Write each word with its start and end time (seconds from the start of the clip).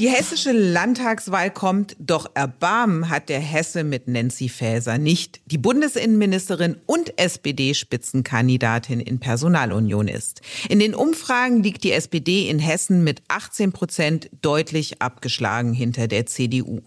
Die 0.00 0.08
hessische 0.08 0.52
Landtagswahl 0.52 1.50
kommt, 1.50 1.94
doch 1.98 2.30
Erbarmen 2.32 3.10
hat 3.10 3.28
der 3.28 3.38
Hesse 3.38 3.84
mit 3.84 4.08
Nancy 4.08 4.48
Faeser 4.48 4.96
nicht, 4.96 5.42
die 5.44 5.58
Bundesinnenministerin 5.58 6.78
und 6.86 7.18
SPD-Spitzenkandidatin 7.18 9.00
in 9.00 9.20
Personalunion 9.20 10.08
ist. 10.08 10.40
In 10.70 10.78
den 10.78 10.94
Umfragen 10.94 11.62
liegt 11.62 11.84
die 11.84 11.92
SPD 11.92 12.48
in 12.48 12.58
Hessen 12.60 13.04
mit 13.04 13.20
18 13.28 13.72
Prozent 13.72 14.30
deutlich 14.40 15.02
abgeschlagen 15.02 15.74
hinter 15.74 16.08
der 16.08 16.24
CDU. 16.24 16.80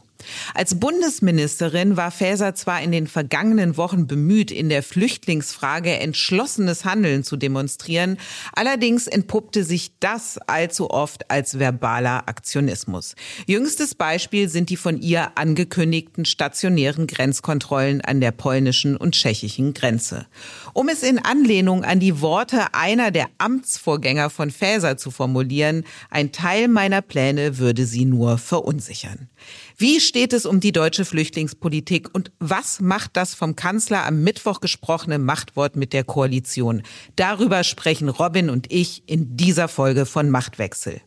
Als 0.54 0.80
Bundesministerin 0.80 1.98
war 1.98 2.12
Faeser 2.12 2.55
zwar 2.55 2.82
in 2.82 2.91
den 2.91 3.08
vergangenen 3.08 3.77
Wochen 3.77 4.08
bemüht, 4.08 4.52
in 4.52 4.70
der 4.70 4.84
Flüchtlingsfrage 4.84 5.91
entschlossenes 5.99 6.85
Handeln 6.85 7.24
zu 7.24 7.38
demonstrieren, 7.38 8.18
allerdings 8.54 9.07
entpuppte 9.07 9.63
sich 9.63 9.91
das 9.99 10.38
allzu 10.48 10.90
oft 10.90 11.30
als 11.30 11.60
verbaler 11.60 12.27
Aktionismus. 12.27 13.15
Jüngstes 13.48 13.96
Beispiel 13.96 14.49
sind 14.49 14.70
die 14.70 14.77
von 14.77 15.02
ihr 15.02 15.38
angekündigten 15.38 16.26
stationären 16.26 17.08
Grenzkontrollen 17.08 18.02
an 18.02 18.21
der 18.21 18.32
polnischen 18.32 18.98
und 18.98 19.15
tschechischen 19.15 19.74
Grenze. 19.74 20.26
Um 20.74 20.90
es 20.90 21.04
in 21.04 21.20
Anlehnung 21.20 21.84
an 21.84 21.99
die 21.99 22.21
Worte 22.21 22.74
einer 22.74 23.12
der 23.12 23.27
Amtsvorgänger 23.37 24.30
von 24.30 24.52
Faeser 24.52 24.98
zu 24.98 25.12
formulieren, 25.12 25.84
ein 26.10 26.32
Teil 26.32 26.68
meiner 26.68 27.02
Pläne 27.02 27.58
würde 27.58 27.85
sie 27.85 28.05
nur 28.05 28.37
verunsichern. 28.37 29.30
Wie 29.84 29.99
steht 29.99 30.31
es 30.31 30.45
um 30.45 30.62
die 30.62 30.71
deutsche 30.71 31.03
Flüchtlingspolitik 31.03 32.07
und 32.13 32.31
was 32.39 32.79
macht 32.79 33.17
das 33.17 33.34
vom 33.34 33.57
Kanzler 33.57 34.05
am 34.05 34.23
Mittwoch 34.23 34.62
gesprochene 34.62 35.20
Machtwort 35.20 35.75
mit 35.75 35.91
der 35.91 36.05
Koalition? 36.05 36.84
Darüber 37.17 37.65
sprechen 37.65 38.07
Robin 38.07 38.49
und 38.49 38.71
ich 38.71 39.03
in 39.07 39.35
dieser 39.35 39.67
Folge 39.67 40.05
von 40.05 40.29
Machtwechsel. 40.29 41.01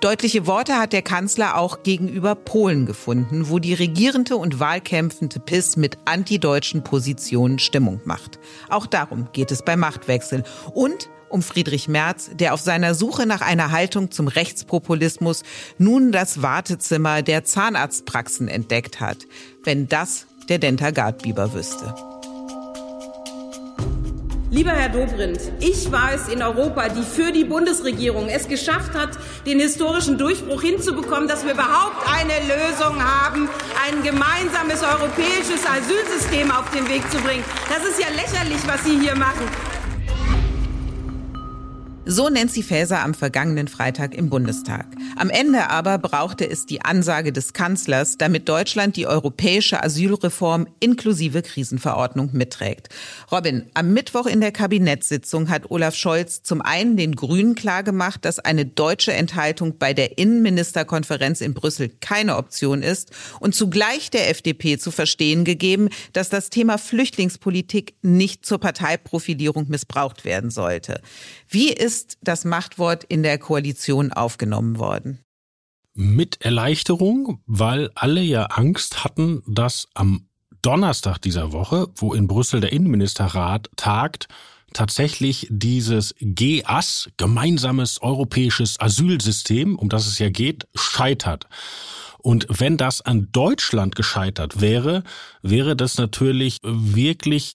Deutliche 0.00 0.46
Worte 0.46 0.74
hat 0.74 0.92
der 0.92 1.02
Kanzler 1.02 1.58
auch 1.58 1.82
gegenüber 1.82 2.36
Polen 2.36 2.86
gefunden, 2.86 3.48
wo 3.48 3.58
die 3.58 3.74
regierende 3.74 4.36
und 4.36 4.60
wahlkämpfende 4.60 5.40
PIS 5.40 5.76
mit 5.76 5.98
antideutschen 6.04 6.84
Positionen 6.84 7.58
Stimmung 7.58 8.00
macht. 8.04 8.38
Auch 8.68 8.86
darum 8.86 9.26
geht 9.32 9.50
es 9.50 9.64
bei 9.64 9.76
Machtwechsel. 9.76 10.44
Und 10.72 11.08
um 11.30 11.42
Friedrich 11.42 11.88
Merz, 11.88 12.30
der 12.32 12.54
auf 12.54 12.60
seiner 12.60 12.94
Suche 12.94 13.26
nach 13.26 13.40
einer 13.40 13.70
Haltung 13.70 14.10
zum 14.10 14.28
Rechtspopulismus 14.28 15.42
nun 15.78 16.12
das 16.12 16.42
Wartezimmer 16.42 17.22
der 17.22 17.44
Zahnarztpraxen 17.44 18.48
entdeckt 18.48 19.00
hat. 19.00 19.18
Wenn 19.64 19.88
das 19.88 20.26
der 20.48 20.58
Dentagard-Biber 20.58 21.54
wüsste. 21.54 21.94
Lieber 24.52 24.72
Herr 24.72 24.88
Dobrindt, 24.88 25.40
ich 25.60 25.92
war 25.92 26.12
es 26.12 26.26
in 26.26 26.42
Europa, 26.42 26.88
die 26.88 27.04
für 27.04 27.30
die 27.30 27.44
Bundesregierung 27.44 28.28
es 28.28 28.48
geschafft 28.48 28.94
hat, 28.94 29.10
den 29.46 29.60
historischen 29.60 30.18
Durchbruch 30.18 30.60
hinzubekommen, 30.60 31.28
dass 31.28 31.44
wir 31.44 31.52
überhaupt 31.52 32.04
eine 32.12 32.34
Lösung 32.48 33.00
haben, 33.00 33.48
ein 33.86 34.02
gemeinsames 34.02 34.82
europäisches 34.82 35.64
Asylsystem 35.64 36.50
auf 36.50 36.68
den 36.72 36.88
Weg 36.88 37.08
zu 37.12 37.18
bringen. 37.18 37.44
Das 37.68 37.88
ist 37.88 38.00
ja 38.00 38.08
lächerlich, 38.08 38.58
was 38.66 38.82
Sie 38.82 38.98
hier 38.98 39.14
machen. 39.14 39.46
So 42.12 42.28
Nancy 42.28 42.64
Faeser 42.64 43.04
am 43.04 43.14
vergangenen 43.14 43.68
Freitag 43.68 44.16
im 44.16 44.30
Bundestag. 44.30 44.84
Am 45.14 45.30
Ende 45.30 45.70
aber 45.70 45.96
brauchte 45.98 46.44
es 46.44 46.66
die 46.66 46.84
Ansage 46.84 47.32
des 47.32 47.52
Kanzlers, 47.52 48.18
damit 48.18 48.48
Deutschland 48.48 48.96
die 48.96 49.06
europäische 49.06 49.80
Asylreform 49.80 50.66
inklusive 50.80 51.42
Krisenverordnung 51.42 52.30
mitträgt. 52.32 52.88
Robin, 53.30 53.66
am 53.74 53.92
Mittwoch 53.92 54.26
in 54.26 54.40
der 54.40 54.50
Kabinettssitzung 54.50 55.50
hat 55.50 55.70
Olaf 55.70 55.94
Scholz 55.94 56.42
zum 56.42 56.62
einen 56.62 56.96
den 56.96 57.14
Grünen 57.14 57.54
klargemacht, 57.54 58.24
dass 58.24 58.40
eine 58.40 58.66
deutsche 58.66 59.12
Enthaltung 59.12 59.78
bei 59.78 59.94
der 59.94 60.18
Innenministerkonferenz 60.18 61.40
in 61.40 61.54
Brüssel 61.54 61.90
keine 62.00 62.38
Option 62.38 62.82
ist 62.82 63.12
und 63.38 63.54
zugleich 63.54 64.10
der 64.10 64.30
FDP 64.30 64.78
zu 64.78 64.90
verstehen 64.90 65.44
gegeben, 65.44 65.88
dass 66.12 66.28
das 66.28 66.50
Thema 66.50 66.76
Flüchtlingspolitik 66.76 67.94
nicht 68.02 68.44
zur 68.44 68.58
Parteiprofilierung 68.58 69.68
missbraucht 69.68 70.24
werden 70.24 70.50
sollte. 70.50 71.00
Wie 71.48 71.72
ist 71.72 71.99
das 72.22 72.44
Machtwort 72.44 73.04
in 73.04 73.22
der 73.22 73.38
Koalition 73.38 74.12
aufgenommen 74.12 74.78
worden? 74.78 75.20
Mit 75.94 76.40
Erleichterung, 76.40 77.40
weil 77.46 77.90
alle 77.94 78.22
ja 78.22 78.44
Angst 78.44 79.04
hatten, 79.04 79.42
dass 79.46 79.88
am 79.94 80.28
Donnerstag 80.62 81.18
dieser 81.18 81.52
Woche, 81.52 81.88
wo 81.96 82.14
in 82.14 82.28
Brüssel 82.28 82.60
der 82.60 82.72
Innenministerrat 82.72 83.70
tagt, 83.76 84.28
tatsächlich 84.72 85.46
dieses 85.50 86.14
GAS, 86.20 87.08
gemeinsames 87.16 88.00
europäisches 88.02 88.78
Asylsystem, 88.78 89.76
um 89.76 89.88
das 89.88 90.06
es 90.06 90.18
ja 90.18 90.30
geht, 90.30 90.66
scheitert. 90.74 91.46
Und 92.18 92.46
wenn 92.50 92.76
das 92.76 93.00
an 93.00 93.28
Deutschland 93.32 93.96
gescheitert 93.96 94.60
wäre, 94.60 95.02
wäre 95.42 95.74
das 95.74 95.96
natürlich 95.96 96.58
wirklich 96.62 97.54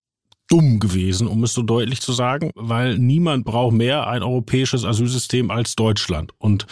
dumm 0.50 0.79
gewesen, 0.79 1.28
um 1.28 1.44
es 1.44 1.53
so 1.53 1.61
deutlich 1.63 2.01
zu 2.01 2.13
sagen, 2.13 2.51
weil 2.56 2.97
niemand 2.97 3.45
braucht 3.45 3.73
mehr 3.73 4.07
ein 4.07 4.23
europäisches 4.23 4.85
Asylsystem 4.85 5.51
als 5.51 5.75
Deutschland. 5.75 6.31
Und 6.38 6.67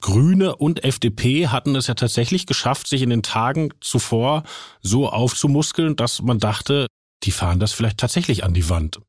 Grüne 0.00 0.56
und 0.56 0.84
FDP 0.84 1.48
hatten 1.48 1.76
es 1.76 1.86
ja 1.86 1.94
tatsächlich 1.94 2.46
geschafft, 2.46 2.88
sich 2.88 3.02
in 3.02 3.10
den 3.10 3.22
Tagen 3.22 3.70
zuvor 3.80 4.44
so 4.80 5.08
aufzumuskeln, 5.08 5.96
dass 5.96 6.22
man 6.22 6.38
dachte, 6.38 6.86
die 7.22 7.32
fahren 7.32 7.60
das 7.60 7.72
vielleicht 7.72 7.98
tatsächlich 7.98 8.44
an 8.44 8.54
die 8.54 8.68
Wand. 8.68 9.00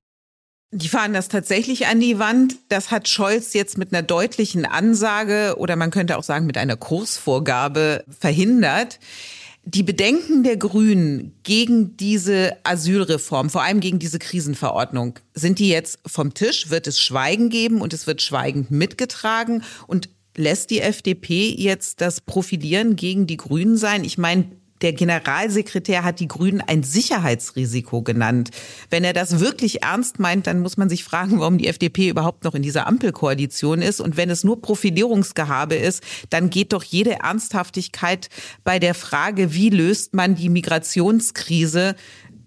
Die 0.73 0.87
fahren 0.87 1.13
das 1.13 1.27
tatsächlich 1.27 1.87
an 1.87 1.99
die 1.99 2.17
Wand. 2.17 2.55
Das 2.69 2.91
hat 2.91 3.09
Scholz 3.09 3.53
jetzt 3.53 3.77
mit 3.77 3.93
einer 3.93 4.03
deutlichen 4.03 4.65
Ansage 4.65 5.55
oder 5.57 5.75
man 5.75 5.91
könnte 5.91 6.17
auch 6.17 6.23
sagen 6.23 6.45
mit 6.45 6.57
einer 6.57 6.77
Kursvorgabe 6.77 8.05
verhindert. 8.07 8.99
Die 9.73 9.83
Bedenken 9.83 10.43
der 10.43 10.57
Grünen 10.57 11.33
gegen 11.43 11.95
diese 11.95 12.57
Asylreform, 12.65 13.49
vor 13.49 13.63
allem 13.63 13.79
gegen 13.79 13.99
diese 13.99 14.19
Krisenverordnung, 14.19 15.17
sind 15.33 15.59
die 15.59 15.69
jetzt 15.69 15.99
vom 16.05 16.33
Tisch? 16.33 16.69
Wird 16.69 16.87
es 16.87 16.99
Schweigen 16.99 17.47
geben 17.47 17.79
und 17.79 17.93
es 17.93 18.05
wird 18.05 18.21
schweigend 18.21 18.69
mitgetragen? 18.69 19.63
Und 19.87 20.09
lässt 20.35 20.71
die 20.71 20.81
FDP 20.81 21.55
jetzt 21.57 22.01
das 22.01 22.19
Profilieren 22.19 22.97
gegen 22.97 23.27
die 23.27 23.37
Grünen 23.37 23.77
sein? 23.77 24.03
Ich 24.03 24.17
meine, 24.17 24.51
der 24.81 24.93
Generalsekretär 24.93 26.03
hat 26.03 26.19
die 26.19 26.27
Grünen 26.27 26.61
ein 26.61 26.83
Sicherheitsrisiko 26.83 28.01
genannt. 28.01 28.49
Wenn 28.89 29.03
er 29.03 29.13
das 29.13 29.39
wirklich 29.39 29.83
ernst 29.83 30.19
meint, 30.19 30.47
dann 30.47 30.59
muss 30.59 30.77
man 30.77 30.89
sich 30.89 31.03
fragen, 31.03 31.39
warum 31.39 31.57
die 31.57 31.67
FDP 31.67 32.09
überhaupt 32.09 32.43
noch 32.43 32.55
in 32.55 32.63
dieser 32.63 32.87
Ampelkoalition 32.87 33.81
ist. 33.81 34.01
Und 34.01 34.17
wenn 34.17 34.29
es 34.29 34.43
nur 34.43 34.61
Profilierungsgehabe 34.61 35.75
ist, 35.75 36.03
dann 36.29 36.49
geht 36.49 36.73
doch 36.73 36.83
jede 36.83 37.19
Ernsthaftigkeit 37.19 38.29
bei 38.63 38.79
der 38.79 38.93
Frage, 38.93 39.53
wie 39.53 39.69
löst 39.69 40.13
man 40.13 40.35
die 40.35 40.49
Migrationskrise 40.49 41.95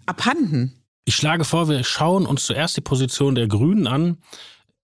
abhanden. 0.06 0.74
Ich 1.04 1.16
schlage 1.16 1.44
vor, 1.44 1.68
wir 1.68 1.84
schauen 1.84 2.26
uns 2.26 2.44
zuerst 2.44 2.76
die 2.76 2.80
Position 2.80 3.34
der 3.34 3.46
Grünen 3.46 3.86
an, 3.86 4.18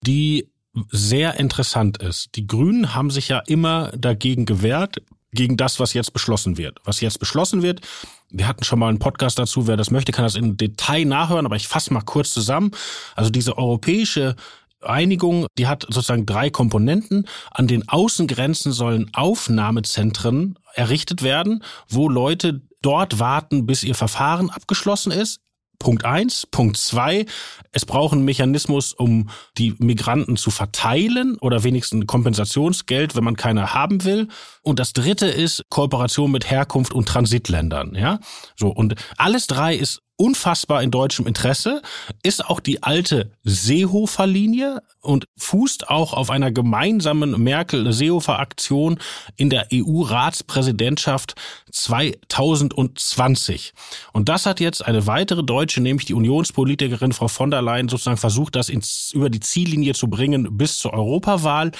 die 0.06 0.50
sehr 0.90 1.40
interessant 1.40 1.98
ist. 2.02 2.36
Die 2.36 2.48
Grünen 2.48 2.94
haben 2.96 3.10
sich 3.10 3.28
ja 3.28 3.40
immer 3.48 3.92
dagegen 3.98 4.46
gewehrt, 4.46 5.02
gegen 5.34 5.58
das, 5.58 5.80
was 5.80 5.94
jetzt 5.94 6.14
beschlossen 6.14 6.58
wird. 6.58 6.80
Was 6.84 7.02
jetzt 7.02 7.20
beschlossen 7.20 7.62
wird, 7.62 7.82
wir 8.30 8.48
hatten 8.48 8.64
schon 8.64 8.80
mal 8.80 8.90
einen 8.90 9.00
Podcast 9.00 9.40
dazu, 9.40 9.68
wer 9.68 9.78
das 9.78 9.92
möchte, 9.92 10.12
kann 10.12 10.26
das 10.26 10.36
in 10.36 10.58
Detail 10.58 11.06
nachhören, 11.06 11.46
aber 11.46 11.56
ich 11.56 11.68
fasse 11.68 11.94
mal 11.94 12.02
kurz 12.02 12.32
zusammen. 12.34 12.72
Also 13.16 13.30
diese 13.30 13.58
europäische 13.58 14.36
Einigung, 14.82 15.48
die 15.58 15.68
hat 15.68 15.84
sozusagen 15.84 16.26
drei 16.26 16.50
Komponenten. 16.50 17.28
An 17.52 17.68
den 17.68 17.88
Außengrenzen 17.88 18.72
sollen 18.72 19.12
Aufnahmezentren 19.14 20.58
errichtet 20.74 21.24
werden, 21.24 21.64
wo 21.88 22.10
Leute 22.10 22.62
dort 22.82 23.20
warten, 23.20 23.66
bis 23.66 23.84
ihr 23.84 23.96
Verfahren 23.96 24.50
abgeschlossen 24.50 25.12
ist 25.12 25.40
Punkt 25.82 26.06
eins. 26.06 26.46
Punkt 26.46 26.78
zwei, 26.78 27.26
es 27.72 27.86
braucht 27.86 28.14
einen 28.14 28.24
Mechanismus, 28.24 28.94
um 28.94 29.30
die 29.58 29.76
Migranten 29.80 30.38
zu 30.38 30.52
verteilen 30.52 31.38
oder 31.40 31.64
wenigstens 31.64 32.06
Kompensationsgeld, 32.06 33.16
wenn 33.16 33.24
man 33.24 33.36
keine 33.36 33.74
haben 33.74 34.04
will. 34.04 34.28
Und 34.62 34.80
das 34.80 34.94
dritte 34.94 35.28
ist 35.28 35.66
Kooperation 35.70 36.32
mit 36.32 36.50
Herkunft 36.50 36.94
und 36.94 37.08
Transitländern, 37.08 37.96
ja. 37.96 38.20
So. 38.56 38.70
Und 38.70 38.96
alles 39.18 39.48
drei 39.48 39.76
ist 39.76 40.02
unfassbar 40.22 40.84
in 40.84 40.92
deutschem 40.92 41.26
Interesse, 41.26 41.82
ist 42.22 42.46
auch 42.46 42.60
die 42.60 42.84
alte 42.84 43.32
Seehofer-Linie 43.44 44.84
und 45.02 45.26
fußt 45.36 45.90
auch 45.90 46.14
auf 46.14 46.30
einer 46.30 46.52
gemeinsamen 46.52 47.42
Merkel-Seehofer-Aktion 47.42 49.00
in 49.36 49.50
der 49.50 49.70
EU-Ratspräsidentschaft 49.74 51.34
2020. 51.72 53.74
Und 54.14 54.30
das 54.30 54.46
hat 54.46 54.60
jetzt 54.60 54.86
eine 54.86 55.08
weitere 55.08 55.44
Deutsche, 55.44 55.82
nämlich 55.82 56.06
die 56.06 56.14
Unionspolitikerin 56.14 57.14
Frau 57.14 57.28
von 57.28 57.50
der 57.50 57.64
Leyen, 57.64 57.90
sozusagen 57.90 58.18
versucht, 58.18 58.56
das 58.56 58.70
ins, 58.70 59.10
über 59.16 59.32
die 59.32 59.40
Ziellinie 59.40 59.96
zu 59.96 60.08
bringen 60.08 60.56
bis 60.56 60.78
zur 60.78 60.94
Europawahl 60.94 61.72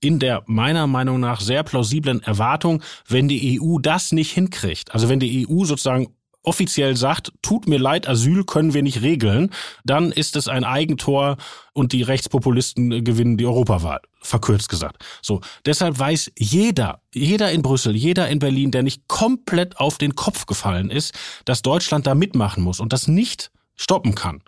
in 0.00 0.18
der 0.18 0.42
meiner 0.46 0.86
Meinung 0.86 1.20
nach 1.20 1.42
sehr 1.42 1.64
plausiblen 1.64 2.22
Erwartung, 2.22 2.82
wenn 3.06 3.28
die 3.28 3.60
EU 3.60 3.76
das 3.78 4.12
nicht 4.12 4.32
hinkriegt, 4.32 4.94
also 4.94 5.10
wenn 5.10 5.20
die 5.20 5.46
EU 5.46 5.64
sozusagen 5.64 6.14
offiziell 6.42 6.96
sagt, 6.96 7.32
tut 7.42 7.68
mir 7.68 7.78
leid, 7.78 8.08
Asyl 8.08 8.44
können 8.44 8.74
wir 8.74 8.82
nicht 8.82 9.02
regeln, 9.02 9.50
dann 9.84 10.10
ist 10.12 10.36
es 10.36 10.48
ein 10.48 10.64
Eigentor 10.64 11.36
und 11.72 11.92
die 11.92 12.02
Rechtspopulisten 12.02 13.04
gewinnen 13.04 13.36
die 13.36 13.46
Europawahl. 13.46 14.00
Verkürzt 14.22 14.68
gesagt. 14.68 15.04
So. 15.22 15.40
Deshalb 15.64 15.98
weiß 15.98 16.32
jeder, 16.38 17.02
jeder 17.14 17.50
in 17.52 17.62
Brüssel, 17.62 17.96
jeder 17.96 18.28
in 18.28 18.38
Berlin, 18.38 18.70
der 18.70 18.82
nicht 18.82 19.08
komplett 19.08 19.78
auf 19.78 19.98
den 19.98 20.14
Kopf 20.14 20.46
gefallen 20.46 20.90
ist, 20.90 21.14
dass 21.44 21.62
Deutschland 21.62 22.06
da 22.06 22.14
mitmachen 22.14 22.62
muss 22.62 22.80
und 22.80 22.92
das 22.92 23.08
nicht 23.08 23.50
stoppen 23.76 24.14
kann. 24.14 24.42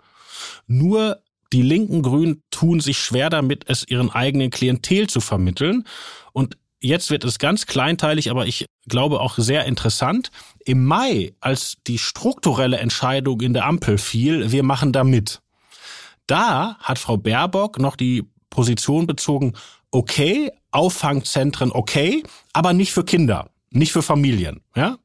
Nur 0.67 1.21
die 1.53 1.61
linken 1.61 2.01
Grünen 2.01 2.41
tun 2.49 2.79
sich 2.79 2.97
schwer 2.97 3.29
damit, 3.29 3.69
es 3.69 3.87
ihren 3.87 4.09
eigenen 4.09 4.49
Klientel 4.49 5.07
zu 5.07 5.21
vermitteln. 5.21 5.85
Und 6.33 6.57
jetzt 6.83 7.09
wird 7.09 7.23
es 7.23 7.39
ganz 7.39 7.65
kleinteilig, 7.65 8.29
aber 8.29 8.45
ich 8.45 8.65
glaube 8.87 9.21
auch 9.21 9.35
sehr 9.37 9.65
interessant. 9.65 10.29
Im 10.65 10.85
Mai, 10.85 11.33
als 11.39 11.77
die 11.87 11.97
strukturelle 11.97 12.77
Entscheidung 12.77 13.41
in 13.41 13.53
der 13.53 13.65
Ampel 13.65 13.97
fiel, 13.97 14.51
wir 14.51 14.63
machen 14.63 14.91
da 14.91 15.03
mit. 15.03 15.41
Da 16.27 16.77
hat 16.79 16.99
Frau 16.99 17.17
Baerbock 17.17 17.79
noch 17.79 17.95
die 17.95 18.23
Position 18.49 19.07
bezogen, 19.07 19.53
okay, 19.91 20.51
Auffangzentren 20.71 21.71
okay, 21.71 22.23
aber 22.51 22.73
nicht 22.73 22.93
für 22.93 23.03
Kinder, 23.03 23.49
nicht 23.71 23.91
für 23.91 24.01
Familien, 24.01 24.61
ja? 24.75 24.97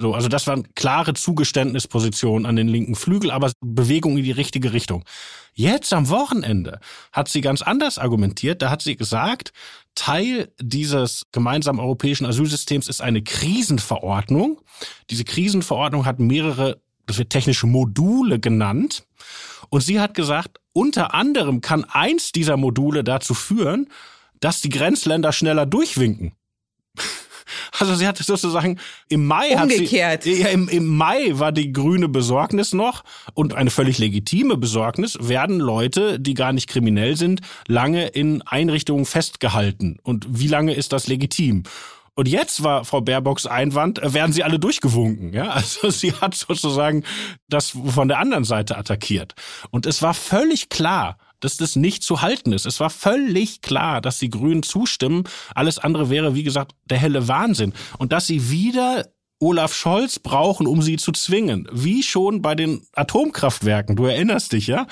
So, 0.00 0.14
also 0.14 0.28
das 0.28 0.46
waren 0.46 0.66
klare 0.74 1.12
Zugeständnispositionen 1.12 2.46
an 2.46 2.56
den 2.56 2.68
linken 2.68 2.94
Flügel, 2.94 3.30
aber 3.30 3.52
Bewegung 3.60 4.16
in 4.16 4.24
die 4.24 4.30
richtige 4.30 4.72
Richtung. 4.72 5.04
Jetzt 5.52 5.92
am 5.92 6.08
Wochenende 6.08 6.80
hat 7.12 7.28
sie 7.28 7.42
ganz 7.42 7.60
anders 7.60 7.98
argumentiert. 7.98 8.62
Da 8.62 8.70
hat 8.70 8.80
sie 8.80 8.96
gesagt, 8.96 9.52
Teil 9.94 10.50
dieses 10.58 11.26
gemeinsamen 11.32 11.80
europäischen 11.80 12.24
Asylsystems 12.24 12.88
ist 12.88 13.02
eine 13.02 13.22
Krisenverordnung. 13.22 14.62
Diese 15.10 15.24
Krisenverordnung 15.24 16.06
hat 16.06 16.18
mehrere, 16.18 16.80
das 17.04 17.18
wird 17.18 17.28
technische 17.28 17.66
Module 17.66 18.40
genannt. 18.40 19.04
Und 19.68 19.82
sie 19.82 20.00
hat 20.00 20.14
gesagt, 20.14 20.60
unter 20.72 21.12
anderem 21.12 21.60
kann 21.60 21.84
eins 21.84 22.32
dieser 22.32 22.56
Module 22.56 23.04
dazu 23.04 23.34
führen, 23.34 23.88
dass 24.40 24.62
die 24.62 24.70
Grenzländer 24.70 25.32
schneller 25.32 25.66
durchwinken. 25.66 26.32
Also 27.78 27.94
sie 27.94 28.06
hatte 28.06 28.22
sozusagen 28.22 28.78
im 29.08 29.26
Mai 29.26 29.56
Umgekehrt. 29.60 30.12
hat 30.12 30.22
sie 30.24 30.40
ja 30.40 30.48
im, 30.48 30.68
im 30.68 30.86
Mai 30.86 31.30
war 31.32 31.52
die 31.52 31.72
grüne 31.72 32.08
Besorgnis 32.08 32.72
noch 32.72 33.04
und 33.34 33.54
eine 33.54 33.70
völlig 33.70 33.98
legitime 33.98 34.56
Besorgnis 34.56 35.18
werden 35.20 35.58
Leute, 35.58 36.20
die 36.20 36.34
gar 36.34 36.52
nicht 36.52 36.68
kriminell 36.68 37.16
sind, 37.16 37.40
lange 37.66 38.08
in 38.08 38.42
Einrichtungen 38.42 39.06
festgehalten 39.06 39.98
und 40.02 40.26
wie 40.28 40.48
lange 40.48 40.74
ist 40.74 40.92
das 40.92 41.06
legitim? 41.06 41.64
Und 42.20 42.28
jetzt 42.28 42.62
war 42.62 42.84
Frau 42.84 43.00
Baerbocks 43.00 43.46
Einwand, 43.46 44.02
äh, 44.02 44.12
werden 44.12 44.32
sie 44.32 44.44
alle 44.44 44.58
durchgewunken. 44.58 45.32
Ja? 45.32 45.50
Also 45.60 45.90
sie 45.90 46.12
hat 46.12 46.34
sozusagen 46.34 47.04
das 47.48 47.70
von 47.70 48.08
der 48.08 48.18
anderen 48.18 48.44
Seite 48.44 48.76
attackiert. 48.76 49.34
Und 49.70 49.86
es 49.86 50.02
war 50.02 50.12
völlig 50.14 50.68
klar, 50.68 51.16
dass 51.40 51.56
das 51.56 51.76
nicht 51.76 52.02
zu 52.02 52.22
halten 52.22 52.52
ist. 52.52 52.66
Es 52.66 52.80
war 52.80 52.90
völlig 52.90 53.62
klar, 53.62 54.00
dass 54.00 54.18
die 54.18 54.30
Grünen 54.30 54.62
zustimmen. 54.62 55.24
Alles 55.54 55.78
andere 55.78 56.10
wäre, 56.10 56.34
wie 56.34 56.42
gesagt, 56.42 56.72
der 56.84 56.98
helle 56.98 57.28
Wahnsinn. 57.28 57.72
Und 57.98 58.12
dass 58.12 58.26
sie 58.26 58.50
wieder 58.50 59.06
Olaf 59.40 59.74
Scholz 59.74 60.18
brauchen, 60.18 60.66
um 60.66 60.82
sie 60.82 60.96
zu 60.96 61.12
zwingen. 61.12 61.66
Wie 61.72 62.02
schon 62.02 62.42
bei 62.42 62.54
den 62.54 62.82
Atomkraftwerken. 62.94 63.96
Du 63.96 64.04
erinnerst 64.04 64.52
dich, 64.52 64.66
ja? 64.66 64.86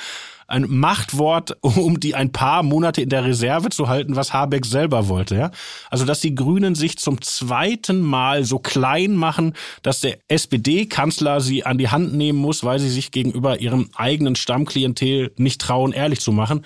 Ein 0.49 0.67
Machtwort, 0.69 1.57
um 1.61 2.01
die 2.01 2.15
ein 2.15 2.33
paar 2.33 2.63
Monate 2.63 3.03
in 3.03 3.11
der 3.11 3.25
Reserve 3.25 3.69
zu 3.71 3.89
halten, 3.89 4.17
was 4.17 4.33
Habeck 4.33 4.67
selber 4.67 5.09
wollte. 5.09 5.37
Ja? 5.37 5.51
Also, 5.91 6.05
dass 6.05 6.21
die 6.21 6.35
Grünen 6.35 6.75
sich 6.75 6.99
zum 6.99 7.23
zweiten 7.23 8.01
Mal 8.01 8.45
so 8.45 8.59
klein 8.59 9.15
machen, 9.15 9.55
dass 9.83 10.01
der 10.01 10.19
SPD-Kanzler 10.29 11.41
sie 11.41 11.65
an 11.65 11.79
die 11.79 11.91
Hand 11.91 12.15
nehmen 12.15 12.39
muss, 12.39 12.65
weil 12.65 12.81
sie 12.81 12.91
sich 12.91 13.13
gegenüber 13.13 13.61
ihrem 13.61 13.91
eigenen 13.95 14.35
Stammklientel 14.35 15.33
nicht 15.37 15.61
trauen, 15.61 15.93
ehrlich 15.93 16.21
zu 16.21 16.33
machen. 16.33 16.65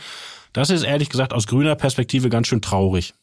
Das 0.52 0.70
ist 0.70 0.82
ehrlich 0.82 1.08
gesagt 1.08 1.32
aus 1.32 1.46
grüner 1.46 1.75
Perspektive 1.75 2.29
ganz 2.29 2.46
schön 2.46 2.62
traurig. 2.62 3.14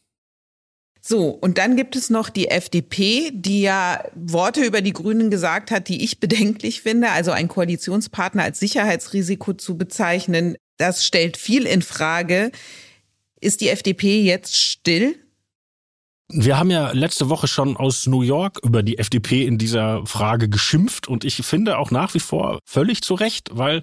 So, 1.02 1.28
und 1.28 1.56
dann 1.58 1.76
gibt 1.76 1.96
es 1.96 2.10
noch 2.10 2.28
die 2.28 2.48
FDP, 2.48 3.30
die 3.32 3.62
ja 3.62 4.04
Worte 4.14 4.62
über 4.62 4.82
die 4.82 4.92
Grünen 4.92 5.30
gesagt 5.30 5.70
hat, 5.70 5.88
die 5.88 6.04
ich 6.04 6.20
bedenklich 6.20 6.82
finde. 6.82 7.10
Also 7.10 7.30
ein 7.30 7.48
Koalitionspartner 7.48 8.42
als 8.42 8.60
Sicherheitsrisiko 8.60 9.54
zu 9.54 9.78
bezeichnen, 9.78 10.56
das 10.76 11.04
stellt 11.04 11.36
viel 11.36 11.66
in 11.66 11.82
Frage. 11.82 12.52
Ist 13.40 13.60
die 13.60 13.68
FDP 13.68 14.22
jetzt 14.22 14.56
still? 14.56 15.16
Wir 16.28 16.58
haben 16.58 16.70
ja 16.70 16.92
letzte 16.92 17.28
Woche 17.28 17.48
schon 17.48 17.76
aus 17.76 18.06
New 18.06 18.22
York 18.22 18.60
über 18.62 18.82
die 18.82 18.98
FDP 18.98 19.46
in 19.46 19.58
dieser 19.58 20.06
Frage 20.06 20.48
geschimpft 20.48 21.08
und 21.08 21.24
ich 21.24 21.36
finde 21.36 21.76
auch 21.78 21.90
nach 21.90 22.14
wie 22.14 22.20
vor 22.20 22.60
völlig 22.64 23.02
zu 23.02 23.14
Recht, 23.14 23.48
weil 23.52 23.82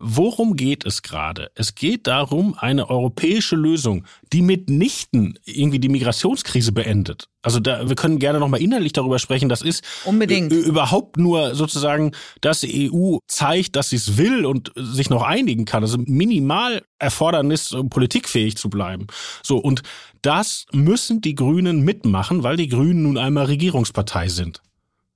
Worum 0.00 0.54
geht 0.54 0.86
es 0.86 1.02
gerade? 1.02 1.50
Es 1.56 1.74
geht 1.74 2.06
darum, 2.06 2.54
eine 2.56 2.88
europäische 2.88 3.56
Lösung, 3.56 4.04
die 4.32 4.42
mitnichten 4.42 5.36
irgendwie 5.44 5.80
die 5.80 5.88
Migrationskrise 5.88 6.70
beendet. 6.70 7.28
Also 7.42 7.58
da, 7.58 7.88
wir 7.88 7.96
können 7.96 8.20
gerne 8.20 8.38
nochmal 8.38 8.62
inhaltlich 8.62 8.92
darüber 8.92 9.18
sprechen. 9.18 9.48
Das 9.48 9.60
ist 9.60 9.82
unbedingt 10.04 10.52
überhaupt 10.52 11.16
nur 11.16 11.56
sozusagen, 11.56 12.12
dass 12.40 12.60
die 12.60 12.92
EU 12.92 13.18
zeigt, 13.26 13.74
dass 13.74 13.90
sie 13.90 13.96
es 13.96 14.16
will 14.16 14.46
und 14.46 14.70
sich 14.76 15.10
noch 15.10 15.22
einigen 15.22 15.64
kann. 15.64 15.82
Also 15.82 15.98
minimal 15.98 16.82
Erfordernis, 17.00 17.76
politikfähig 17.90 18.56
zu 18.56 18.70
bleiben. 18.70 19.08
So 19.42 19.58
und 19.58 19.82
das 20.22 20.66
müssen 20.72 21.20
die 21.20 21.34
Grünen 21.34 21.80
mitmachen, 21.80 22.44
weil 22.44 22.56
die 22.56 22.68
Grünen 22.68 23.02
nun 23.02 23.18
einmal 23.18 23.46
Regierungspartei 23.46 24.28
sind. 24.28 24.62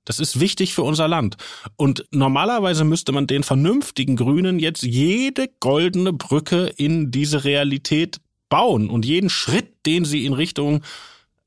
Das 0.05 0.19
ist 0.19 0.39
wichtig 0.39 0.73
für 0.73 0.83
unser 0.83 1.07
Land. 1.07 1.37
Und 1.77 2.05
normalerweise 2.11 2.83
müsste 2.83 3.11
man 3.11 3.27
den 3.27 3.43
vernünftigen 3.43 4.15
Grünen 4.15 4.59
jetzt 4.59 4.83
jede 4.83 5.49
goldene 5.59 6.13
Brücke 6.13 6.67
in 6.75 7.11
diese 7.11 7.45
Realität 7.45 8.19
bauen. 8.49 8.89
Und 8.89 9.05
jeden 9.05 9.29
Schritt, 9.29 9.85
den 9.85 10.05
sie 10.05 10.25
in 10.25 10.33
Richtung 10.33 10.83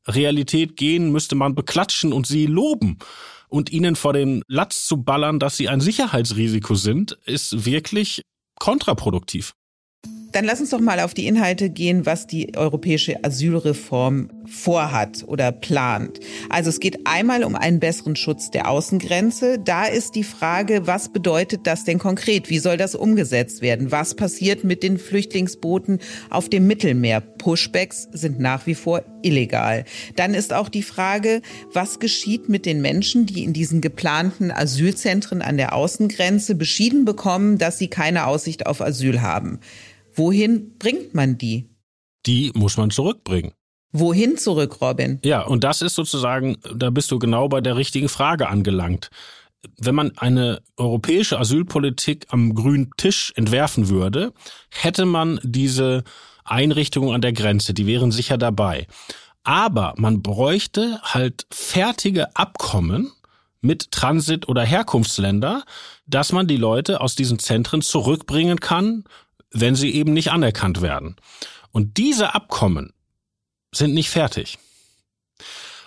Realität 0.07 0.77
gehen, 0.77 1.13
müsste 1.13 1.35
man 1.35 1.55
beklatschen 1.55 2.13
und 2.13 2.27
sie 2.27 2.47
loben. 2.47 2.99
Und 3.49 3.71
ihnen 3.71 3.95
vor 3.95 4.13
den 4.13 4.43
Latz 4.49 4.87
zu 4.87 5.03
ballern, 5.03 5.39
dass 5.39 5.57
sie 5.57 5.69
ein 5.69 5.81
Sicherheitsrisiko 5.81 6.75
sind, 6.75 7.19
ist 7.27 7.65
wirklich 7.65 8.23
kontraproduktiv. 8.59 9.55
Dann 10.37 10.45
lass 10.45 10.61
uns 10.61 10.69
doch 10.69 10.81
mal 10.81 11.01
auf 11.01 11.15
die 11.15 11.27
Inhalte 11.27 11.71
gehen, 11.71 12.05
was 12.05 12.27
die 12.27 12.55
europäische 12.59 13.25
Asylreform 13.25 14.29
vorhat 14.45 15.25
oder 15.27 15.51
plant. 15.51 16.21
Also 16.51 16.69
es 16.69 16.79
geht 16.79 17.07
einmal 17.07 17.43
um 17.43 17.55
einen 17.55 17.81
besseren 17.81 18.17
Schutz 18.17 18.51
der 18.51 18.69
Außengrenze. 18.69 19.59
Da 19.59 19.87
ist 19.87 20.15
die 20.15 20.25
Frage, 20.25 20.87
was 20.87 21.09
bedeutet 21.09 21.67
das 21.67 21.85
denn 21.85 21.99
konkret? 21.99 22.51
Wie 22.51 22.59
soll 22.59 22.77
das 22.77 22.95
umgesetzt 22.95 23.63
werden? 23.63 23.93
Was 23.93 24.15
passiert 24.15 24.63
mit 24.63 24.83
den 24.83 24.99
Flüchtlingsbooten 24.99 26.01
auf 26.29 26.51
dem 26.51 26.67
Mittelmeer? 26.67 27.23
Pushbacks 27.23 28.07
sind 28.13 28.39
nach 28.39 28.67
wie 28.67 28.75
vor 28.75 29.05
illegal. 29.23 29.85
Dann 30.17 30.35
ist 30.35 30.53
auch 30.53 30.69
die 30.69 30.83
Frage, 30.83 31.41
was 31.73 31.99
geschieht 31.99 32.51
mit 32.51 32.67
den 32.67 32.83
Menschen, 32.83 33.25
die 33.25 33.43
in 33.43 33.55
diesen 33.55 33.81
geplanten 33.81 34.51
Asylzentren 34.51 35.41
an 35.41 35.57
der 35.57 35.75
Außengrenze 35.75 36.57
beschieden 36.57 37.07
bekommen, 37.07 37.57
dass 37.57 37.79
sie 37.79 37.89
keine 37.89 38.27
Aussicht 38.27 38.67
auf 38.67 38.83
Asyl 38.83 39.23
haben? 39.23 39.61
Wohin 40.17 40.77
bringt 40.79 41.15
man 41.15 41.39
die? 41.39 41.69
Die 42.27 42.51
muss 42.55 42.77
man 42.77 42.91
zurückbringen. 42.91 43.53
Wohin 43.93 44.37
zurück, 44.37 44.81
Robin? 44.81 45.21
Ja, 45.25 45.43
und 45.43 45.65
das 45.65 45.81
ist 45.81 45.95
sozusagen, 45.95 46.59
da 46.75 46.91
bist 46.91 47.11
du 47.11 47.19
genau 47.19 47.49
bei 47.49 47.61
der 47.61 47.77
richtigen 47.77 48.09
Frage 48.09 48.49
angelangt. 48.49 49.11
Wenn 49.79 49.95
man 49.95 50.17
eine 50.19 50.61
europäische 50.77 51.39
Asylpolitik 51.39 52.27
am 52.31 52.55
grünen 52.55 52.91
Tisch 52.97 53.33
entwerfen 53.37 53.89
würde, 53.89 54.33
hätte 54.71 55.07
man 55.07 55.41
diese 55.43 56.05
Einrichtungen 56.45 57.15
an 57.15 57.21
der 57.21 57.33
Grenze, 57.33 57.75
die 57.75 57.87
wären 57.87 58.13
sicher 58.13 58.39
dabei. 58.39 58.87
Aber 59.45 59.95
man 59.97 60.23
bräuchte 60.23 61.01
halt 61.03 61.47
fertige 61.51 62.35
Abkommen 62.37 63.13
mit 63.61 63.91
Transit- 63.93 64.49
oder 64.49 64.63
Herkunftsländer, 64.63 65.65
dass 66.07 66.33
man 66.33 66.47
die 66.47 66.57
Leute 66.57 67.01
aus 67.01 67.15
diesen 67.15 67.39
Zentren 67.39 67.83
zurückbringen 67.83 68.61
kann, 68.61 69.05
wenn 69.53 69.75
sie 69.75 69.95
eben 69.95 70.13
nicht 70.13 70.31
anerkannt 70.31 70.83
werden. 70.83 71.17
Und 71.73 71.97
diese 71.97 72.35
Abkommen 72.35 72.93
sind 73.75 73.95
nicht 73.95 74.11
fertig. 74.11 74.59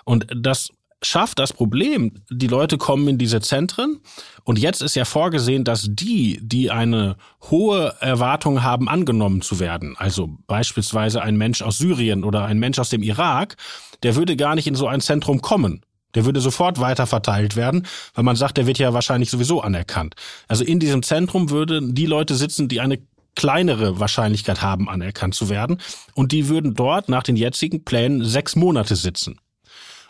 Und 0.05 0.27
das 0.35 0.69
schafft 1.01 1.39
das 1.39 1.53
Problem, 1.53 2.13
die 2.29 2.47
Leute 2.47 2.77
kommen 2.77 3.07
in 3.07 3.17
diese 3.17 3.41
Zentren 3.41 4.01
und 4.43 4.59
jetzt 4.59 4.81
ist 4.81 4.95
ja 4.95 5.05
vorgesehen, 5.05 5.63
dass 5.63 5.87
die, 5.89 6.39
die 6.41 6.71
eine 6.71 7.15
hohe 7.49 7.95
Erwartung 7.99 8.63
haben, 8.63 8.89
angenommen 8.89 9.41
zu 9.41 9.59
werden, 9.59 9.95
also 9.97 10.37
beispielsweise 10.47 11.21
ein 11.21 11.37
Mensch 11.37 11.61
aus 11.61 11.77
Syrien 11.77 12.23
oder 12.23 12.45
ein 12.45 12.59
Mensch 12.59 12.79
aus 12.79 12.89
dem 12.89 13.01
Irak, 13.01 13.55
der 14.03 14.15
würde 14.15 14.35
gar 14.35 14.55
nicht 14.55 14.67
in 14.67 14.75
so 14.75 14.87
ein 14.87 15.01
Zentrum 15.01 15.41
kommen. 15.41 15.81
Der 16.15 16.25
würde 16.25 16.41
sofort 16.41 16.79
weiter 16.79 17.05
verteilt 17.05 17.55
werden, 17.55 17.85
weil 18.15 18.23
man 18.23 18.35
sagt, 18.35 18.57
der 18.57 18.65
wird 18.65 18.79
ja 18.79 18.93
wahrscheinlich 18.93 19.29
sowieso 19.29 19.61
anerkannt. 19.61 20.15
Also 20.47 20.63
in 20.63 20.79
diesem 20.79 21.03
Zentrum 21.03 21.51
würden 21.51 21.93
die 21.93 22.07
Leute 22.07 22.33
sitzen, 22.33 22.67
die 22.67 22.81
eine 22.81 22.99
kleinere 23.39 24.01
Wahrscheinlichkeit 24.01 24.61
haben, 24.61 24.89
anerkannt 24.89 25.33
zu 25.33 25.47
werden. 25.47 25.79
Und 26.13 26.33
die 26.33 26.49
würden 26.49 26.73
dort 26.73 27.07
nach 27.07 27.23
den 27.23 27.37
jetzigen 27.37 27.85
Plänen 27.85 28.25
sechs 28.25 28.57
Monate 28.57 28.97
sitzen. 28.97 29.39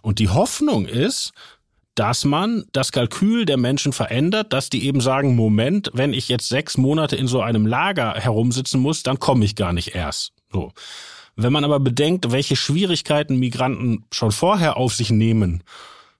Und 0.01 0.17
die 0.17 0.29
Hoffnung 0.29 0.87
ist, 0.87 1.31
dass 1.93 2.25
man 2.25 2.65
das 2.71 2.91
Kalkül 2.91 3.45
der 3.45 3.57
Menschen 3.57 3.93
verändert, 3.93 4.51
dass 4.51 4.71
die 4.71 4.83
eben 4.83 4.99
sagen, 4.99 5.35
Moment, 5.35 5.91
wenn 5.93 6.11
ich 6.11 6.27
jetzt 6.27 6.49
sechs 6.49 6.75
Monate 6.75 7.15
in 7.17 7.27
so 7.27 7.41
einem 7.41 7.67
Lager 7.67 8.15
herumsitzen 8.15 8.81
muss, 8.81 9.03
dann 9.03 9.19
komme 9.19 9.45
ich 9.45 9.55
gar 9.55 9.73
nicht 9.73 9.93
erst. 9.93 10.31
So. 10.51 10.71
Wenn 11.35 11.53
man 11.53 11.63
aber 11.63 11.79
bedenkt, 11.79 12.31
welche 12.31 12.55
Schwierigkeiten 12.55 13.37
Migranten 13.37 14.05
schon 14.11 14.31
vorher 14.31 14.75
auf 14.77 14.95
sich 14.95 15.11
nehmen, 15.11 15.63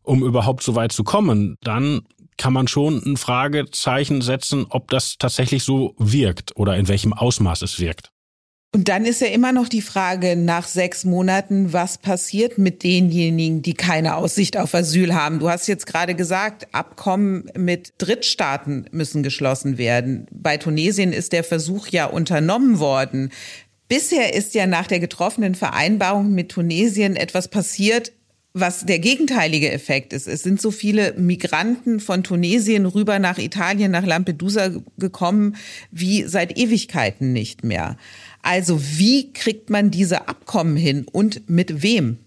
um 0.03 0.23
überhaupt 0.23 0.61
so 0.61 0.75
weit 0.75 0.91
zu 0.91 1.03
kommen, 1.03 1.55
dann 1.61 2.01
kann 2.39 2.53
man 2.53 2.67
schon 2.67 3.03
ein 3.05 3.17
Fragezeichen 3.17 4.21
setzen, 4.21 4.65
ob 4.69 4.89
das 4.89 5.17
tatsächlich 5.19 5.63
so 5.63 5.93
wirkt 5.99 6.55
oder 6.55 6.75
in 6.77 6.87
welchem 6.87 7.13
Ausmaß 7.13 7.61
es 7.61 7.79
wirkt. 7.79 8.11
Und 8.71 8.87
dann 8.87 9.05
ist 9.05 9.21
ja 9.21 9.27
immer 9.27 9.51
noch 9.51 9.67
die 9.67 9.81
Frage 9.81 10.35
nach 10.35 10.67
sechs 10.67 11.03
Monaten, 11.03 11.73
was 11.73 11.97
passiert 11.97 12.59
mit 12.59 12.83
denjenigen, 12.83 13.63
die 13.63 13.73
keine 13.73 14.15
Aussicht 14.15 14.57
auf 14.57 14.75
Asyl 14.75 15.15
haben? 15.15 15.39
Du 15.39 15.49
hast 15.49 15.67
jetzt 15.67 15.87
gerade 15.87 16.13
gesagt, 16.13 16.67
Abkommen 16.71 17.49
mit 17.57 17.93
Drittstaaten 17.97 18.85
müssen 18.91 19.23
geschlossen 19.23 19.79
werden. 19.79 20.27
Bei 20.31 20.57
Tunesien 20.57 21.13
ist 21.13 21.33
der 21.33 21.43
Versuch 21.43 21.87
ja 21.87 22.05
unternommen 22.05 22.77
worden. 22.77 23.31
Bisher 23.87 24.35
ist 24.35 24.53
ja 24.53 24.67
nach 24.67 24.85
der 24.85 24.99
getroffenen 24.99 25.55
Vereinbarung 25.55 26.31
mit 26.31 26.49
Tunesien 26.49 27.15
etwas 27.15 27.47
passiert, 27.47 28.11
was 28.53 28.85
der 28.85 28.99
gegenteilige 28.99 29.71
Effekt 29.71 30.11
ist. 30.13 30.27
Es 30.27 30.43
sind 30.43 30.59
so 30.59 30.71
viele 30.71 31.13
Migranten 31.13 31.99
von 31.99 32.23
Tunesien 32.23 32.85
rüber 32.85 33.19
nach 33.19 33.37
Italien, 33.37 33.91
nach 33.91 34.05
Lampedusa 34.05 34.71
gekommen, 34.97 35.55
wie 35.91 36.23
seit 36.23 36.57
Ewigkeiten 36.57 37.31
nicht 37.31 37.63
mehr. 37.63 37.97
Also 38.41 38.81
wie 38.81 39.33
kriegt 39.33 39.69
man 39.69 39.91
diese 39.91 40.27
Abkommen 40.27 40.77
hin 40.77 41.05
und 41.11 41.49
mit 41.49 41.83
wem? 41.83 42.17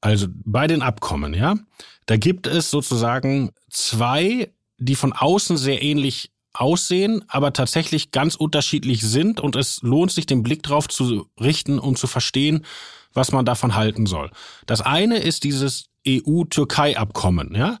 Also 0.00 0.28
bei 0.30 0.66
den 0.66 0.82
Abkommen, 0.82 1.34
ja, 1.34 1.58
da 2.06 2.16
gibt 2.16 2.46
es 2.46 2.70
sozusagen 2.70 3.50
zwei, 3.70 4.52
die 4.78 4.94
von 4.94 5.12
außen 5.12 5.56
sehr 5.56 5.82
ähnlich 5.82 6.30
aussehen, 6.52 7.24
aber 7.28 7.52
tatsächlich 7.52 8.10
ganz 8.10 8.34
unterschiedlich 8.34 9.02
sind 9.02 9.40
und 9.40 9.56
es 9.56 9.82
lohnt 9.82 10.10
sich, 10.10 10.26
den 10.26 10.42
Blick 10.42 10.62
drauf 10.62 10.88
zu 10.88 11.28
richten, 11.40 11.78
um 11.78 11.96
zu 11.96 12.06
verstehen, 12.06 12.64
was 13.12 13.32
man 13.32 13.44
davon 13.44 13.74
halten 13.74 14.06
soll. 14.06 14.30
Das 14.66 14.80
eine 14.80 15.18
ist 15.18 15.44
dieses 15.44 15.86
EU-Türkei-Abkommen, 16.06 17.54
ja. 17.54 17.78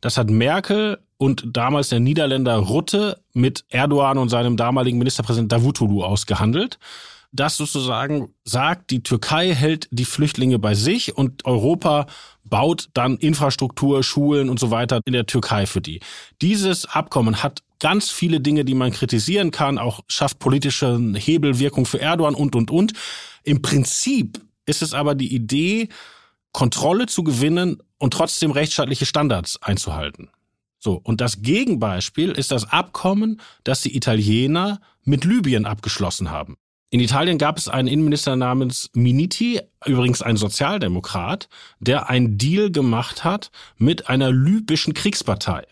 Das 0.00 0.16
hat 0.16 0.30
Merkel 0.30 0.98
und 1.16 1.44
damals 1.48 1.88
der 1.88 2.00
Niederländer 2.00 2.56
Rutte 2.56 3.20
mit 3.32 3.64
Erdogan 3.68 4.18
und 4.18 4.28
seinem 4.28 4.56
damaligen 4.56 4.98
Ministerpräsident 4.98 5.50
Davutoglu 5.50 6.04
ausgehandelt. 6.04 6.78
Das 7.32 7.56
sozusagen 7.56 8.32
sagt, 8.44 8.90
die 8.90 9.02
Türkei 9.02 9.54
hält 9.54 9.88
die 9.90 10.06
Flüchtlinge 10.06 10.58
bei 10.58 10.74
sich 10.74 11.16
und 11.16 11.44
Europa 11.44 12.06
baut 12.44 12.88
dann 12.94 13.16
Infrastruktur, 13.18 14.02
Schulen 14.02 14.48
und 14.48 14.58
so 14.58 14.70
weiter 14.70 15.00
in 15.04 15.12
der 15.12 15.26
Türkei 15.26 15.66
für 15.66 15.82
die. 15.82 16.00
Dieses 16.40 16.86
Abkommen 16.86 17.42
hat 17.42 17.62
ganz 17.78 18.10
viele 18.10 18.40
Dinge, 18.40 18.64
die 18.64 18.74
man 18.74 18.92
kritisieren 18.92 19.50
kann, 19.50 19.78
auch 19.78 20.00
schafft 20.08 20.38
politische 20.38 20.98
Hebelwirkung 21.14 21.86
für 21.86 22.00
Erdogan 22.00 22.34
und, 22.34 22.56
und, 22.56 22.70
und. 22.70 22.92
Im 23.44 23.62
Prinzip 23.62 24.40
ist 24.66 24.82
es 24.82 24.94
aber 24.94 25.14
die 25.14 25.34
Idee, 25.34 25.88
Kontrolle 26.52 27.06
zu 27.06 27.22
gewinnen 27.22 27.82
und 27.98 28.14
trotzdem 28.14 28.50
rechtsstaatliche 28.50 29.06
Standards 29.06 29.62
einzuhalten. 29.62 30.30
So, 30.78 31.00
und 31.02 31.20
das 31.20 31.42
Gegenbeispiel 31.42 32.30
ist 32.30 32.52
das 32.52 32.70
Abkommen, 32.70 33.40
das 33.64 33.80
die 33.80 33.96
Italiener 33.96 34.80
mit 35.04 35.24
Libyen 35.24 35.66
abgeschlossen 35.66 36.30
haben. 36.30 36.56
In 36.90 37.00
Italien 37.00 37.36
gab 37.36 37.58
es 37.58 37.68
einen 37.68 37.88
Innenminister 37.88 38.34
namens 38.36 38.90
Miniti, 38.94 39.60
übrigens 39.84 40.22
ein 40.22 40.36
Sozialdemokrat, 40.36 41.48
der 41.80 42.08
einen 42.08 42.38
Deal 42.38 42.70
gemacht 42.70 43.24
hat 43.24 43.50
mit 43.76 44.08
einer 44.08 44.32
libyschen 44.32 44.94
Kriegspartei. 44.94 45.66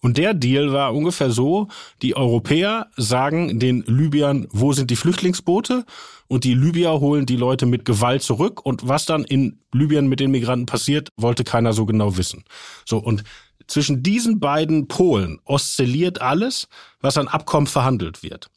Und 0.00 0.16
der 0.16 0.32
Deal 0.32 0.72
war 0.72 0.94
ungefähr 0.94 1.30
so, 1.30 1.68
die 2.02 2.16
Europäer 2.16 2.88
sagen 2.96 3.58
den 3.58 3.82
Libyern, 3.86 4.46
wo 4.50 4.72
sind 4.72 4.90
die 4.90 4.96
Flüchtlingsboote? 4.96 5.84
Und 6.28 6.44
die 6.44 6.54
Libyer 6.54 7.00
holen 7.00 7.26
die 7.26 7.36
Leute 7.36 7.66
mit 7.66 7.84
Gewalt 7.84 8.22
zurück. 8.22 8.64
Und 8.64 8.86
was 8.86 9.06
dann 9.06 9.24
in 9.24 9.60
Libyen 9.72 10.08
mit 10.08 10.20
den 10.20 10.30
Migranten 10.30 10.66
passiert, 10.66 11.10
wollte 11.16 11.42
keiner 11.42 11.72
so 11.72 11.84
genau 11.86 12.16
wissen. 12.16 12.44
So, 12.84 12.98
und 12.98 13.24
zwischen 13.66 14.02
diesen 14.02 14.38
beiden 14.38 14.88
Polen 14.88 15.40
oszilliert 15.44 16.20
alles, 16.20 16.68
was 17.00 17.18
an 17.18 17.28
Abkommen 17.28 17.66
verhandelt 17.66 18.22
wird. 18.22 18.50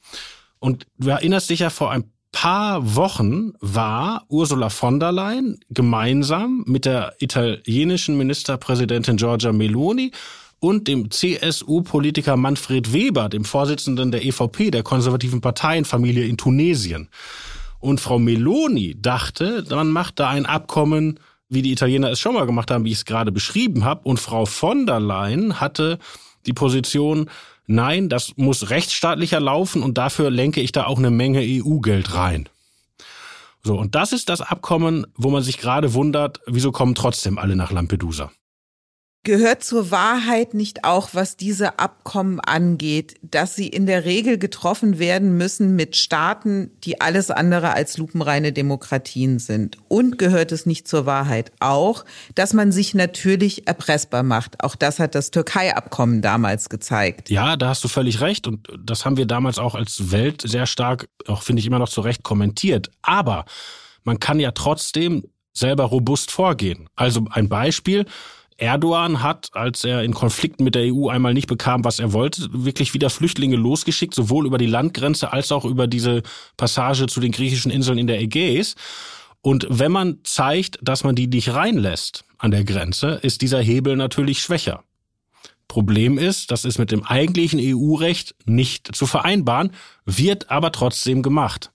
Und 0.60 0.86
du 0.98 1.10
erinnerst 1.10 1.50
dich 1.50 1.62
ja 1.62 1.70
vor 1.70 1.92
ein 1.92 2.12
paar 2.32 2.96
Wochen 2.96 3.54
war 3.60 4.26
Ursula 4.30 4.70
von 4.70 5.00
der 5.00 5.12
Leyen 5.12 5.60
gemeinsam 5.70 6.64
mit 6.66 6.86
der 6.86 7.16
italienischen 7.20 8.18
Ministerpräsidentin 8.18 9.18
Giorgia 9.18 9.52
Meloni 9.52 10.12
und 10.62 10.88
dem 10.88 11.12
CSU-Politiker 11.12 12.38
Manfred 12.38 12.94
Weber, 12.94 13.27
dem 13.27 13.44
Vorsitzenden 13.44 14.12
der 14.12 14.24
EVP, 14.24 14.72
der 14.72 14.84
konservativen 14.84 15.41
Parteienfamilie 15.41 16.25
in 16.25 16.38
Tunesien. 16.38 17.10
Und 17.80 18.00
Frau 18.00 18.18
Meloni 18.18 18.96
dachte, 19.01 19.65
man 19.70 19.89
macht 19.89 20.22
da 20.22 20.30
ein 20.30 20.46
Abkommen 20.46 21.20
wie 21.51 21.62
die 21.62 21.74
Italiener 21.74 22.10
es 22.10 22.20
schon 22.20 22.34
mal 22.34 22.46
gemacht 22.46 22.72
haben, 22.72 22.86
wie 22.86 22.91
ich 22.91 23.00
es 23.00 23.06
gerade 23.06 23.32
beschrieben 23.32 23.84
habe. 23.84 24.01
Und 24.06 24.20
Frau 24.20 24.46
von 24.46 24.86
der 24.86 25.01
Leyen 25.01 25.60
hatte 25.60 26.00
die 26.46 26.53
Position, 26.53 27.30
nein, 27.68 28.08
das 28.08 28.38
muss 28.38 28.70
rechtsstaatlicher 28.70 29.41
laufen 29.41 29.84
und 29.84 29.98
dafür 29.98 30.32
lenke 30.32 30.62
ich 30.62 30.72
da 30.72 30.86
auch 30.86 30.98
eine 30.98 31.12
Menge 31.12 31.41
EU-Geld 31.41 32.15
rein. 32.15 32.48
So, 33.63 33.77
und 33.77 33.96
das 33.96 34.13
ist 34.13 34.30
das 34.30 34.41
Abkommen, 34.41 35.06
wo 35.15 35.30
man 35.30 35.44
sich 35.44 35.58
gerade 35.58 35.94
wundert, 35.94 36.39
wieso 36.48 36.72
kommen 36.72 36.96
trotzdem 36.96 37.38
alle 37.38 37.58
nach 37.58 37.72
Lampedusa. 37.72 38.32
Gehört 39.24 39.63
zur 39.63 39.92
Wahrheit 39.92 40.56
nicht 40.56 40.84
auch, 40.84 41.10
was 41.13 41.38
diese 41.38 41.78
Abkommen 41.78 42.40
angeht, 42.40 43.18
dass 43.22 43.56
sie 43.56 43.68
in 43.68 43.86
der 43.86 44.04
Regel 44.04 44.40
getroffen 44.40 44.98
werden 44.98 45.38
müssen 45.38 45.75
mit 45.75 45.96
Staaten, 45.96 46.72
die 46.84 47.01
alles 47.01 47.30
andere 47.30 47.74
als 47.74 47.98
lupenreine 47.98 48.51
Demokratien 48.51 49.38
sind? 49.38 49.78
Und 49.88 50.18
gehört 50.18 50.51
es 50.51 50.66
nicht 50.66 50.88
zur 50.88 51.06
Wahrheit 51.06 51.51
auch, 51.60 52.04
dass 52.34 52.54
man 52.54 52.72
sich 52.72 52.96
natürlich 52.96 53.68
erpressbar 53.68 54.24
macht? 54.24 54.63
Auch 54.63 54.75
das 54.75 54.98
hat 54.98 55.13
das 55.13 55.30
Türkei-Abkommen 55.30 56.24
damals 56.24 56.70
gezeigt. 56.70 57.30
Ja, 57.30 57.58
da 57.58 57.70
hast 57.70 57.84
du 57.84 57.90
völlig 57.90 58.22
recht. 58.22 58.48
Und 58.48 58.70
das 58.84 59.06
haben 59.06 59.18
wir 59.18 59.28
damals 59.28 59.60
auch 59.60 59.75
als 59.75 60.12
Welt 60.12 60.42
sehr 60.42 60.66
stark, 60.66 61.08
auch 61.28 61.44
finde 61.44 61.60
ich 61.60 61.68
immer 61.68 61.78
noch 61.78 61.90
zu 61.90 62.01
Recht 62.01 62.24
kommentiert. 62.24 62.90
Aber 63.04 63.46
man 64.04 64.20
kann 64.20 64.40
ja 64.40 64.50
trotzdem 64.50 65.25
selber 65.54 65.84
robust 65.84 66.32
vorgehen. 66.32 66.90
Also 66.96 67.25
ein 67.30 67.50
Beispiel. 67.50 68.06
Erdogan 68.62 69.24
hat, 69.24 69.50
als 69.53 69.84
er 69.84 70.03
in 70.03 70.13
Konflikten 70.13 70.63
mit 70.63 70.75
der 70.75 70.94
EU 70.94 71.10
einmal 71.10 71.34
nicht 71.34 71.48
bekam, 71.48 71.84
was 71.84 72.00
er 72.00 72.13
wollte, 72.13 72.48
wirklich 72.51 72.94
wieder 72.94 73.10
Flüchtlinge 73.10 73.56
losgeschickt, 73.56 74.13
sowohl 74.13 74.46
über 74.46 74.58
die 74.58 74.68
Landgrenze 74.68 75.34
als 75.34 75.51
auch 75.51 75.65
über 75.65 75.88
diese 75.88 76.22
Passage 76.58 77.08
zu 77.08 77.20
den 77.20 77.32
griechischen 77.32 77.72
Inseln 77.72 77.98
in 77.98 78.08
der 78.08 78.22
Ägäis. 78.22 78.75
Und 79.41 79.65
wenn 79.70 79.91
man 79.91 80.20
zeigt, 80.24 80.77
dass 80.82 81.03
man 81.03 81.15
die 81.15 81.27
nicht 81.27 81.53
reinlässt 81.53 82.24
an 82.38 82.51
der 82.51 82.63
Grenze, 82.63 83.20
ist 83.24 83.41
dieser 83.41 83.62
Hebel 83.62 83.96
natürlich 83.96 84.39
schwächer. 84.39 84.84
Problem 85.68 86.18
ist, 86.18 86.51
das 86.51 86.65
ist 86.65 86.77
mit 86.77 86.91
dem 86.91 87.03
eigentlichen 87.03 87.60
EU-Recht 87.62 88.36
nicht 88.46 88.94
zu 88.94 89.08
vereinbaren, 89.08 89.72
wird 90.06 90.51
aber 90.51 90.72
trotzdem 90.72 91.24
gemacht. 91.24 91.72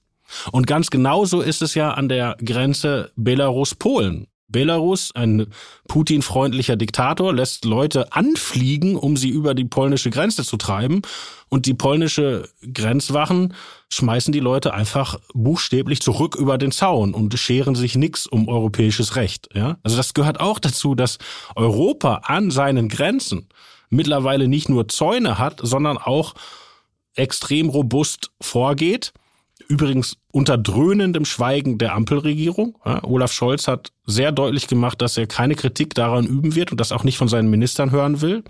Und 0.52 0.66
ganz 0.66 0.90
genauso 0.90 1.40
ist 1.40 1.62
es 1.62 1.75
ja 1.75 1.93
an 1.93 2.09
der 2.09 2.37
Grenze 2.45 3.11
Belarus-Polen. 3.16 4.28
Belarus, 4.49 5.12
ein 5.15 5.47
Putin-freundlicher 5.88 6.76
Diktator, 6.76 7.35
lässt 7.35 7.65
Leute 7.65 8.12
anfliegen, 8.12 8.97
um 8.97 9.17
sie 9.17 9.29
über 9.29 9.55
die 9.55 9.65
polnische 9.65 10.11
Grenze 10.11 10.45
zu 10.45 10.57
treiben. 10.57 11.03
Und 11.49 11.67
die 11.67 11.75
polnische 11.75 12.49
Grenzwachen 12.73 13.55
schmeißen 13.88 14.33
die 14.33 14.41
Leute 14.41 14.73
einfach 14.75 15.19
buchstäblich 15.35 16.00
zurück 16.00 16.37
über 16.37 16.59
den 16.59 16.73
Zaun 16.73 17.15
und 17.15 17.37
scheren 17.38 17.75
sich 17.75 17.97
nix 17.97 18.26
um 18.26 18.49
europäisches 18.49 19.17
Recht. 19.17 19.49
Ja? 19.55 19.79
Also 19.83 19.97
das 19.97 20.15
gehört 20.15 20.41
auch 20.41 20.59
dazu, 20.59 20.95
dass 20.95 21.19
Europa 21.55 22.23
an 22.25 22.50
seinen 22.50 22.88
Grenzen 22.88 23.49
mittlerweile 23.91 24.49
nicht 24.49 24.69
nur 24.69 24.88
Zäune 24.88 25.38
hat, 25.38 25.61
sondern 25.62 25.99
auch 25.99 26.35
extrem 27.15 27.69
robust 27.69 28.31
vorgeht 28.41 29.12
Übrigens 29.69 30.17
unter 30.31 30.57
dröhnendem 30.57 31.25
Schweigen 31.25 31.79
der 31.79 31.95
Ampelregierung. 31.95 32.79
Ja, 32.85 33.03
Olaf 33.05 33.33
Scholz 33.33 33.67
hat 33.67 33.93
sehr 34.05 34.33
deutlich 34.33 34.69
gemacht, 34.69 35.03
dass 35.03 35.17
er 35.17 35.27
keine 35.27 35.55
Kritik 35.55 35.95
daran 35.95 36.27
üben 36.27 36.55
wird 36.55 36.71
und 36.71 36.81
das 36.81 36.93
auch 36.93 37.05
nicht 37.05 37.19
von 37.19 37.29
seinen 37.29 37.51
Ministern 37.51 37.91
hören 37.91 38.21
will. 38.21 38.45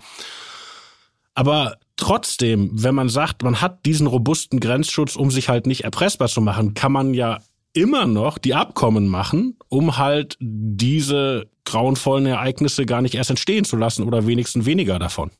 Aber 1.33 1.77
trotzdem, 1.97 2.69
wenn 2.73 2.95
man 2.95 3.09
sagt, 3.09 3.43
man 3.43 3.61
hat 3.61 3.85
diesen 3.85 4.07
robusten 4.07 4.59
Grenzschutz, 4.59 5.15
um 5.15 5.31
sich 5.31 5.49
halt 5.49 5.67
nicht 5.67 5.83
erpressbar 5.83 6.27
zu 6.27 6.41
machen, 6.41 6.73
kann 6.73 6.91
man 6.91 7.13
ja 7.13 7.39
immer 7.73 8.07
noch 8.07 8.37
die 8.37 8.55
Abkommen 8.55 9.07
machen, 9.07 9.57
um 9.69 9.97
halt 9.97 10.37
diese 10.39 11.47
grauenvollen 11.65 12.25
Ereignisse 12.25 12.85
gar 12.85 13.01
nicht 13.01 13.15
erst 13.15 13.29
entstehen 13.29 13.65
zu 13.65 13.75
lassen 13.75 14.03
oder 14.03 14.25
wenigstens 14.25 14.65
weniger 14.65 14.97
davon. 14.97 15.31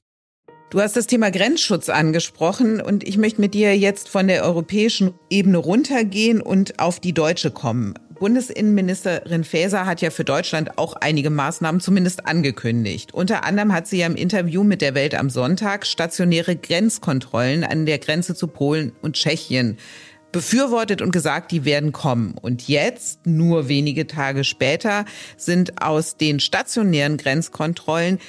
Du 0.70 0.82
hast 0.82 0.98
das 0.98 1.08
Thema 1.08 1.32
Grenzschutz 1.32 1.88
angesprochen 1.88 2.82
und 2.82 3.08
ich 3.08 3.18
möchte 3.18 3.40
mit 3.40 3.54
dir 3.54 3.78
jetzt 3.78 4.10
von 4.10 4.28
der 4.28 4.44
europäischen 4.44 5.14
Ebene 5.30 5.60
runtergehen 5.60 6.42
und 6.42 6.78
auf 6.80 7.00
die 7.00 7.14
deutsche 7.14 7.52
kommen. 7.52 7.94
Bundesinnenministerin 8.20 9.46
Faeser 9.46 9.86
hat 9.86 10.02
ja 10.02 10.10
für 10.10 10.26
Deutschland 10.26 10.78
auch 10.78 10.96
einige 10.96 11.30
Maßnahmen 11.30 11.80
zumindest 11.80 12.28
angekündigt. 12.28 13.14
Unter 13.14 13.46
anderem 13.46 13.72
hat 13.72 13.88
sie 13.88 14.00
ja 14.00 14.08
im 14.08 14.16
Interview 14.16 14.66
mit 14.66 14.82
der 14.82 14.94
Welt 14.94 15.16
am 15.16 15.30
Sonntag 15.30 15.86
stationäre 15.86 16.58
Grenzkontrollen 16.58 17.64
an 17.64 17.86
der 17.86 18.00
Grenze 18.00 18.36
zu 18.36 18.48
Polen 18.48 18.92
und 19.02 19.16
Tschechien 19.16 19.78
befürwortet 20.34 21.02
und 21.02 21.12
gesagt, 21.12 21.52
die 21.52 21.64
werden 21.64 21.94
kommen. 21.94 22.36
Und 22.42 22.68
jetzt, 22.68 23.26
nur 23.26 23.70
wenige 23.70 24.08
Tage 24.08 24.44
später, 24.44 25.06
sind 25.38 25.82
aus 25.82 26.18
den 26.18 26.42
stationären 26.42 27.16
Grenzkontrollen 27.16 28.20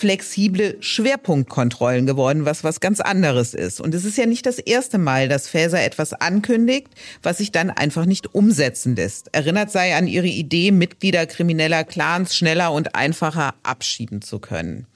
flexible 0.00 0.78
Schwerpunktkontrollen 0.80 2.06
geworden, 2.06 2.46
was 2.46 2.64
was 2.64 2.80
ganz 2.80 3.00
anderes 3.00 3.52
ist. 3.52 3.82
Und 3.82 3.94
es 3.94 4.06
ist 4.06 4.16
ja 4.16 4.24
nicht 4.24 4.46
das 4.46 4.58
erste 4.58 4.96
Mal, 4.96 5.28
dass 5.28 5.46
Faeser 5.46 5.84
etwas 5.84 6.14
ankündigt, 6.14 6.88
was 7.22 7.36
sich 7.36 7.52
dann 7.52 7.68
einfach 7.68 8.06
nicht 8.06 8.34
umsetzen 8.34 8.96
lässt. 8.96 9.28
Erinnert 9.34 9.70
sei 9.70 9.94
an 9.94 10.06
ihre 10.06 10.26
Idee, 10.26 10.70
Mitglieder 10.72 11.26
krimineller 11.26 11.84
Clans 11.84 12.34
schneller 12.34 12.72
und 12.72 12.94
einfacher 12.94 13.54
abschieben 13.62 14.22
zu 14.22 14.38
können. 14.38 14.86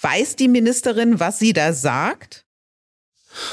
Weiß 0.00 0.36
die 0.36 0.48
Ministerin, 0.48 1.20
was 1.20 1.38
sie 1.38 1.52
da 1.52 1.74
sagt? 1.74 2.46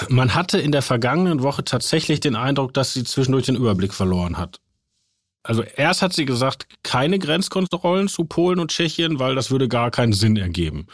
Man 0.08 0.34
hatte 0.34 0.58
in 0.58 0.72
der 0.72 0.82
vergangenen 0.82 1.44
Woche 1.44 1.66
tatsächlich 1.66 2.22
den 2.22 2.38
Eindruck, 2.38 2.74
dass 2.74 2.94
sie 2.94 3.04
zwischendurch 3.04 3.46
den 3.46 3.58
Überblick 3.58 3.94
verloren 3.94 4.38
hat. 4.38 4.62
Also 5.44 5.64
erst 5.64 6.02
hat 6.02 6.14
sie 6.14 6.26
gesagt, 6.26 6.68
keine 6.84 7.20
Grenzkontrollen 7.20 8.08
zu 8.08 8.24
Polen 8.24 8.60
und 8.60 8.72
Tschechien, 8.72 9.20
weil 9.20 9.36
das 9.36 9.52
würde 9.52 9.68
gar 9.68 9.92
keinen 9.92 10.14
Sinn 10.14 10.38
ergeben. 10.38 10.88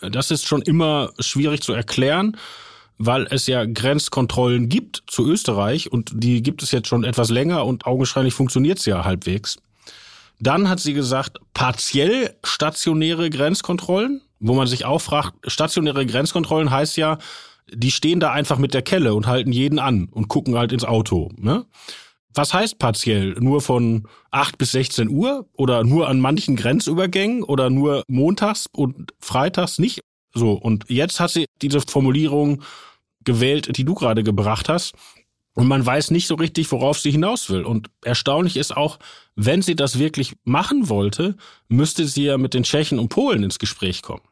Das 0.00 0.30
ist 0.30 0.46
schon 0.46 0.62
immer 0.62 1.10
schwierig 1.18 1.62
zu 1.62 1.72
erklären, 1.72 2.36
weil 2.98 3.26
es 3.30 3.46
ja 3.46 3.64
Grenzkontrollen 3.64 4.68
gibt 4.68 5.02
zu 5.06 5.26
Österreich 5.26 5.90
und 5.90 6.10
die 6.14 6.42
gibt 6.42 6.62
es 6.62 6.70
jetzt 6.70 6.88
schon 6.88 7.02
etwas 7.02 7.30
länger 7.30 7.64
und 7.64 7.86
augenscheinlich 7.86 8.34
funktioniert 8.34 8.78
es 8.78 8.84
ja 8.84 9.04
halbwegs. 9.04 9.56
Dann 10.38 10.68
hat 10.68 10.80
sie 10.80 10.92
gesagt, 10.92 11.38
partiell 11.54 12.36
stationäre 12.44 13.30
Grenzkontrollen, 13.30 14.20
wo 14.38 14.54
man 14.54 14.66
sich 14.66 14.84
auch 14.84 15.00
fragt, 15.00 15.34
stationäre 15.50 16.06
Grenzkontrollen 16.06 16.70
heißt 16.70 16.96
ja, 16.96 17.18
die 17.72 17.90
stehen 17.90 18.20
da 18.20 18.32
einfach 18.32 18.58
mit 18.58 18.74
der 18.74 18.82
Kelle 18.82 19.14
und 19.14 19.26
halten 19.26 19.52
jeden 19.52 19.78
an 19.78 20.08
und 20.10 20.28
gucken 20.28 20.56
halt 20.56 20.72
ins 20.72 20.84
Auto. 20.84 21.30
Ne? 21.36 21.64
Was 22.34 22.54
heißt 22.54 22.78
partiell? 22.78 23.34
Nur 23.40 23.60
von 23.60 24.06
8 24.30 24.58
bis 24.58 24.72
16 24.72 25.08
Uhr 25.08 25.48
oder 25.54 25.82
nur 25.84 26.08
an 26.08 26.20
manchen 26.20 26.56
Grenzübergängen 26.56 27.42
oder 27.42 27.70
nur 27.70 28.04
montags 28.06 28.66
und 28.70 29.12
freitags 29.18 29.78
nicht? 29.78 30.00
So, 30.34 30.52
und 30.52 30.84
jetzt 30.88 31.20
hat 31.20 31.30
sie 31.30 31.46
diese 31.62 31.80
Formulierung 31.80 32.62
gewählt, 33.24 33.76
die 33.76 33.84
du 33.84 33.94
gerade 33.94 34.22
gebracht 34.22 34.68
hast. 34.68 34.94
Und 35.54 35.66
man 35.66 35.84
weiß 35.84 36.12
nicht 36.12 36.28
so 36.28 36.36
richtig, 36.36 36.70
worauf 36.70 37.00
sie 37.00 37.10
hinaus 37.10 37.50
will. 37.50 37.64
Und 37.64 37.90
erstaunlich 38.04 38.56
ist 38.56 38.76
auch, 38.76 38.98
wenn 39.34 39.60
sie 39.60 39.74
das 39.74 39.98
wirklich 39.98 40.36
machen 40.44 40.88
wollte, 40.88 41.36
müsste 41.66 42.06
sie 42.06 42.24
ja 42.24 42.38
mit 42.38 42.54
den 42.54 42.62
Tschechen 42.62 43.00
und 43.00 43.08
Polen 43.08 43.42
ins 43.42 43.58
Gespräch 43.58 44.02
kommen. 44.02 44.22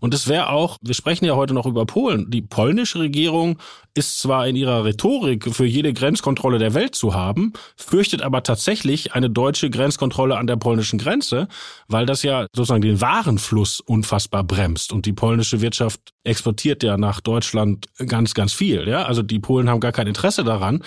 Und 0.00 0.14
es 0.14 0.28
wäre 0.28 0.50
auch, 0.50 0.78
wir 0.80 0.94
sprechen 0.94 1.24
ja 1.24 1.34
heute 1.34 1.54
noch 1.54 1.66
über 1.66 1.86
Polen, 1.86 2.30
die 2.30 2.42
polnische 2.42 3.00
Regierung 3.00 3.58
ist 3.94 4.20
zwar 4.20 4.46
in 4.46 4.56
ihrer 4.56 4.84
Rhetorik 4.84 5.54
für 5.54 5.64
jede 5.64 5.92
Grenzkontrolle 5.92 6.58
der 6.58 6.74
Welt 6.74 6.94
zu 6.94 7.14
haben, 7.14 7.54
fürchtet 7.76 8.20
aber 8.22 8.42
tatsächlich 8.42 9.14
eine 9.14 9.30
deutsche 9.30 9.70
Grenzkontrolle 9.70 10.36
an 10.36 10.46
der 10.46 10.56
polnischen 10.56 10.98
Grenze, 10.98 11.48
weil 11.88 12.04
das 12.04 12.22
ja 12.22 12.46
sozusagen 12.52 12.82
den 12.82 13.00
Warenfluss 13.00 13.80
unfassbar 13.80 14.44
bremst 14.44 14.92
und 14.92 15.06
die 15.06 15.14
polnische 15.14 15.60
Wirtschaft 15.60 16.00
exportiert 16.24 16.82
ja 16.82 16.96
nach 16.98 17.20
Deutschland 17.20 17.86
ganz, 18.06 18.34
ganz 18.34 18.52
viel. 18.52 18.86
Ja, 18.86 19.04
also 19.04 19.22
die 19.22 19.38
Polen 19.38 19.70
haben 19.70 19.80
gar 19.80 19.92
kein 19.92 20.06
Interesse 20.06 20.44
daran. 20.44 20.82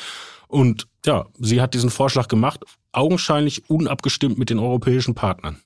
Und 0.47 0.87
ja, 1.05 1.27
sie 1.37 1.61
hat 1.61 1.73
diesen 1.73 1.91
Vorschlag 1.91 2.27
gemacht, 2.27 2.65
augenscheinlich 2.91 3.69
unabgestimmt 3.69 4.37
mit 4.37 4.49
den 4.49 4.59
europäischen 4.59 5.15
Partnern. 5.15 5.61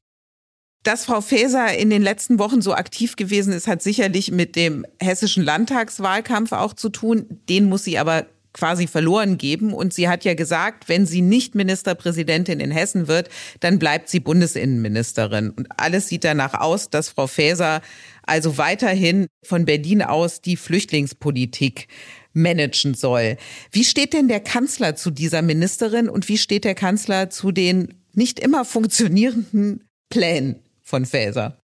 Dass 0.83 1.05
Frau 1.05 1.21
Faeser 1.21 1.77
in 1.77 1.89
den 1.89 2.01
letzten 2.01 2.39
Wochen 2.39 2.61
so 2.61 2.73
aktiv 2.73 3.15
gewesen 3.15 3.53
ist, 3.53 3.67
hat 3.67 3.81
sicherlich 3.81 4.31
mit 4.31 4.57
dem 4.57 4.85
hessischen 4.99 5.43
Landtagswahlkampf 5.43 6.51
auch 6.51 6.73
zu 6.73 6.89
tun. 6.89 7.25
Den 7.47 7.69
muss 7.69 7.85
sie 7.85 7.97
aber 7.97 8.25
quasi 8.53 8.87
verloren 8.87 9.37
geben. 9.37 9.73
Und 9.73 9.93
sie 9.93 10.07
hat 10.07 10.25
ja 10.25 10.35
gesagt, 10.35 10.87
wenn 10.87 11.05
sie 11.05 11.21
nicht 11.21 11.55
Ministerpräsidentin 11.55 12.59
in 12.59 12.71
Hessen 12.71 13.07
wird, 13.07 13.29
dann 13.59 13.79
bleibt 13.79 14.09
sie 14.09 14.19
Bundesinnenministerin. 14.19 15.49
Und 15.49 15.67
alles 15.77 16.07
sieht 16.07 16.23
danach 16.23 16.53
aus, 16.53 16.89
dass 16.89 17.09
Frau 17.09 17.27
Faeser 17.27 17.81
also 18.23 18.57
weiterhin 18.57 19.27
von 19.43 19.65
Berlin 19.65 20.01
aus 20.01 20.41
die 20.41 20.55
Flüchtlingspolitik 20.55 21.87
managen 22.33 22.93
soll. 22.93 23.37
Wie 23.71 23.83
steht 23.83 24.13
denn 24.13 24.27
der 24.27 24.39
Kanzler 24.39 24.95
zu 24.95 25.11
dieser 25.11 25.41
Ministerin 25.41 26.09
und 26.09 26.29
wie 26.29 26.37
steht 26.37 26.63
der 26.63 26.75
Kanzler 26.75 27.29
zu 27.29 27.51
den 27.51 27.95
nicht 28.13 28.39
immer 28.39 28.65
funktionierenden 28.65 29.83
Plänen? 30.09 30.59
Von 30.93 31.07
Faeser. 31.07 31.57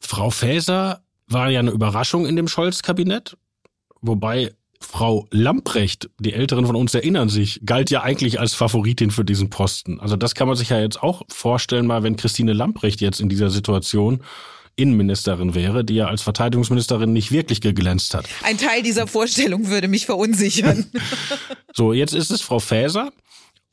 Frau 0.00 0.30
Faeser 0.30 1.02
war 1.26 1.50
ja 1.50 1.60
eine 1.60 1.70
Überraschung 1.70 2.24
in 2.24 2.34
dem 2.34 2.48
Scholz-Kabinett, 2.48 3.36
wobei 4.00 4.54
Frau 4.80 5.26
Lamprecht, 5.30 6.08
die 6.18 6.32
Älteren 6.32 6.64
von 6.64 6.74
uns 6.74 6.94
erinnern 6.94 7.28
sich, 7.28 7.60
galt 7.66 7.90
ja 7.90 8.02
eigentlich 8.02 8.40
als 8.40 8.54
Favoritin 8.54 9.10
für 9.10 9.26
diesen 9.26 9.50
Posten. 9.50 10.00
Also 10.00 10.16
das 10.16 10.34
kann 10.34 10.48
man 10.48 10.56
sich 10.56 10.70
ja 10.70 10.80
jetzt 10.80 11.02
auch 11.02 11.20
vorstellen, 11.28 11.86
mal 11.86 12.04
wenn 12.04 12.16
Christine 12.16 12.54
Lamprecht 12.54 13.02
jetzt 13.02 13.20
in 13.20 13.28
dieser 13.28 13.50
Situation 13.50 14.22
Innenministerin 14.76 15.54
wäre, 15.54 15.84
die 15.84 15.96
ja 15.96 16.06
als 16.06 16.22
Verteidigungsministerin 16.22 17.12
nicht 17.12 17.32
wirklich 17.32 17.60
geglänzt 17.60 18.14
hat. 18.14 18.24
Ein 18.44 18.56
Teil 18.56 18.82
dieser 18.82 19.06
Vorstellung 19.06 19.68
würde 19.68 19.88
mich 19.88 20.06
verunsichern. 20.06 20.90
so, 21.74 21.92
jetzt 21.92 22.14
ist 22.14 22.30
es 22.30 22.40
Frau 22.40 22.60
Faeser. 22.60 23.12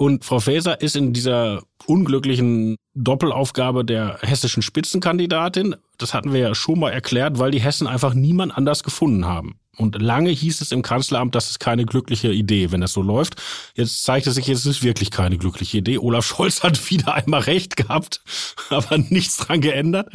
Und 0.01 0.23
Frau 0.23 0.39
Faeser 0.39 0.79
ist 0.79 0.95
in 0.95 1.12
dieser 1.12 1.62
unglücklichen 1.85 2.77
Doppelaufgabe 2.93 3.83
der 3.83 4.19
hessischen 4.21 4.63
Spitzenkandidatin. 4.63 5.75
Das 5.97 6.13
hatten 6.13 6.31
wir 6.31 6.39
ja 6.39 6.55
schon 6.55 6.79
mal 6.79 6.91
erklärt, 6.91 7.38
weil 7.38 7.51
die 7.51 7.59
Hessen 7.59 7.85
einfach 7.85 8.13
niemand 8.13 8.57
anders 8.57 8.83
gefunden 8.83 9.25
haben. 9.25 9.59
Und 9.80 10.02
lange 10.02 10.30
hieß 10.30 10.60
es 10.60 10.74
im 10.74 10.82
Kanzleramt, 10.82 11.36
das 11.36 11.50
ist 11.50 11.60
keine 11.60 11.86
glückliche 11.86 12.34
Idee, 12.34 12.72
wenn 12.72 12.82
das 12.82 12.92
so 12.92 13.02
läuft. 13.02 13.42
Jetzt 13.76 14.04
zeigt 14.04 14.28
es 14.28 14.36
sich, 14.36 14.50
es 14.50 14.65
ist 14.65 14.84
wirklich 14.84 15.10
keine 15.10 15.38
glückliche 15.38 15.78
Idee. 15.78 16.00
Olaf 16.00 16.26
Scholz 16.26 16.63
hat 16.63 16.89
wieder 16.92 17.13
einmal 17.13 17.42
recht 17.42 17.78
gehabt, 17.78 18.22
aber 18.70 18.98
nichts 18.98 19.38
dran 19.38 19.62
geändert. 19.62 20.10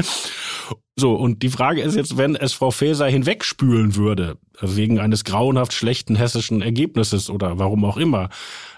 So, 0.96 1.14
und 1.14 1.42
die 1.42 1.48
Frage 1.48 1.80
ist 1.80 1.96
jetzt, 1.96 2.18
wenn 2.18 2.36
es 2.36 2.52
Frau 2.52 2.70
Faeser 2.70 3.06
hinwegspülen 3.06 3.96
würde, 3.96 4.36
wegen 4.60 5.00
eines 5.00 5.24
grauenhaft 5.24 5.72
schlechten 5.72 6.14
hessischen 6.14 6.60
Ergebnisses 6.60 7.30
oder 7.30 7.58
warum 7.58 7.84
auch 7.86 7.96
immer, 7.96 8.28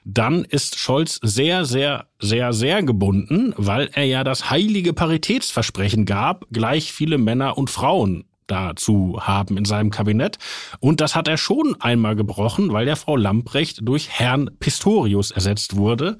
dann 0.05 0.45
ist 0.45 0.79
Scholz 0.79 1.19
sehr, 1.21 1.65
sehr, 1.65 2.07
sehr, 2.21 2.53
sehr 2.53 2.85
gebunden, 2.85 3.55
weil 3.57 3.91
er 3.93 4.05
ja 4.05 4.23
das 4.23 4.51
heilige 4.51 4.93
Paritätsversprechen 4.93 6.07
gab, 6.07 6.47
gleich 6.53 6.93
viele 6.93 7.19
Männer 7.19 7.59
und 7.59 7.71
Frauen 7.71 8.25
dazu 8.47 9.19
haben 9.21 9.57
in 9.57 9.65
seinem 9.65 9.91
Kabinett. 9.91 10.39
Und 10.81 11.01
das 11.01 11.15
hat 11.15 11.29
er 11.29 11.39
schon 11.39 11.77
einmal 11.81 12.17
gebrochen, 12.17 12.73
weil 12.73 12.87
der 12.87 12.97
Frau 12.97 13.17
Lamprecht 13.17 13.81
durch 13.83 14.09
Herrn 14.11 14.51
Pistorius 14.59 15.31
ersetzt 15.31 15.77
wurde, 15.77 16.19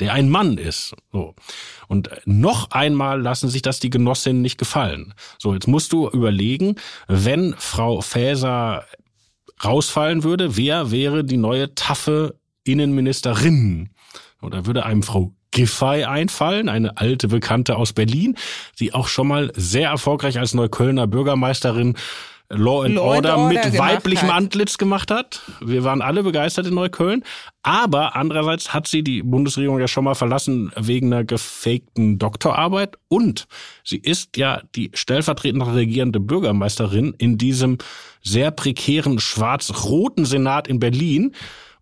der 0.00 0.12
ein 0.12 0.28
Mann 0.28 0.58
ist. 0.58 0.94
So. 1.12 1.34
Und 1.88 2.10
noch 2.24 2.70
einmal 2.70 3.20
lassen 3.20 3.48
sich 3.48 3.62
das 3.62 3.80
die 3.80 3.90
Genossinnen 3.90 4.42
nicht 4.42 4.58
gefallen. 4.58 5.14
So, 5.38 5.54
jetzt 5.54 5.66
musst 5.66 5.92
du 5.92 6.08
überlegen, 6.08 6.76
wenn 7.08 7.54
Frau 7.58 8.00
Faeser 8.00 8.84
rausfallen 9.64 10.22
würde, 10.22 10.56
wer 10.56 10.90
wäre 10.90 11.24
die 11.24 11.36
neue 11.36 11.74
taffe 11.74 12.38
Innenministerin? 12.64 13.90
Oder 14.40 14.66
würde 14.66 14.86
einem 14.86 15.02
Frau 15.02 15.34
Giffey 15.58 16.04
einfallen, 16.04 16.68
eine 16.68 16.98
alte 16.98 17.26
Bekannte 17.26 17.74
aus 17.74 17.92
Berlin, 17.92 18.36
die 18.78 18.94
auch 18.94 19.08
schon 19.08 19.26
mal 19.26 19.50
sehr 19.56 19.90
erfolgreich 19.90 20.38
als 20.38 20.54
Neuköllner 20.54 21.08
Bürgermeisterin 21.08 21.96
Law 22.48 22.84
and, 22.84 22.94
Law 22.94 23.02
Order, 23.02 23.34
and 23.34 23.42
Order, 23.56 23.70
mit 23.70 23.78
weiblichem 23.78 24.28
hat. 24.28 24.36
Antlitz 24.36 24.78
gemacht 24.78 25.10
hat. 25.10 25.42
Wir 25.60 25.82
waren 25.82 26.00
alle 26.00 26.22
begeistert 26.22 26.68
in 26.68 26.74
Neukölln. 26.74 27.24
Aber 27.64 28.14
andererseits 28.14 28.72
hat 28.72 28.86
sie 28.86 29.02
die 29.02 29.24
Bundesregierung 29.24 29.80
ja 29.80 29.88
schon 29.88 30.04
mal 30.04 30.14
verlassen 30.14 30.70
wegen 30.76 31.12
einer 31.12 31.24
gefakten 31.24 32.20
Doktorarbeit. 32.20 32.96
Und 33.08 33.48
sie 33.82 33.98
ist 33.98 34.36
ja 34.36 34.62
die 34.76 34.92
stellvertretende 34.94 35.74
regierende 35.74 36.20
Bürgermeisterin 36.20 37.16
in 37.18 37.36
diesem 37.36 37.78
sehr 38.22 38.52
prekären 38.52 39.18
schwarz-roten 39.18 40.24
Senat 40.24 40.68
in 40.68 40.78
Berlin. 40.78 41.34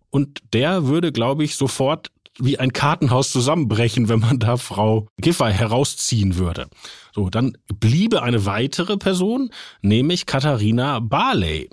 Und 0.09 0.41
der 0.53 0.87
würde, 0.87 1.11
glaube 1.11 1.43
ich, 1.43 1.55
sofort 1.55 2.09
wie 2.39 2.59
ein 2.59 2.73
Kartenhaus 2.73 3.31
zusammenbrechen, 3.31 4.09
wenn 4.09 4.19
man 4.19 4.39
da 4.39 4.57
Frau 4.57 5.07
Giffey 5.19 5.51
herausziehen 5.51 6.37
würde. 6.37 6.67
So, 7.13 7.29
dann 7.29 7.57
bliebe 7.79 8.21
eine 8.21 8.45
weitere 8.45 8.97
Person, 8.97 9.51
nämlich 9.81 10.25
Katharina 10.25 10.99
Barley. 10.99 11.69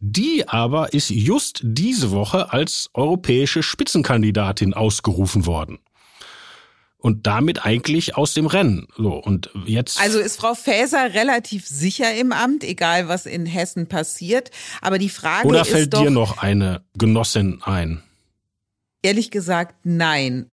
Die 0.00 0.48
aber 0.48 0.92
ist 0.94 1.10
just 1.10 1.60
diese 1.62 2.10
Woche 2.10 2.52
als 2.52 2.90
europäische 2.94 3.62
Spitzenkandidatin 3.62 4.74
ausgerufen 4.74 5.46
worden 5.46 5.78
und 7.00 7.26
damit 7.26 7.64
eigentlich 7.64 8.16
aus 8.16 8.34
dem 8.34 8.46
Rennen. 8.46 8.86
So 8.96 9.14
und 9.14 9.50
jetzt. 9.66 10.00
Also 10.00 10.18
ist 10.18 10.40
Frau 10.40 10.54
Faeser 10.54 11.14
relativ 11.14 11.66
sicher 11.66 12.14
im 12.14 12.32
Amt, 12.32 12.64
egal 12.64 13.08
was 13.08 13.26
in 13.26 13.46
Hessen 13.46 13.88
passiert. 13.88 14.50
Aber 14.80 14.98
die 14.98 15.08
Frage 15.08 15.46
Oder 15.48 15.62
ist 15.62 15.68
fällt 15.70 15.94
doch, 15.94 16.02
dir 16.02 16.10
noch 16.10 16.38
eine 16.38 16.82
Genossin 16.96 17.60
ein? 17.62 18.02
Ehrlich 19.02 19.30
gesagt, 19.30 19.74
nein. 19.84 20.50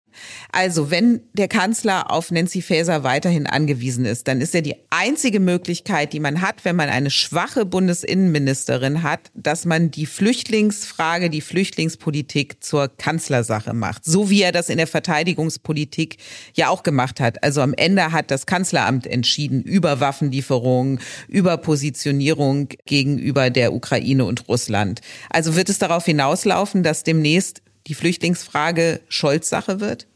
Also, 0.52 0.90
wenn 0.90 1.22
der 1.32 1.48
Kanzler 1.48 2.10
auf 2.10 2.30
Nancy 2.30 2.62
Faeser 2.62 3.02
weiterhin 3.02 3.46
angewiesen 3.46 4.04
ist, 4.04 4.28
dann 4.28 4.40
ist 4.40 4.54
ja 4.54 4.60
die 4.60 4.76
einzige 4.90 5.40
Möglichkeit, 5.40 6.12
die 6.12 6.20
man 6.20 6.40
hat, 6.40 6.64
wenn 6.64 6.76
man 6.76 6.88
eine 6.88 7.10
schwache 7.10 7.64
Bundesinnenministerin 7.64 9.02
hat, 9.02 9.30
dass 9.34 9.64
man 9.64 9.90
die 9.90 10.06
Flüchtlingsfrage, 10.06 11.30
die 11.30 11.40
Flüchtlingspolitik 11.40 12.62
zur 12.62 12.88
Kanzlersache 12.88 13.74
macht. 13.74 14.04
So 14.04 14.30
wie 14.30 14.42
er 14.42 14.52
das 14.52 14.68
in 14.68 14.78
der 14.78 14.86
Verteidigungspolitik 14.86 16.18
ja 16.54 16.68
auch 16.68 16.82
gemacht 16.82 17.20
hat. 17.20 17.42
Also 17.42 17.60
am 17.60 17.74
Ende 17.74 18.12
hat 18.12 18.30
das 18.30 18.46
Kanzleramt 18.46 19.06
entschieden 19.06 19.62
über 19.62 20.00
Waffenlieferungen, 20.00 21.00
über 21.28 21.56
Positionierung 21.56 22.68
gegenüber 22.86 23.50
der 23.50 23.72
Ukraine 23.72 24.24
und 24.24 24.48
Russland. 24.48 25.00
Also 25.30 25.56
wird 25.56 25.68
es 25.68 25.78
darauf 25.78 26.04
hinauslaufen, 26.04 26.82
dass 26.82 27.02
demnächst 27.02 27.63
die 27.86 27.94
Flüchtlingsfrage 27.94 29.00
Scholz 29.08 29.48
Sache 29.48 29.80
wird? 29.80 30.06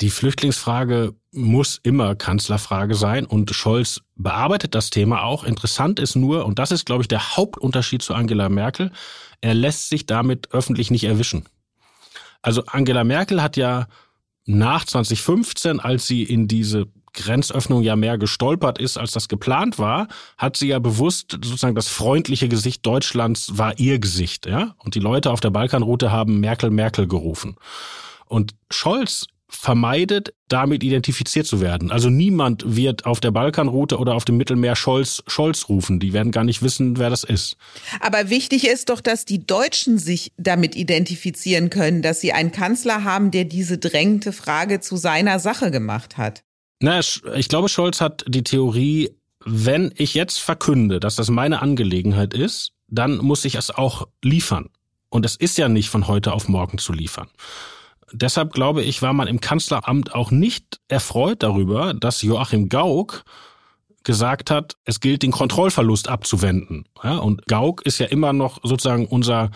Die 0.00 0.10
Flüchtlingsfrage 0.10 1.14
muss 1.32 1.80
immer 1.82 2.14
Kanzlerfrage 2.14 2.94
sein 2.94 3.26
und 3.26 3.50
Scholz 3.50 4.00
bearbeitet 4.14 4.74
das 4.74 4.90
Thema 4.90 5.24
auch. 5.24 5.44
Interessant 5.44 5.98
ist 5.98 6.14
nur, 6.14 6.46
und 6.46 6.58
das 6.58 6.70
ist, 6.70 6.86
glaube 6.86 7.02
ich, 7.02 7.08
der 7.08 7.36
Hauptunterschied 7.36 8.02
zu 8.02 8.14
Angela 8.14 8.48
Merkel, 8.48 8.92
er 9.40 9.54
lässt 9.54 9.88
sich 9.88 10.06
damit 10.06 10.52
öffentlich 10.52 10.90
nicht 10.90 11.04
erwischen. 11.04 11.46
Also 12.42 12.64
Angela 12.66 13.04
Merkel 13.04 13.42
hat 13.42 13.56
ja 13.56 13.88
nach 14.46 14.84
2015, 14.84 15.80
als 15.80 16.06
sie 16.06 16.22
in 16.22 16.48
diese 16.48 16.86
Grenzöffnung 17.12 17.82
ja 17.82 17.96
mehr 17.96 18.18
gestolpert 18.18 18.78
ist, 18.78 18.98
als 18.98 19.12
das 19.12 19.28
geplant 19.28 19.78
war, 19.78 20.08
hat 20.36 20.56
sie 20.56 20.68
ja 20.68 20.78
bewusst 20.78 21.32
sozusagen 21.32 21.74
das 21.74 21.88
freundliche 21.88 22.48
Gesicht 22.48 22.84
Deutschlands 22.84 23.58
war 23.58 23.78
ihr 23.78 23.98
Gesicht, 23.98 24.46
ja? 24.46 24.74
Und 24.78 24.94
die 24.94 25.00
Leute 25.00 25.30
auf 25.30 25.40
der 25.40 25.50
Balkanroute 25.50 26.12
haben 26.12 26.40
Merkel 26.40 26.70
Merkel 26.70 27.06
gerufen. 27.06 27.56
Und 28.26 28.54
Scholz 28.70 29.26
vermeidet, 29.48 30.34
damit 30.48 30.84
identifiziert 30.84 31.46
zu 31.46 31.60
werden. 31.60 31.90
Also 31.90 32.10
niemand 32.10 32.76
wird 32.76 33.06
auf 33.06 33.20
der 33.20 33.30
Balkanroute 33.30 33.98
oder 33.98 34.14
auf 34.14 34.24
dem 34.24 34.36
Mittelmeer 34.36 34.76
Scholz 34.76 35.22
Scholz 35.26 35.68
rufen. 35.68 36.00
Die 36.00 36.12
werden 36.12 36.32
gar 36.32 36.44
nicht 36.44 36.62
wissen, 36.62 36.98
wer 36.98 37.08
das 37.08 37.24
ist. 37.24 37.56
Aber 38.00 38.28
wichtig 38.28 38.66
ist 38.68 38.90
doch, 38.90 39.00
dass 39.00 39.24
die 39.24 39.46
Deutschen 39.46 39.98
sich 39.98 40.32
damit 40.36 40.76
identifizieren 40.76 41.70
können, 41.70 42.02
dass 42.02 42.20
sie 42.20 42.32
einen 42.32 42.52
Kanzler 42.52 43.04
haben, 43.04 43.30
der 43.30 43.44
diese 43.44 43.78
drängende 43.78 44.32
Frage 44.32 44.80
zu 44.80 44.96
seiner 44.96 45.38
Sache 45.38 45.70
gemacht 45.70 46.18
hat. 46.18 46.44
Na, 46.80 47.00
ich 47.00 47.48
glaube, 47.48 47.68
Scholz 47.68 48.00
hat 48.00 48.24
die 48.28 48.44
Theorie, 48.44 49.10
wenn 49.44 49.92
ich 49.96 50.14
jetzt 50.14 50.38
verkünde, 50.38 51.00
dass 51.00 51.16
das 51.16 51.30
meine 51.30 51.60
Angelegenheit 51.60 52.34
ist, 52.34 52.72
dann 52.86 53.18
muss 53.18 53.44
ich 53.44 53.56
es 53.56 53.70
auch 53.70 54.08
liefern. 54.22 54.70
Und 55.10 55.24
es 55.24 55.36
ist 55.36 55.58
ja 55.58 55.68
nicht 55.68 55.88
von 55.88 56.06
heute 56.06 56.32
auf 56.32 56.48
morgen 56.48 56.78
zu 56.78 56.92
liefern. 56.92 57.28
Deshalb 58.12 58.52
glaube 58.52 58.82
ich, 58.82 59.02
war 59.02 59.12
man 59.12 59.28
im 59.28 59.40
Kanzleramt 59.40 60.14
auch 60.14 60.30
nicht 60.30 60.80
erfreut 60.88 61.42
darüber, 61.42 61.94
dass 61.94 62.22
Joachim 62.22 62.68
Gauck 62.68 63.24
gesagt 64.04 64.50
hat, 64.50 64.76
es 64.84 65.00
gilt 65.00 65.22
den 65.22 65.32
Kontrollverlust 65.32 66.08
abzuwenden. 66.08 66.86
Ja, 67.02 67.18
und 67.18 67.46
Gauck 67.46 67.82
ist 67.84 67.98
ja 67.98 68.06
immer 68.06 68.32
noch 68.32 68.60
sozusagen 68.62 69.06
unser 69.06 69.50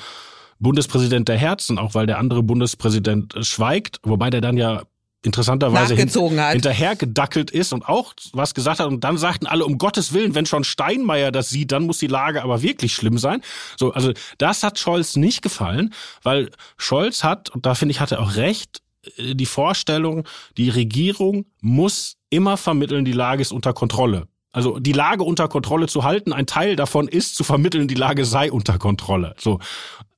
Bundespräsident 0.58 1.28
der 1.28 1.38
Herzen, 1.38 1.78
auch 1.78 1.94
weil 1.94 2.06
der 2.06 2.18
andere 2.18 2.42
Bundespräsident 2.42 3.34
schweigt, 3.40 4.00
wobei 4.02 4.30
der 4.30 4.40
dann 4.40 4.56
ja 4.56 4.82
interessanterweise 5.22 5.94
hin, 5.94 6.08
hinterher 6.08 6.96
gedackelt 6.96 7.50
ist 7.50 7.72
und 7.72 7.88
auch 7.88 8.12
was 8.32 8.54
gesagt 8.54 8.80
hat. 8.80 8.88
Und 8.88 9.04
dann 9.04 9.16
sagten 9.18 9.46
alle, 9.46 9.64
um 9.64 9.78
Gottes 9.78 10.12
Willen, 10.12 10.34
wenn 10.34 10.46
schon 10.46 10.64
Steinmeier 10.64 11.30
das 11.30 11.48
sieht, 11.48 11.72
dann 11.72 11.84
muss 11.84 11.98
die 11.98 12.08
Lage 12.08 12.42
aber 12.42 12.62
wirklich 12.62 12.94
schlimm 12.94 13.18
sein. 13.18 13.40
So, 13.78 13.92
also 13.92 14.12
das 14.38 14.62
hat 14.62 14.78
Scholz 14.78 15.16
nicht 15.16 15.42
gefallen, 15.42 15.94
weil 16.22 16.50
Scholz 16.76 17.22
hat, 17.22 17.50
und 17.50 17.66
da 17.66 17.74
finde 17.74 17.92
ich, 17.92 18.00
hat 18.00 18.12
er 18.12 18.20
auch 18.20 18.36
recht, 18.36 18.82
äh, 19.16 19.34
die 19.34 19.46
Vorstellung, 19.46 20.26
die 20.56 20.70
Regierung 20.70 21.46
muss 21.60 22.16
immer 22.30 22.56
vermitteln, 22.56 23.04
die 23.04 23.12
Lage 23.12 23.42
ist 23.42 23.52
unter 23.52 23.72
Kontrolle. 23.72 24.26
Also 24.50 24.78
die 24.78 24.92
Lage 24.92 25.22
unter 25.22 25.48
Kontrolle 25.48 25.86
zu 25.86 26.04
halten, 26.04 26.32
ein 26.32 26.46
Teil 26.46 26.76
davon 26.76 27.08
ist 27.08 27.36
zu 27.36 27.44
vermitteln, 27.44 27.88
die 27.88 27.94
Lage 27.94 28.24
sei 28.24 28.52
unter 28.52 28.78
Kontrolle. 28.78 29.34
So. 29.38 29.60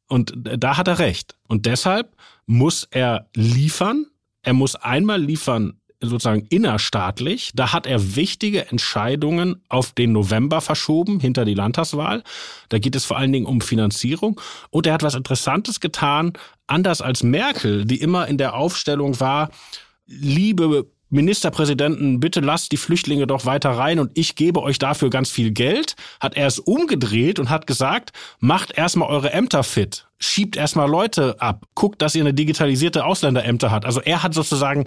Und 0.09 0.33
da 0.35 0.77
hat 0.77 0.89
er 0.89 0.99
recht. 0.99 1.37
Und 1.47 1.67
deshalb 1.67 2.17
muss 2.47 2.87
er 2.91 3.29
liefern, 3.35 4.07
er 4.45 4.53
muss 4.53 4.77
einmal 4.77 5.21
liefern, 5.21 5.75
sozusagen 6.01 6.47
innerstaatlich. 6.51 7.53
Da 7.55 7.73
hat 7.73 7.87
er 7.87 8.17
wichtige 8.17 8.69
Entscheidungen 8.69 9.63
auf 9.69 9.93
den 9.93 10.13
November 10.13 10.61
verschoben, 10.61 11.21
hinter 11.21 11.45
die 11.45 11.55
Landtagswahl. 11.55 12.23
Da 12.69 12.79
geht 12.79 12.95
es 12.95 13.05
vor 13.05 13.17
allen 13.17 13.33
Dingen 13.33 13.47
um 13.47 13.61
Finanzierung. 13.61 14.41
Und 14.71 14.87
er 14.87 14.95
hat 14.95 15.03
was 15.03 15.15
Interessantes 15.15 15.81
getan, 15.81 16.35
anders 16.67 17.01
als 17.01 17.23
Merkel, 17.23 17.85
die 17.85 18.01
immer 18.01 18.29
in 18.29 18.39
der 18.39 18.55
Aufstellung 18.55 19.19
war, 19.21 19.51
liebe 20.07 20.87
Ministerpräsidenten, 21.15 22.21
bitte 22.21 22.41
lasst 22.41 22.73
die 22.73 22.77
Flüchtlinge 22.77 23.27
doch 23.27 23.47
weiter 23.47 23.71
rein 23.71 23.99
und 24.01 24.11
ich 24.15 24.35
gebe 24.35 24.61
euch 24.63 24.79
dafür 24.79 25.11
ganz 25.11 25.31
viel 25.31 25.53
Geld, 25.53 25.95
hat 26.21 26.37
er 26.37 26.47
es 26.47 26.59
umgedreht 26.59 27.39
und 27.39 27.51
hat 27.51 27.67
gesagt, 27.67 28.13
macht 28.41 28.77
erstmal 28.77 29.09
eure 29.09 29.33
Ämter 29.33 29.63
fit, 29.63 30.07
schiebt 30.19 30.57
erstmal 30.57 30.91
Leute 30.91 31.41
ab, 31.41 31.67
guckt, 31.75 32.03
dass 32.03 32.15
ihr 32.15 32.23
eine 32.23 32.35
digitalisierte 32.35 33.05
Ausländerämter 33.05 33.71
hat. 33.71 33.85
Also 33.85 34.01
er 34.01 34.23
hat 34.23 34.35
sozusagen 34.35 34.85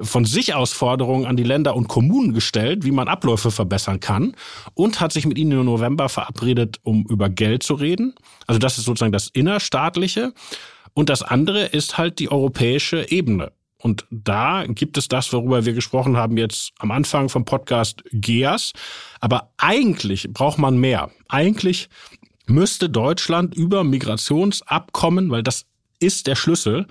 von 0.00 0.24
sich 0.24 0.54
aus 0.54 0.72
Forderungen 0.72 1.26
an 1.26 1.36
die 1.36 1.44
Länder 1.44 1.76
und 1.76 1.88
Kommunen 1.88 2.34
gestellt, 2.34 2.84
wie 2.84 2.90
man 2.90 3.08
Abläufe 3.08 3.50
verbessern 3.50 4.00
kann 4.00 4.34
und 4.74 5.00
hat 5.00 5.12
sich 5.12 5.26
mit 5.26 5.38
ihnen 5.38 5.52
im 5.52 5.64
November 5.64 6.08
verabredet, 6.08 6.78
um 6.82 7.06
über 7.06 7.28
Geld 7.28 7.62
zu 7.62 7.74
reden. 7.74 8.14
Also 8.46 8.58
das 8.58 8.78
ist 8.78 8.84
sozusagen 8.84 9.12
das 9.12 9.28
innerstaatliche. 9.28 10.32
Und 10.94 11.10
das 11.10 11.22
andere 11.22 11.66
ist 11.66 11.98
halt 11.98 12.18
die 12.18 12.30
europäische 12.30 13.08
Ebene. 13.10 13.52
Und 13.80 14.06
da 14.10 14.64
gibt 14.66 14.98
es 14.98 15.06
das, 15.08 15.32
worüber 15.32 15.64
wir 15.64 15.72
gesprochen 15.72 16.16
haben 16.16 16.36
jetzt 16.36 16.72
am 16.78 16.90
Anfang 16.90 17.28
vom 17.28 17.44
Podcast 17.44 18.02
GEAS. 18.10 18.72
Aber 19.20 19.52
eigentlich 19.56 20.28
braucht 20.32 20.58
man 20.58 20.78
mehr. 20.78 21.10
Eigentlich 21.28 21.88
müsste 22.46 22.90
Deutschland 22.90 23.54
über 23.54 23.84
Migrationsabkommen, 23.84 25.30
weil 25.30 25.42
das 25.42 25.66
ist 26.00 26.26
der 26.26 26.34
Schlüssel, 26.34 26.86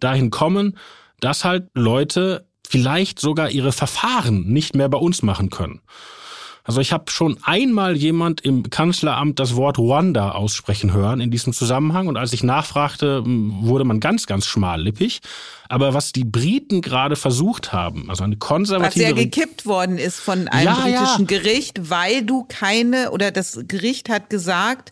dahin 0.00 0.30
kommen, 0.30 0.76
dass 1.20 1.44
halt 1.44 1.70
Leute 1.74 2.46
vielleicht 2.66 3.18
sogar 3.18 3.50
ihre 3.50 3.72
Verfahren 3.72 4.46
nicht 4.46 4.76
mehr 4.76 4.88
bei 4.88 4.98
uns 4.98 5.22
machen 5.22 5.50
können. 5.50 5.80
Also 6.68 6.82
ich 6.82 6.92
habe 6.92 7.10
schon 7.10 7.38
einmal 7.44 7.96
jemand 7.96 8.42
im 8.42 8.68
Kanzleramt 8.68 9.38
das 9.38 9.56
Wort 9.56 9.78
Ruanda 9.78 10.32
aussprechen 10.32 10.92
hören 10.92 11.18
in 11.22 11.30
diesem 11.30 11.54
Zusammenhang 11.54 12.08
und 12.08 12.18
als 12.18 12.34
ich 12.34 12.42
nachfragte, 12.42 13.22
wurde 13.24 13.84
man 13.84 14.00
ganz, 14.00 14.26
ganz 14.26 14.44
schmallippig. 14.44 15.20
Aber 15.70 15.94
was 15.94 16.12
die 16.12 16.24
Briten 16.24 16.82
gerade 16.82 17.16
versucht 17.16 17.72
haben, 17.72 18.10
also 18.10 18.22
eine 18.22 18.36
konservative... 18.36 19.02
Was 19.02 19.10
ja 19.10 19.16
gekippt 19.16 19.64
worden 19.64 19.96
ist 19.96 20.20
von 20.20 20.46
einem 20.48 20.66
ja, 20.66 20.74
britischen 20.74 21.26
ja. 21.26 21.38
Gericht, 21.38 21.88
weil 21.88 22.22
du 22.22 22.44
keine, 22.46 23.12
oder 23.12 23.30
das 23.30 23.60
Gericht 23.66 24.10
hat 24.10 24.28
gesagt, 24.28 24.90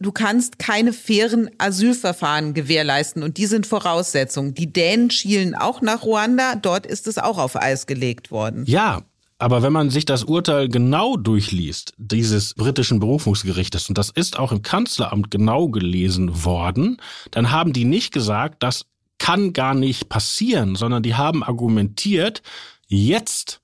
du 0.00 0.12
kannst 0.12 0.58
keine 0.58 0.92
fairen 0.92 1.48
Asylverfahren 1.56 2.52
gewährleisten 2.52 3.22
und 3.22 3.38
die 3.38 3.46
sind 3.46 3.66
Voraussetzungen. 3.66 4.52
Die 4.52 4.70
Dänen 4.70 5.08
schielen 5.08 5.54
auch 5.54 5.80
nach 5.80 6.02
Ruanda, 6.02 6.54
dort 6.56 6.84
ist 6.84 7.06
es 7.06 7.16
auch 7.16 7.38
auf 7.38 7.56
Eis 7.56 7.86
gelegt 7.86 8.30
worden. 8.30 8.64
Ja, 8.66 9.00
aber 9.38 9.62
wenn 9.62 9.72
man 9.72 9.90
sich 9.90 10.04
das 10.04 10.24
Urteil 10.24 10.68
genau 10.68 11.16
durchliest, 11.16 11.92
dieses 11.96 12.54
britischen 12.54 13.00
Berufungsgerichtes, 13.00 13.88
und 13.88 13.98
das 13.98 14.10
ist 14.10 14.38
auch 14.38 14.52
im 14.52 14.62
Kanzleramt 14.62 15.30
genau 15.30 15.68
gelesen 15.68 16.44
worden, 16.44 17.00
dann 17.30 17.50
haben 17.50 17.72
die 17.72 17.84
nicht 17.84 18.12
gesagt, 18.12 18.62
dass 18.62 18.86
kann 19.18 19.52
gar 19.52 19.74
nicht 19.74 20.08
passieren, 20.08 20.76
sondern 20.76 21.02
die 21.02 21.14
haben 21.14 21.42
argumentiert, 21.42 22.42
jetzt 22.86 23.62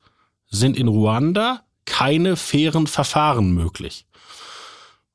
sind 0.48 0.76
in 0.76 0.88
Ruanda 0.88 1.62
keine 1.84 2.36
fairen 2.36 2.86
Verfahren 2.86 3.52
möglich. 3.52 4.06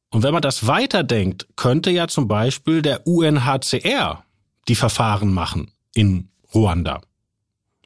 Und 0.09 0.23
wenn 0.23 0.33
man 0.33 0.41
das 0.41 0.67
weiterdenkt, 0.67 1.47
könnte 1.55 1.89
ja 1.89 2.07
zum 2.07 2.27
Beispiel 2.27 2.81
der 2.81 3.07
UNHCR 3.07 4.23
die 4.67 4.75
Verfahren 4.75 5.33
machen 5.33 5.71
in 5.93 6.29
Ruanda. 6.53 7.01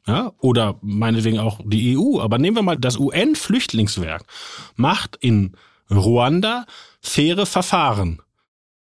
Ja, 0.06 0.32
oder 0.38 0.78
meinetwegen 0.82 1.38
auch 1.38 1.60
die 1.64 1.96
EU. 1.96 2.20
Aber 2.20 2.38
nehmen 2.38 2.56
wir 2.56 2.62
mal 2.62 2.76
das 2.76 2.98
UN-Flüchtlingswerk, 2.98 4.24
macht 4.76 5.16
in 5.16 5.56
Ruanda 5.90 6.66
faire 7.00 7.46
Verfahren. 7.46 8.22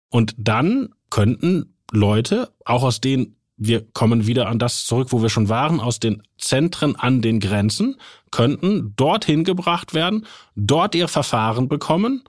Und 0.10 0.36
dann 0.38 0.89
könnten 1.10 1.75
Leute, 1.91 2.51
auch 2.65 2.84
aus 2.84 3.01
den, 3.01 3.36
wir 3.58 3.86
kommen 3.91 4.27
wieder 4.27 4.47
an 4.47 4.60
das 4.60 4.86
zurück, 4.86 5.12
wo 5.12 5.21
wir 5.21 5.30
schon 5.30 5.49
waren, 5.49 5.80
aus 5.80 5.99
den 5.99 6.21
Zentren 6.38 6.95
an 6.95 7.21
den 7.21 7.39
Grenzen, 7.39 7.95
könnten 8.32 8.93
dorthin 8.95 9.43
gebracht 9.43 9.93
werden, 9.93 10.25
dort 10.56 10.95
ihr 10.95 11.08
Verfahren 11.08 11.67
bekommen 11.67 12.23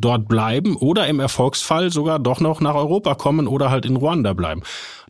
dort 0.00 0.28
bleiben 0.28 0.76
oder 0.76 1.06
im 1.06 1.20
Erfolgsfall 1.20 1.90
sogar 1.90 2.18
doch 2.18 2.40
noch 2.40 2.60
nach 2.60 2.74
Europa 2.74 3.14
kommen 3.14 3.46
oder 3.46 3.70
halt 3.70 3.86
in 3.86 3.96
Ruanda 3.96 4.32
bleiben. 4.32 4.62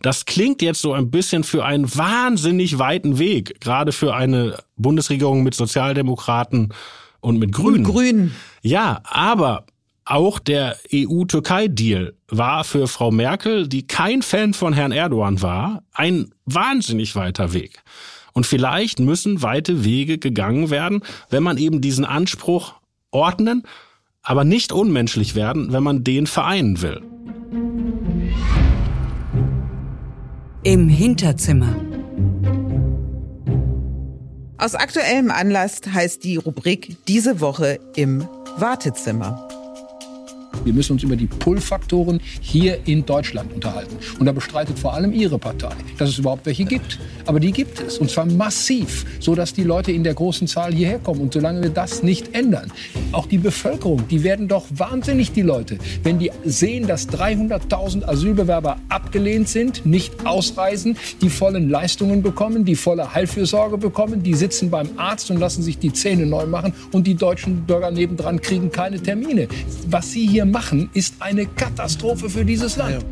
Das 0.02 0.24
klingt 0.24 0.62
jetzt 0.62 0.80
so 0.80 0.92
ein 0.92 1.10
bisschen 1.10 1.44
für 1.44 1.64
einen 1.64 1.94
wahnsinnig 1.94 2.78
weiten 2.78 3.18
Weg, 3.18 3.60
gerade 3.60 3.92
für 3.92 4.14
eine 4.14 4.58
Bundesregierung 4.76 5.42
mit 5.42 5.54
Sozialdemokraten 5.54 6.72
und 7.20 7.38
mit 7.38 7.52
Grünen. 7.52 7.84
Grünen. 7.84 8.34
Ja, 8.62 9.00
aber 9.04 9.64
auch 10.04 10.38
der 10.38 10.76
EU-Türkei-Deal 10.92 12.14
war 12.28 12.64
für 12.64 12.88
Frau 12.88 13.10
Merkel, 13.10 13.68
die 13.68 13.86
kein 13.86 14.22
Fan 14.22 14.54
von 14.54 14.72
Herrn 14.72 14.92
Erdogan 14.92 15.40
war, 15.42 15.82
ein 15.92 16.32
wahnsinnig 16.46 17.14
weiter 17.14 17.52
Weg. 17.52 17.82
Und 18.32 18.46
vielleicht 18.46 18.98
müssen 18.98 19.42
weite 19.42 19.84
Wege 19.84 20.18
gegangen 20.18 20.70
werden, 20.70 21.02
wenn 21.28 21.42
man 21.42 21.58
eben 21.58 21.80
diesen 21.80 22.04
Anspruch 22.04 22.74
ordnen 23.10 23.64
aber 24.22 24.44
nicht 24.44 24.72
unmenschlich 24.72 25.34
werden, 25.34 25.72
wenn 25.72 25.82
man 25.82 26.04
den 26.04 26.26
vereinen 26.26 26.82
will. 26.82 27.02
Im 30.62 30.88
Hinterzimmer. 30.88 31.74
Aus 34.58 34.74
aktuellem 34.74 35.30
Anlass 35.30 35.80
heißt 35.90 36.22
die 36.22 36.36
Rubrik 36.36 36.96
diese 37.08 37.40
Woche 37.40 37.80
im 37.96 38.28
Wartezimmer. 38.58 39.48
Wir 40.64 40.72
müssen 40.74 40.92
uns 40.92 41.02
über 41.02 41.16
die 41.16 41.26
Pull-Faktoren 41.26 42.20
hier 42.40 42.78
in 42.86 43.06
Deutschland 43.06 43.52
unterhalten. 43.52 43.96
Und 44.18 44.26
da 44.26 44.32
bestreitet 44.32 44.78
vor 44.78 44.94
allem 44.94 45.12
Ihre 45.12 45.38
Partei, 45.38 45.74
dass 45.98 46.10
es 46.10 46.18
überhaupt 46.18 46.46
welche 46.46 46.64
gibt. 46.64 46.98
Aber 47.26 47.40
die 47.40 47.52
gibt 47.52 47.80
es. 47.80 47.98
Und 47.98 48.10
zwar 48.10 48.26
massiv, 48.26 49.06
sodass 49.20 49.54
die 49.54 49.62
Leute 49.62 49.92
in 49.92 50.04
der 50.04 50.14
großen 50.14 50.46
Zahl 50.46 50.74
hierher 50.74 50.98
kommen. 50.98 51.20
Und 51.20 51.32
solange 51.32 51.62
wir 51.62 51.70
das 51.70 52.02
nicht 52.02 52.34
ändern, 52.34 52.70
auch 53.12 53.26
die 53.26 53.38
Bevölkerung, 53.38 54.06
die 54.08 54.22
werden 54.22 54.48
doch 54.48 54.66
wahnsinnig, 54.70 55.32
die 55.32 55.42
Leute, 55.42 55.78
wenn 56.02 56.18
die 56.18 56.30
sehen, 56.44 56.86
dass 56.86 57.08
300.000 57.08 58.04
Asylbewerber 58.04 58.76
abgelehnt 58.88 59.48
sind, 59.48 59.86
nicht 59.86 60.26
ausreisen, 60.26 60.96
die 61.22 61.30
vollen 61.30 61.70
Leistungen 61.70 62.22
bekommen, 62.22 62.64
die 62.64 62.76
volle 62.76 63.14
Heilfürsorge 63.14 63.78
bekommen, 63.78 64.22
die 64.22 64.34
sitzen 64.34 64.70
beim 64.70 64.88
Arzt 64.96 65.30
und 65.30 65.38
lassen 65.38 65.62
sich 65.62 65.78
die 65.78 65.92
Zähne 65.92 66.26
neu 66.26 66.46
machen 66.46 66.72
und 66.92 67.06
die 67.06 67.14
deutschen 67.14 67.64
Bürger 67.66 67.90
nebendran 67.90 68.40
kriegen 68.40 68.70
keine 68.70 69.00
Termine. 69.00 69.48
Was 69.88 70.10
Sie 70.10 70.26
hier 70.26 70.39
machen, 70.46 70.90
ist 70.92 71.16
eine 71.20 71.46
Katastrophe 71.46 72.28
für 72.28 72.44
dieses 72.44 72.76
Land. 72.76 73.04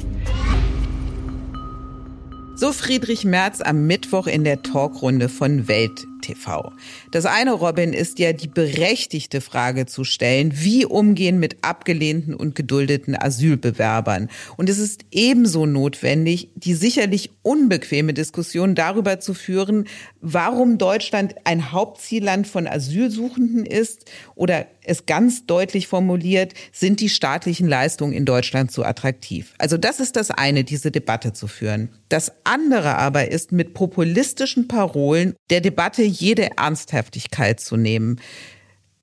So 2.57 2.73
Friedrich 2.73 3.25
Merz 3.25 3.61
am 3.61 3.87
Mittwoch 3.87 4.27
in 4.27 4.43
der 4.43 4.63
Talkrunde 4.63 5.29
von 5.29 5.69
Welt 5.69 6.08
TV. 6.21 6.73
Das 7.11 7.27
eine, 7.27 7.53
Robin, 7.53 7.93
ist 7.93 8.19
ja 8.19 8.33
die 8.33 8.49
berechtigte 8.49 9.41
Frage 9.41 9.87
zu 9.87 10.05
stellen, 10.05 10.53
wie 10.55 10.85
umgehen 10.85 11.39
mit 11.39 11.59
abgelehnten 11.63 12.35
und 12.35 12.55
geduldeten 12.55 13.17
Asylbewerbern. 13.17 14.29
Und 14.57 14.69
es 14.69 14.79
ist 14.79 15.05
ebenso 15.11 15.67
notwendig, 15.67 16.51
die 16.55 16.75
sicherlich 16.75 17.31
unbequeme 17.43 18.15
Diskussion 18.15 18.75
darüber 18.75 19.21
zu 19.21 19.35
führen, 19.35 19.87
warum 20.21 20.79
Deutschland 20.79 21.35
ein 21.45 21.73
Hauptzielland 21.73 22.47
von 22.47 22.67
Asylsuchenden 22.67 23.65
ist 23.65 24.05
oder 24.35 24.67
es 24.89 25.07
ganz 25.07 25.47
deutlich 25.47 25.87
formuliert, 25.87 26.55
sind 26.73 27.01
die 27.01 27.09
staatlichen 27.09 27.69
Leistungen 27.69 28.13
in 28.13 28.25
Deutschland 28.25 28.73
so 28.73 28.83
attraktiv. 28.83 29.53
Also 29.59 29.77
das 29.77 30.01
ist 30.01 30.17
das 30.17 30.31
eine, 30.31 30.65
diese 30.65 30.91
Debatte 30.91 31.33
zu 31.35 31.47
führen. 31.47 31.91
Das 32.09 32.33
andere 32.45 32.97
aber 32.97 33.31
ist 33.31 33.53
mit 33.53 33.75
populistischen 33.75 34.67
Parolen 34.67 35.35
der 35.51 35.61
Debatte 35.61 36.03
jede 36.09 36.57
Ernsthaftigkeit 36.57 37.61
zu 37.61 37.77
nehmen. 37.77 38.21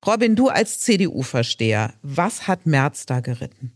Robin, 0.05 0.35
du 0.35 0.49
als 0.49 0.79
CDU-Versteher, 0.79 1.93
was 2.01 2.47
hat 2.47 2.65
Merz 2.65 3.05
da 3.05 3.21
geritten? 3.21 3.71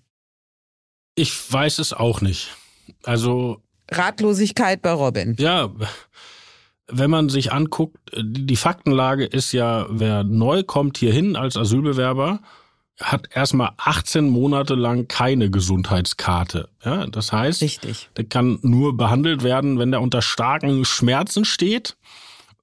Ich 1.15 1.51
weiß 1.51 1.79
es 1.79 1.93
auch 1.93 2.21
nicht. 2.21 2.55
Also. 3.03 3.61
Ratlosigkeit 3.91 4.81
bei 4.81 4.91
Robin. 4.91 5.35
Ja. 5.39 5.71
Wenn 6.87 7.09
man 7.09 7.29
sich 7.29 7.51
anguckt, 7.51 7.97
die 8.17 8.55
Faktenlage 8.55 9.25
ist 9.25 9.51
ja, 9.51 9.85
wer 9.89 10.23
neu 10.23 10.63
kommt 10.63 10.97
hierhin 10.97 11.35
als 11.35 11.55
Asylbewerber, 11.55 12.39
hat 12.99 13.29
erstmal 13.33 13.71
18 13.77 14.27
Monate 14.27 14.75
lang 14.75 15.07
keine 15.07 15.49
Gesundheitskarte. 15.49 16.69
Ja, 16.83 17.07
das 17.07 17.31
heißt, 17.31 17.61
Richtig. 17.61 18.09
der 18.17 18.25
kann 18.25 18.59
nur 18.61 18.97
behandelt 18.97 19.43
werden, 19.43 19.79
wenn 19.79 19.91
der 19.91 20.01
unter 20.01 20.21
starken 20.21 20.83
Schmerzen 20.85 21.45
steht. 21.45 21.95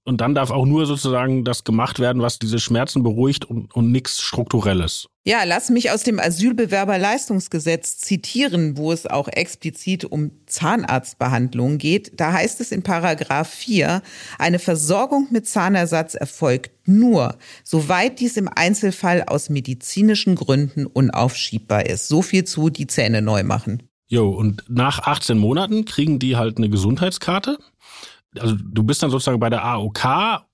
Und 0.07 0.21
dann 0.21 0.37
darf 0.37 0.53
auch 0.53 0.67
nur 0.67 0.87
sozusagen 0.87 1.43
das 1.43 1.65
gemacht 1.65 1.99
werden, 1.99 2.23
was 2.23 2.39
diese 2.39 2.61
Schmerzen 2.61 3.03
beruhigt 3.03 3.45
und, 3.45 3.75
und 3.75 3.91
nichts 3.91 4.21
Strukturelles. 4.21 5.09
Ja, 5.25 5.43
lass 5.43 5.69
mich 5.69 5.91
aus 5.91 6.05
dem 6.05 6.21
Asylbewerberleistungsgesetz 6.21 7.99
zitieren, 7.99 8.77
wo 8.77 8.93
es 8.93 9.09
auch 9.09 9.27
explizit 9.27 10.05
um 10.05 10.31
Zahnarztbehandlungen 10.47 11.79
geht. 11.79 12.21
Da 12.21 12.33
heißt 12.33 12.61
es 12.61 12.71
in 12.71 12.85
Paragraph 12.85 13.49
4, 13.49 14.01
eine 14.39 14.61
Versorgung 14.61 15.27
mit 15.33 15.49
Zahnersatz 15.49 16.15
erfolgt 16.15 16.71
nur, 16.89 17.35
soweit 17.65 18.21
dies 18.21 18.37
im 18.37 18.49
Einzelfall 18.49 19.25
aus 19.25 19.51
medizinischen 19.51 20.37
Gründen 20.37 20.87
unaufschiebbar 20.87 21.87
ist. 21.87 22.07
So 22.07 22.23
viel 22.23 22.45
zu 22.45 22.71
die 22.71 22.87
Zähne 22.87 23.23
neu 23.23 23.43
machen. 23.43 23.83
Jo, 24.07 24.31
und 24.31 24.63
nach 24.69 25.01
18 25.01 25.37
Monaten 25.37 25.85
kriegen 25.85 26.21
die 26.21 26.37
halt 26.37 26.59
eine 26.59 26.71
Gesundheitskarte 26.71 27.59
also 28.41 28.57
du 28.57 28.83
bist 28.83 29.03
dann 29.03 29.11
sozusagen 29.11 29.41
bei 29.41 29.51
der 29.51 29.65
AOK 29.65 30.05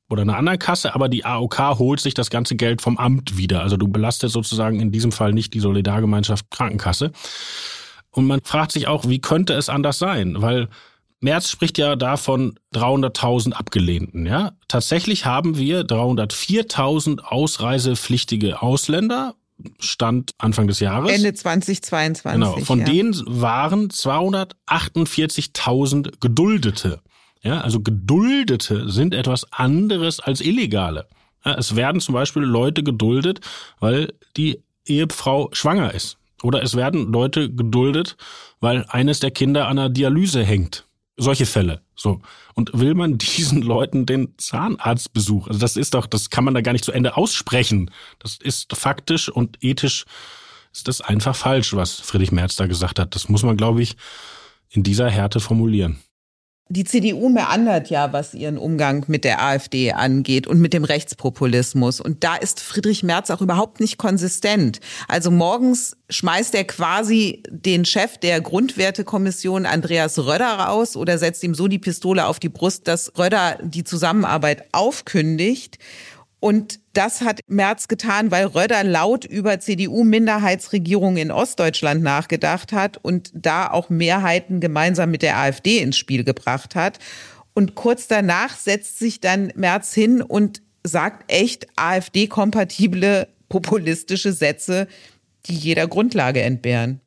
oder 0.09 0.23
einer 0.23 0.37
anderen 0.37 0.59
Kasse, 0.59 0.95
aber 0.95 1.09
die 1.09 1.25
AOK 1.25 1.79
holt 1.79 2.01
sich 2.01 2.15
das 2.15 2.31
ganze 2.31 2.57
Geld 2.57 2.83
vom 2.83 2.99
Amt 2.99 3.37
wieder. 3.37 3.63
Also 3.63 3.77
du 3.77 3.89
belastest 3.89 4.35
sozusagen 4.35 4.81
in 4.81 4.93
diesem 4.93 5.13
Fall 5.13 5.33
nicht 5.33 5.55
die 5.55 5.61
Solidargemeinschaft 5.61 6.51
Krankenkasse. 6.51 7.13
Und 8.11 8.27
man 8.27 8.41
fragt 8.45 8.73
sich 8.73 8.89
auch, 8.89 9.09
wie 9.09 9.21
könnte 9.21 9.55
es 9.55 9.71
anders 9.71 9.99
sein? 9.99 10.43
Weil 10.43 10.69
Merz 11.21 11.49
spricht 11.49 11.79
ja 11.79 11.97
davon 11.97 12.59
300.000 12.75 13.53
Abgelehnten, 13.53 14.27
ja. 14.27 14.53
Tatsächlich 14.69 15.25
haben 15.25 15.57
wir 15.57 15.83
304.000 15.83 17.21
ausreisepflichtige 17.21 18.61
Ausländer, 18.61 19.35
Stand 19.79 20.33
Anfang 20.39 20.67
des 20.67 20.81
Jahres. 20.81 21.13
Ende 21.13 21.33
2022. 21.33 22.33
Genau. 22.33 22.57
Von 22.65 22.81
ja. 22.81 22.87
denen 22.87 23.15
waren 23.27 23.89
248.000 23.89 26.15
Geduldete. 26.21 27.01
Ja, 27.43 27.61
also 27.61 27.81
Geduldete 27.81 28.89
sind 28.89 29.15
etwas 29.15 29.53
anderes 29.53 30.21
als 30.21 30.41
Illegale. 30.41 31.07
Ja, 31.45 31.55
es 31.55 31.75
werden 31.75 32.01
zum 32.01 32.15
Beispiel 32.15 32.43
Leute 32.43 32.83
geduldet, 32.83 33.41
weil 33.81 34.13
die 34.37 34.63
Ehefrau 34.87 35.51
schwanger 35.53 35.93
ist. 35.93 36.19
Oder 36.43 36.63
es 36.63 36.77
werden 36.77 37.13
Leute 37.13 37.53
geduldet, 37.53 38.17
weil 38.61 38.85
eines 38.89 39.21
der 39.21 39.31
Kinder 39.31 39.69
an 39.69 39.77
der 39.77 39.89
Dialyse 39.89 40.45
hängt. 40.45 40.87
Solche 41.17 41.47
Fälle. 41.47 41.83
So. 41.95 42.21
Und 42.55 42.71
will 42.79 42.95
man 42.95 43.19
diesen 43.19 43.63
Leuten 43.63 44.07
den 44.07 44.35
Zahnarztbesuch, 44.39 45.49
also 45.49 45.59
das 45.59 45.77
ist 45.77 45.95
doch, 45.95 46.07
das 46.07 46.31
kann 46.31 46.45
man 46.45 46.55
da 46.55 46.61
gar 46.61 46.73
nicht 46.73 46.85
zu 46.85 46.93
Ende 46.93 47.17
aussprechen. 47.17 47.91
Das 48.19 48.37
ist 48.37 48.75
faktisch 48.75 49.29
und 49.29 49.59
ethisch 49.63 50.05
ist 50.73 50.89
das 50.89 51.01
einfach 51.01 51.37
falsch, 51.37 51.75
was 51.75 52.01
Friedrich 52.01 52.33
Merz 52.33 52.57
da 52.57 52.67
gesagt 52.67 52.99
hat. 52.99 53.15
Das 53.15 53.29
muss 53.29 53.43
man, 53.43 53.57
glaube 53.57 53.83
ich, 53.83 53.97
in 54.71 54.83
dieser 54.83 55.11
Härte 55.11 55.39
formulieren. 55.39 55.99
Die 56.69 56.85
CDU 56.85 57.29
meandert 57.29 57.91
ja, 57.91 58.15
was 58.15 58.33
ihren 58.33 58.57
Umgang 58.57 59.05
mit 59.07 59.25
der 59.25 59.43
AfD 59.43 59.93
angeht 59.93 60.47
und 60.47 60.59
mit 60.59 60.73
dem 60.73 60.85
Rechtspopulismus. 60.85 62.01
Und 62.01 62.25
da 62.25 62.37
ist 62.37 62.61
Friedrich 62.61 63.03
Merz 63.03 63.31
auch 63.31 63.43
überhaupt 63.43 63.79
nicht 63.81 63.99
konsistent. 63.99 64.81
Also 65.07 65.31
morgens 65.31 65.97
schmeißt 66.09 66.55
er 66.55 66.65
quasi 66.65 67.43
den 67.51 67.85
Chef 67.85 68.17
der 68.17 68.41
Grundwertekommission 68.41 69.67
Andreas 69.67 70.19
Röder 70.19 70.47
raus 70.47 70.97
oder 70.97 71.19
setzt 71.19 71.43
ihm 71.43 71.55
so 71.55 71.69
die 71.69 71.79
Pistole 71.79 72.27
auf 72.27 72.39
die 72.39 72.49
Brust, 72.49 72.89
dass 72.89 73.13
Röder 73.19 73.59
die 73.63 73.85
Zusammenarbeit 73.85 74.65
aufkündigt. 74.73 75.79
Und 76.43 76.81
das 76.93 77.21
hat 77.21 77.39
Merz 77.47 77.87
getan, 77.87 78.33
weil 78.33 78.47
Röder 78.47 78.83
laut 78.83 79.25
über 79.25 79.61
CDU-Minderheitsregierungen 79.61 81.17
in 81.17 81.31
Ostdeutschland 81.31 82.03
nachgedacht 82.03 82.73
hat 82.73 82.99
und 83.01 83.31
da 83.33 83.71
auch 83.71 83.91
Mehrheiten 83.91 84.59
gemeinsam 84.59 85.13
mit 85.13 85.23
der 85.23 85.39
AfD 85.39 85.79
ins 85.79 85.97
Spiel 85.97 86.25
gebracht 86.25 86.75
hat. 86.75 86.99
Und 87.55 87.77
kurz 87.77 88.09
danach 88.09 88.57
setzt 88.57 88.99
sich 88.99 89.21
dann 89.21 89.53
Merz 89.55 89.95
hin 89.95 90.21
und 90.21 90.63
sagt 90.83 91.31
echt 91.31 91.69
AfD-kompatible 91.77 93.29
populistische 93.49 94.33
Sätze, 94.33 94.89
die 95.47 95.55
jeder 95.55 95.87
Grundlage 95.87 96.43
entbehren. 96.43 97.01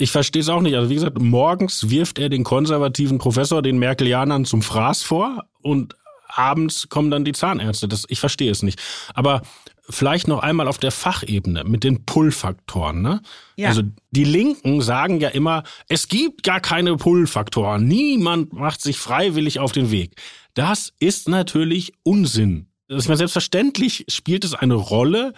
Ich 0.00 0.10
verstehe 0.10 0.42
es 0.42 0.48
auch 0.48 0.62
nicht. 0.62 0.74
Also 0.74 0.90
wie 0.90 0.94
gesagt, 0.94 1.16
morgens 1.16 1.90
wirft 1.90 2.18
er 2.18 2.28
den 2.28 2.42
konservativen 2.42 3.18
Professor, 3.18 3.62
den 3.62 3.78
Merkelianern 3.78 4.46
zum 4.46 4.62
Fraß 4.62 5.04
vor 5.04 5.44
und 5.62 5.94
abends 6.32 6.88
kommen 6.88 7.10
dann 7.10 7.24
die 7.24 7.32
Zahnärzte. 7.32 7.88
Das, 7.88 8.04
ich 8.08 8.20
verstehe 8.20 8.50
es 8.50 8.62
nicht. 8.62 8.80
Aber 9.14 9.42
vielleicht 9.88 10.28
noch 10.28 10.40
einmal 10.40 10.68
auf 10.68 10.78
der 10.78 10.92
Fachebene 10.92 11.64
mit 11.64 11.84
den 11.84 12.04
Pull-Faktoren. 12.04 13.02
Ne? 13.02 13.20
Ja. 13.56 13.68
Also 13.68 13.82
die 14.10 14.24
Linken 14.24 14.82
sagen 14.82 15.20
ja 15.20 15.28
immer, 15.28 15.64
es 15.88 16.08
gibt 16.08 16.42
gar 16.42 16.60
keine 16.60 16.96
Pull-Faktoren. 16.96 17.86
Niemand 17.86 18.52
macht 18.52 18.80
sich 18.80 18.98
freiwillig 18.98 19.58
auf 19.58 19.72
den 19.72 19.90
Weg. 19.90 20.14
Das 20.54 20.92
ist 20.98 21.28
natürlich 21.28 21.92
Unsinn. 22.02 22.66
Das 22.88 23.04
ist 23.04 23.08
mir 23.08 23.16
selbstverständlich 23.16 24.04
spielt 24.08 24.44
es 24.44 24.54
eine 24.54 24.74
Rolle, 24.74 25.32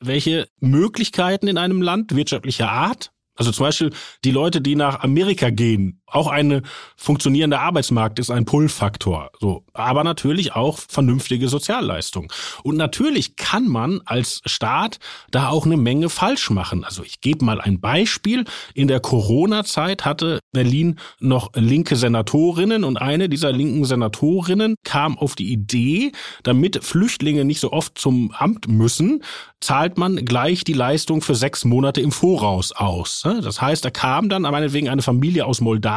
welche 0.00 0.48
Möglichkeiten 0.60 1.48
in 1.48 1.58
einem 1.58 1.82
Land 1.82 2.14
wirtschaftlicher 2.14 2.70
Art 2.70 3.12
also 3.36 3.52
zum 3.52 3.66
Beispiel 3.66 3.90
die 4.24 4.30
Leute, 4.30 4.60
die 4.60 4.74
nach 4.74 5.00
Amerika 5.00 5.50
gehen, 5.50 6.00
auch 6.06 6.28
ein 6.28 6.62
funktionierender 6.96 7.60
Arbeitsmarkt 7.60 8.20
ist 8.20 8.30
ein 8.30 8.44
Pull-Faktor. 8.44 9.32
So, 9.40 9.64
aber 9.72 10.04
natürlich 10.04 10.54
auch 10.54 10.78
vernünftige 10.78 11.48
Sozialleistung. 11.48 12.32
Und 12.62 12.76
natürlich 12.76 13.34
kann 13.34 13.66
man 13.66 14.00
als 14.04 14.40
Staat 14.46 15.00
da 15.32 15.48
auch 15.48 15.66
eine 15.66 15.76
Menge 15.76 16.08
falsch 16.08 16.50
machen. 16.50 16.84
Also 16.84 17.02
ich 17.02 17.20
gebe 17.20 17.44
mal 17.44 17.60
ein 17.60 17.80
Beispiel. 17.80 18.44
In 18.72 18.86
der 18.86 19.00
Corona-Zeit 19.00 20.04
hatte 20.04 20.38
Berlin 20.52 21.00
noch 21.18 21.50
linke 21.54 21.96
Senatorinnen 21.96 22.84
und 22.84 22.98
eine 22.98 23.28
dieser 23.28 23.50
linken 23.50 23.84
Senatorinnen 23.84 24.76
kam 24.84 25.18
auf 25.18 25.34
die 25.34 25.52
Idee, 25.52 26.12
damit 26.44 26.84
Flüchtlinge 26.84 27.44
nicht 27.44 27.58
so 27.58 27.72
oft 27.72 27.98
zum 27.98 28.30
Amt 28.30 28.68
müssen, 28.68 29.24
zahlt 29.60 29.98
man 29.98 30.24
gleich 30.24 30.62
die 30.62 30.72
Leistung 30.72 31.20
für 31.20 31.34
sechs 31.34 31.64
Monate 31.64 32.00
im 32.00 32.12
Voraus 32.12 32.70
aus. 32.70 33.22
Das 33.42 33.60
heißt, 33.60 33.84
da 33.84 33.90
kam 33.90 34.28
dann 34.28 34.42
meinetwegen 34.42 34.88
eine 34.88 35.02
Familie 35.02 35.46
aus 35.46 35.60
Moldawien 35.60 35.95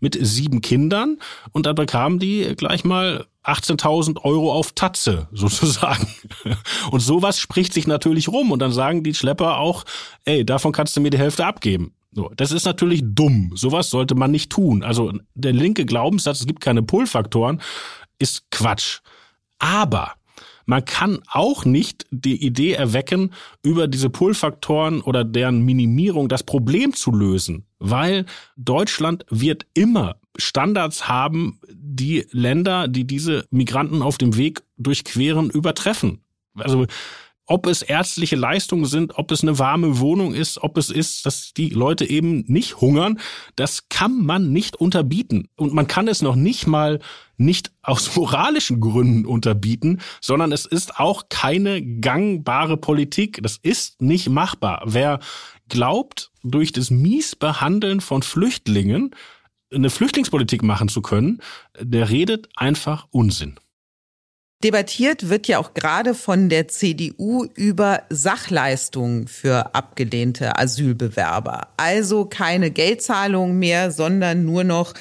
mit 0.00 0.18
sieben 0.20 0.60
Kindern 0.60 1.18
und 1.52 1.66
dann 1.66 1.74
bekamen 1.74 2.18
die 2.18 2.54
gleich 2.56 2.84
mal 2.84 3.26
18.000 3.44 4.22
Euro 4.24 4.52
auf 4.52 4.72
Tatze 4.72 5.28
sozusagen. 5.32 6.06
Und 6.90 7.00
sowas 7.00 7.38
spricht 7.38 7.72
sich 7.72 7.86
natürlich 7.86 8.28
rum 8.28 8.52
und 8.52 8.60
dann 8.60 8.72
sagen 8.72 9.02
die 9.02 9.14
Schlepper 9.14 9.58
auch, 9.58 9.84
ey, 10.24 10.44
davon 10.44 10.72
kannst 10.72 10.96
du 10.96 11.00
mir 11.00 11.10
die 11.10 11.18
Hälfte 11.18 11.46
abgeben. 11.46 11.94
So, 12.12 12.30
das 12.36 12.50
ist 12.50 12.64
natürlich 12.64 13.02
dumm. 13.04 13.52
Sowas 13.54 13.90
sollte 13.90 14.14
man 14.14 14.30
nicht 14.30 14.50
tun. 14.50 14.82
Also 14.82 15.12
der 15.34 15.52
linke 15.52 15.86
Glaubenssatz, 15.86 16.40
es 16.40 16.46
gibt 16.46 16.60
keine 16.60 16.82
Pull-Faktoren, 16.82 17.60
ist 18.18 18.50
Quatsch. 18.50 18.98
Aber 19.58 20.14
man 20.66 20.84
kann 20.84 21.20
auch 21.30 21.64
nicht 21.64 22.06
die 22.10 22.44
Idee 22.44 22.72
erwecken, 22.72 23.32
über 23.62 23.88
diese 23.88 24.10
Pull-Faktoren 24.10 25.00
oder 25.00 25.24
deren 25.24 25.64
Minimierung 25.64 26.28
das 26.28 26.42
Problem 26.42 26.94
zu 26.94 27.12
lösen, 27.12 27.66
weil 27.78 28.26
Deutschland 28.56 29.24
wird 29.30 29.66
immer 29.74 30.16
Standards 30.36 31.08
haben, 31.08 31.60
die 31.72 32.26
Länder, 32.30 32.88
die 32.88 33.06
diese 33.06 33.46
Migranten 33.50 34.02
auf 34.02 34.18
dem 34.18 34.36
Weg 34.36 34.62
durchqueren, 34.78 35.50
übertreffen. 35.50 36.20
Also 36.54 36.86
ob 37.50 37.66
es 37.66 37.82
ärztliche 37.82 38.36
Leistungen 38.36 38.84
sind, 38.84 39.18
ob 39.18 39.32
es 39.32 39.42
eine 39.42 39.58
warme 39.58 39.98
Wohnung 39.98 40.34
ist, 40.34 40.62
ob 40.62 40.78
es 40.78 40.88
ist, 40.88 41.26
dass 41.26 41.52
die 41.52 41.70
Leute 41.70 42.08
eben 42.08 42.44
nicht 42.46 42.80
hungern, 42.80 43.18
das 43.56 43.88
kann 43.88 44.24
man 44.24 44.52
nicht 44.52 44.76
unterbieten. 44.76 45.48
Und 45.56 45.74
man 45.74 45.88
kann 45.88 46.06
es 46.06 46.22
noch 46.22 46.36
nicht 46.36 46.68
mal 46.68 47.00
nicht 47.36 47.72
aus 47.82 48.14
moralischen 48.14 48.80
Gründen 48.80 49.26
unterbieten, 49.26 50.00
sondern 50.20 50.52
es 50.52 50.64
ist 50.64 51.00
auch 51.00 51.24
keine 51.28 51.82
gangbare 51.82 52.76
Politik. 52.76 53.40
Das 53.42 53.58
ist 53.60 54.00
nicht 54.00 54.28
machbar. 54.28 54.82
Wer 54.86 55.18
glaubt, 55.68 56.30
durch 56.44 56.70
das 56.70 56.90
Miesbehandeln 56.90 58.00
von 58.00 58.22
Flüchtlingen 58.22 59.10
eine 59.74 59.90
Flüchtlingspolitik 59.90 60.62
machen 60.62 60.88
zu 60.88 61.02
können, 61.02 61.40
der 61.80 62.10
redet 62.10 62.48
einfach 62.54 63.08
Unsinn. 63.10 63.58
Debattiert 64.62 65.30
wird 65.30 65.48
ja 65.48 65.58
auch 65.58 65.72
gerade 65.72 66.14
von 66.14 66.50
der 66.50 66.68
CDU 66.68 67.46
über 67.54 68.02
Sachleistungen 68.10 69.26
für 69.26 69.74
abgelehnte 69.74 70.58
Asylbewerber. 70.58 71.68
Also 71.78 72.26
keine 72.26 72.70
Geldzahlungen 72.70 73.58
mehr, 73.58 73.90
sondern 73.90 74.44
nur 74.44 74.64
noch 74.64 74.92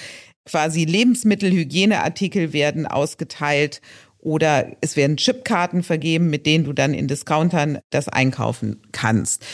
quasi 0.45 0.86
Lebensmittelhygieneartikel 0.86 2.54
werden 2.54 2.88
ausgeteilt 2.88 3.82
oder 4.19 4.72
es 4.80 4.95
werden 4.95 5.17
Chipkarten 5.17 5.84
vergeben, 5.84 6.30
mit 6.30 6.45
denen 6.45 6.63
du 6.63 6.72
dann 6.72 6.93
in 6.93 7.10
Discountern 7.10 7.80
das 7.89 8.08
einkaufen 8.08 8.82
kannst. 8.93 9.45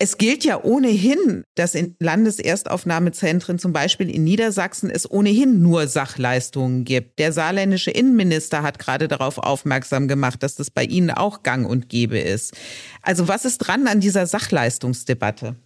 Es 0.00 0.16
gilt 0.16 0.44
ja 0.44 0.62
ohnehin, 0.62 1.42
dass 1.56 1.74
in 1.74 1.96
Landeserstaufnahmezentren, 1.98 3.58
zum 3.58 3.72
Beispiel 3.72 4.08
in 4.08 4.22
Niedersachsen, 4.22 4.90
es 4.90 5.10
ohnehin 5.10 5.60
nur 5.60 5.88
Sachleistungen 5.88 6.84
gibt. 6.84 7.18
Der 7.18 7.32
saarländische 7.32 7.90
Innenminister 7.90 8.62
hat 8.62 8.78
gerade 8.78 9.08
darauf 9.08 9.38
aufmerksam 9.38 10.06
gemacht, 10.06 10.44
dass 10.44 10.54
das 10.54 10.70
bei 10.70 10.84
Ihnen 10.84 11.10
auch 11.10 11.42
gang 11.42 11.68
und 11.68 11.88
gäbe 11.88 12.18
ist. 12.18 12.56
Also 13.02 13.26
was 13.26 13.44
ist 13.44 13.58
dran 13.58 13.88
an 13.88 13.98
dieser 13.98 14.28
Sachleistungsdebatte? 14.28 15.56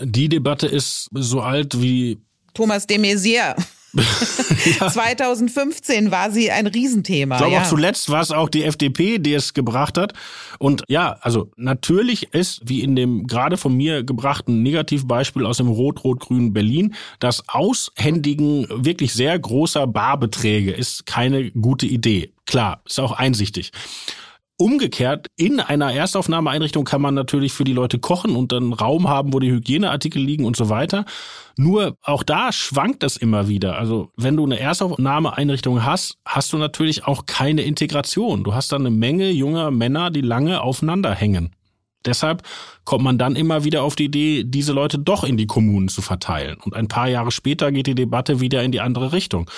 Die 0.00 0.28
Debatte 0.28 0.66
ist 0.66 1.08
so 1.12 1.40
alt 1.40 1.80
wie 1.80 2.20
Thomas 2.54 2.88
de 2.88 2.98
Maizière. 2.98 3.54
ja. 4.80 4.90
2015 4.90 6.10
war 6.10 6.30
sie 6.30 6.50
ein 6.50 6.66
Riesenthema. 6.66 7.36
Ich 7.36 7.40
glaube 7.40 7.54
ja. 7.54 7.62
auch 7.62 7.68
zuletzt 7.68 8.08
war 8.10 8.22
es 8.22 8.30
auch 8.30 8.48
die 8.48 8.64
FDP, 8.64 9.18
die 9.18 9.34
es 9.34 9.54
gebracht 9.54 9.98
hat. 9.98 10.14
Und 10.58 10.82
ja, 10.88 11.18
also 11.20 11.50
natürlich 11.56 12.32
ist, 12.32 12.62
wie 12.64 12.82
in 12.82 12.96
dem 12.96 13.26
gerade 13.26 13.56
von 13.56 13.76
mir 13.76 14.02
gebrachten 14.02 14.62
Negativbeispiel 14.62 15.44
aus 15.44 15.58
dem 15.58 15.68
rot-rot-grünen 15.68 16.52
Berlin, 16.52 16.94
das 17.20 17.48
Aushändigen 17.48 18.66
wirklich 18.70 19.12
sehr 19.12 19.38
großer 19.38 19.86
Barbeträge 19.86 20.72
ist 20.72 21.06
keine 21.06 21.50
gute 21.50 21.86
Idee. 21.86 22.32
Klar, 22.46 22.82
ist 22.86 22.98
auch 22.98 23.12
einsichtig. 23.12 23.72
Umgekehrt, 24.62 25.26
in 25.34 25.58
einer 25.58 25.92
Erstaufnahmeeinrichtung 25.92 26.84
kann 26.84 27.02
man 27.02 27.14
natürlich 27.14 27.52
für 27.52 27.64
die 27.64 27.72
Leute 27.72 27.98
kochen 27.98 28.36
und 28.36 28.52
dann 28.52 28.72
Raum 28.72 29.08
haben, 29.08 29.32
wo 29.32 29.40
die 29.40 29.50
Hygieneartikel 29.50 30.22
liegen 30.22 30.44
und 30.44 30.54
so 30.54 30.68
weiter. 30.68 31.04
Nur 31.56 31.96
auch 32.00 32.22
da 32.22 32.52
schwankt 32.52 33.02
es 33.02 33.16
immer 33.16 33.48
wieder. 33.48 33.76
Also 33.76 34.12
wenn 34.16 34.36
du 34.36 34.44
eine 34.44 34.60
Erstaufnahmeeinrichtung 34.60 35.84
hast, 35.84 36.18
hast 36.24 36.52
du 36.52 36.58
natürlich 36.58 37.04
auch 37.04 37.26
keine 37.26 37.62
Integration. 37.62 38.44
Du 38.44 38.54
hast 38.54 38.70
dann 38.70 38.86
eine 38.86 38.94
Menge 38.94 39.30
junger 39.30 39.72
Männer, 39.72 40.12
die 40.12 40.20
lange 40.20 40.60
aufeinander 40.60 41.12
hängen. 41.12 41.50
Deshalb 42.04 42.44
kommt 42.84 43.02
man 43.02 43.18
dann 43.18 43.34
immer 43.34 43.64
wieder 43.64 43.82
auf 43.82 43.96
die 43.96 44.04
Idee, 44.04 44.44
diese 44.44 44.72
Leute 44.72 45.00
doch 45.00 45.24
in 45.24 45.36
die 45.36 45.48
Kommunen 45.48 45.88
zu 45.88 46.02
verteilen. 46.02 46.58
Und 46.60 46.76
ein 46.76 46.86
paar 46.86 47.08
Jahre 47.08 47.32
später 47.32 47.72
geht 47.72 47.88
die 47.88 47.96
Debatte 47.96 48.38
wieder 48.38 48.62
in 48.62 48.70
die 48.70 48.80
andere 48.80 49.12
Richtung. 49.12 49.50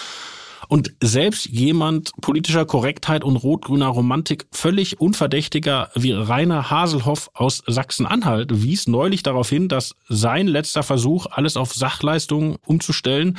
Und 0.68 0.94
selbst 1.00 1.46
jemand 1.46 2.12
politischer 2.20 2.64
Korrektheit 2.64 3.24
und 3.24 3.36
rot-grüner 3.36 3.88
Romantik 3.88 4.46
völlig 4.52 5.00
unverdächtiger 5.00 5.90
wie 5.94 6.12
Rainer 6.12 6.70
Haselhoff 6.70 7.30
aus 7.34 7.62
Sachsen-Anhalt 7.66 8.62
wies 8.62 8.86
neulich 8.86 9.22
darauf 9.22 9.48
hin, 9.48 9.68
dass 9.68 9.94
sein 10.08 10.46
letzter 10.46 10.82
Versuch, 10.82 11.26
alles 11.30 11.56
auf 11.56 11.74
Sachleistungen 11.74 12.56
umzustellen, 12.64 13.38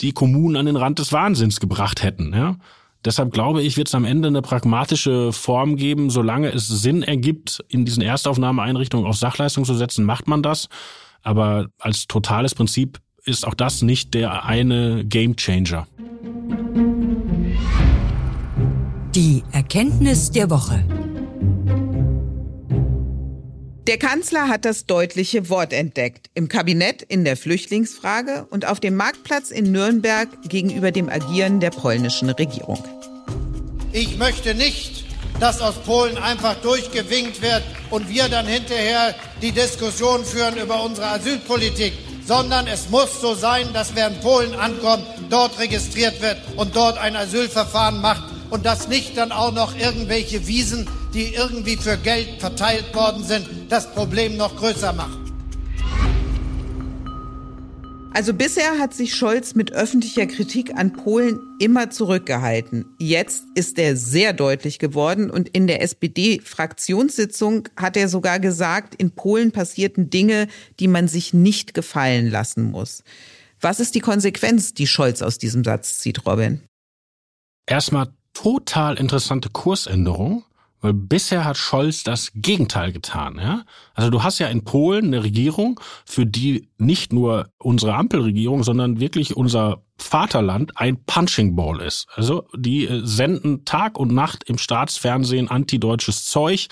die 0.00 0.12
Kommunen 0.12 0.56
an 0.56 0.66
den 0.66 0.76
Rand 0.76 0.98
des 0.98 1.12
Wahnsinns 1.12 1.60
gebracht 1.60 2.02
hätten. 2.02 2.32
Ja? 2.32 2.56
Deshalb 3.04 3.32
glaube 3.32 3.62
ich, 3.62 3.76
wird 3.76 3.88
es 3.88 3.94
am 3.94 4.04
Ende 4.04 4.28
eine 4.28 4.42
pragmatische 4.42 5.32
Form 5.32 5.76
geben. 5.76 6.10
Solange 6.10 6.52
es 6.52 6.66
Sinn 6.66 7.02
ergibt, 7.02 7.64
in 7.68 7.84
diesen 7.84 8.02
Erstaufnahmeeinrichtungen 8.02 9.06
auf 9.06 9.16
Sachleistung 9.16 9.64
zu 9.64 9.74
setzen, 9.74 10.04
macht 10.04 10.26
man 10.26 10.42
das. 10.42 10.68
Aber 11.22 11.68
als 11.78 12.06
totales 12.06 12.54
Prinzip 12.54 12.98
ist 13.24 13.46
auch 13.46 13.54
das 13.54 13.82
nicht 13.82 14.14
der 14.14 14.44
eine 14.44 15.04
Gamechanger. 15.04 15.86
Die 19.14 19.42
Erkenntnis 19.52 20.30
der 20.32 20.50
Woche. 20.50 20.84
Der 23.86 23.96
Kanzler 23.96 24.48
hat 24.48 24.66
das 24.66 24.84
deutliche 24.84 25.48
Wort 25.48 25.72
entdeckt. 25.72 26.28
Im 26.34 26.48
Kabinett 26.48 27.00
in 27.00 27.24
der 27.24 27.38
Flüchtlingsfrage 27.38 28.46
und 28.50 28.66
auf 28.66 28.80
dem 28.80 28.96
Marktplatz 28.96 29.50
in 29.50 29.72
Nürnberg 29.72 30.28
gegenüber 30.50 30.92
dem 30.92 31.08
Agieren 31.08 31.58
der 31.58 31.70
polnischen 31.70 32.28
Regierung. 32.28 32.84
Ich 33.92 34.18
möchte 34.18 34.54
nicht, 34.54 35.04
dass 35.40 35.62
aus 35.62 35.76
Polen 35.76 36.18
einfach 36.18 36.56
durchgewinkt 36.56 37.40
wird 37.40 37.62
und 37.88 38.10
wir 38.10 38.28
dann 38.28 38.46
hinterher 38.46 39.14
die 39.40 39.52
Diskussion 39.52 40.22
führen 40.22 40.58
über 40.58 40.84
unsere 40.84 41.06
Asylpolitik 41.06 41.94
sondern 42.26 42.66
es 42.66 42.90
muss 42.90 43.22
so 43.22 43.34
sein, 43.34 43.72
dass 43.72 43.96
wer 43.96 44.08
in 44.08 44.20
Polen 44.20 44.54
ankommt, 44.54 45.02
dort 45.30 45.58
registriert 45.58 46.20
wird 46.20 46.36
und 46.56 46.76
dort 46.76 46.98
ein 46.98 47.16
Asylverfahren 47.16 48.02
macht 48.02 48.37
und 48.50 48.64
dass 48.64 48.88
nicht 48.88 49.16
dann 49.16 49.32
auch 49.32 49.52
noch 49.52 49.76
irgendwelche 49.76 50.46
Wiesen, 50.46 50.88
die 51.14 51.34
irgendwie 51.34 51.76
für 51.76 51.96
Geld 51.96 52.40
verteilt 52.40 52.94
worden 52.94 53.24
sind, 53.24 53.46
das 53.68 53.92
Problem 53.92 54.36
noch 54.36 54.56
größer 54.56 54.92
machen. 54.92 55.28
Also 58.18 58.34
bisher 58.34 58.80
hat 58.80 58.94
sich 58.94 59.14
Scholz 59.14 59.54
mit 59.54 59.70
öffentlicher 59.72 60.26
Kritik 60.26 60.74
an 60.74 60.92
Polen 60.92 61.38
immer 61.60 61.90
zurückgehalten. 61.90 62.86
Jetzt 62.98 63.44
ist 63.54 63.78
er 63.78 63.94
sehr 63.94 64.32
deutlich 64.32 64.80
geworden 64.80 65.30
und 65.30 65.48
in 65.50 65.68
der 65.68 65.82
SPD-Fraktionssitzung 65.82 67.68
hat 67.76 67.96
er 67.96 68.08
sogar 68.08 68.40
gesagt, 68.40 68.96
in 68.96 69.12
Polen 69.12 69.52
passierten 69.52 70.10
Dinge, 70.10 70.48
die 70.80 70.88
man 70.88 71.06
sich 71.06 71.32
nicht 71.32 71.74
gefallen 71.74 72.28
lassen 72.28 72.64
muss. 72.64 73.04
Was 73.60 73.78
ist 73.78 73.94
die 73.94 74.00
Konsequenz, 74.00 74.74
die 74.74 74.88
Scholz 74.88 75.22
aus 75.22 75.38
diesem 75.38 75.62
Satz 75.62 76.00
zieht, 76.00 76.26
Robin? 76.26 76.62
Erstmal 77.68 78.08
total 78.42 78.96
interessante 78.96 79.50
Kursänderung. 79.50 80.44
Weil 80.80 80.92
bisher 80.92 81.44
hat 81.44 81.56
Scholz 81.56 82.04
das 82.04 82.30
Gegenteil 82.36 82.92
getan. 82.92 83.40
Ja? 83.40 83.64
Also 83.94 84.10
du 84.10 84.22
hast 84.22 84.38
ja 84.38 84.46
in 84.46 84.62
Polen 84.62 85.06
eine 85.06 85.24
Regierung, 85.24 85.80
für 86.04 86.24
die 86.24 86.68
nicht 86.78 87.12
nur 87.12 87.48
unsere 87.58 87.94
Ampelregierung, 87.94 88.62
sondern 88.62 89.00
wirklich 89.00 89.36
unser 89.36 89.82
Vaterland 89.96 90.76
ein 90.76 91.02
Punching 91.04 91.56
Ball 91.56 91.80
ist. 91.80 92.06
Also 92.14 92.46
die 92.54 92.86
äh, 92.86 93.00
senden 93.04 93.64
Tag 93.64 93.98
und 93.98 94.14
Nacht 94.14 94.44
im 94.44 94.56
Staatsfernsehen 94.56 95.48
antideutsches 95.48 96.26
Zeug, 96.26 96.68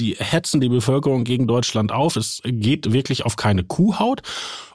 die 0.00 0.14
hetzen 0.14 0.62
die 0.62 0.70
Bevölkerung 0.70 1.24
gegen 1.24 1.46
Deutschland 1.46 1.92
auf. 1.92 2.16
Es 2.16 2.40
geht 2.42 2.94
wirklich 2.94 3.26
auf 3.26 3.36
keine 3.36 3.64
Kuhhaut. 3.64 4.22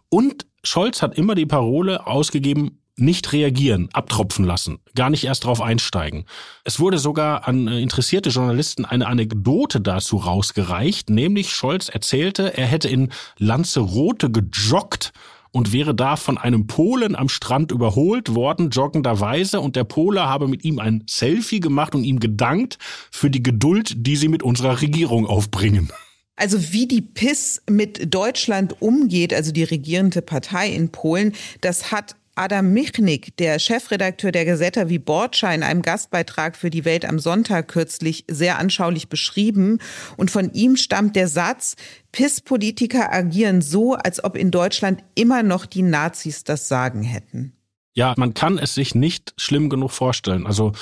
Und 0.10 0.46
Scholz 0.64 1.02
hat 1.02 1.18
immer 1.18 1.34
die 1.34 1.48
Parole 1.48 2.06
ausgegeben, 2.06 2.82
nicht 2.98 3.34
reagieren, 3.34 3.90
abtropfen 3.92 4.46
lassen, 4.46 4.80
gar 4.96 5.10
nicht 5.10 5.26
erst 5.26 5.44
drauf 5.44 5.62
einsteigen. 5.62 6.26
Es 6.64 6.80
wurde 6.80 6.98
sogar 6.98 7.48
an 7.48 7.68
äh, 7.68 7.80
interessierte 7.80 8.30
Journalisten 8.30 8.86
eine 8.86 9.08
Anekdote 9.08 9.82
dazu 9.82 10.18
rausgereicht, 10.18 11.10
nämlich 11.10 11.54
Scholz 11.54 11.90
erzählte, 11.90 12.58
er 12.58 12.66
hätte 12.66 12.88
in 12.88 13.12
Lanzarote 13.38 14.32
gejoggt 14.32 15.12
und 15.52 15.72
wäre 15.72 15.96
da 15.96 16.18
von 16.18 16.38
einem 16.38 16.68
Polen 16.68 17.16
am 17.16 17.30
Strand 17.30 17.72
überholt 17.72 18.36
worden, 18.36 18.72
joggenderweise, 18.72 19.62
und 19.62 19.78
der 19.78 19.86
Pole 19.86 20.28
habe 20.28 20.50
mit 20.50 20.66
ihm 20.66 20.80
ein 20.80 21.04
Selfie 21.10 21.62
gemacht 21.62 21.96
und 21.96 22.04
ihm 22.04 22.20
gedankt 22.20 22.78
für 23.10 23.30
die 23.30 23.42
Geduld, 23.42 23.94
die 23.96 24.18
sie 24.18 24.28
mit 24.28 24.44
unserer 24.44 24.82
Regierung 24.82 25.26
aufbringen. 25.26 25.90
Also 26.36 26.74
wie 26.74 26.88
die 26.88 27.02
PIS 27.02 27.62
mit 27.70 28.14
Deutschland 28.14 28.82
umgeht, 28.82 29.34
also 29.34 29.54
die 29.54 29.64
regierende 29.64 30.22
Partei 30.22 30.70
in 30.70 30.90
Polen, 30.90 31.34
das 31.62 31.94
hat 31.94 32.18
Adam 32.36 32.74
Michnik, 32.74 33.36
der 33.38 33.60
Chefredakteur 33.60 34.34
der 34.34 34.44
Gazeta 34.44 34.90
Wyborcza, 34.90 35.54
in 35.54 35.64
einem 35.64 35.82
Gastbeitrag 35.82 36.58
für 36.58 36.70
die 36.70 36.84
Welt 36.84 37.06
am 37.06 37.18
Sonntag 37.18 37.70
kürzlich 37.70 38.26
sehr 38.30 38.60
anschaulich 38.60 39.08
beschrieben. 39.08 39.80
Und 40.18 40.32
von 40.32 40.52
ihm 40.52 40.76
stammt 40.76 41.16
der 41.16 41.30
Satz, 41.30 41.76
PIS-Politiker 42.12 43.14
agieren 43.14 43.62
so, 43.62 43.94
als 43.94 44.22
ob 44.22 44.36
in 44.36 44.52
Deutschland 44.52 45.02
immer 45.16 45.44
noch 45.44 45.66
die 45.66 45.82
Nazis 45.82 46.44
das 46.44 46.68
Sagen 46.68 47.04
hätten. 47.04 47.54
Ja, 47.94 48.14
man 48.18 48.34
kann 48.34 48.58
es 48.58 48.76
sich 48.76 48.94
nicht 48.94 49.34
schlimm 49.38 49.70
genug 49.70 49.92
vorstellen. 49.92 50.46
Also 50.46 50.74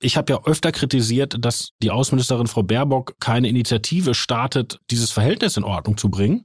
ich 0.00 0.16
habe 0.16 0.32
ja 0.32 0.40
öfter 0.44 0.72
kritisiert, 0.72 1.36
dass 1.38 1.70
die 1.80 1.92
Außenministerin 1.92 2.48
Frau 2.48 2.64
Baerbock 2.64 3.14
keine 3.20 3.48
Initiative 3.48 4.14
startet, 4.14 4.80
dieses 4.90 5.12
Verhältnis 5.12 5.56
in 5.56 5.62
Ordnung 5.62 5.96
zu 5.96 6.10
bringen 6.10 6.44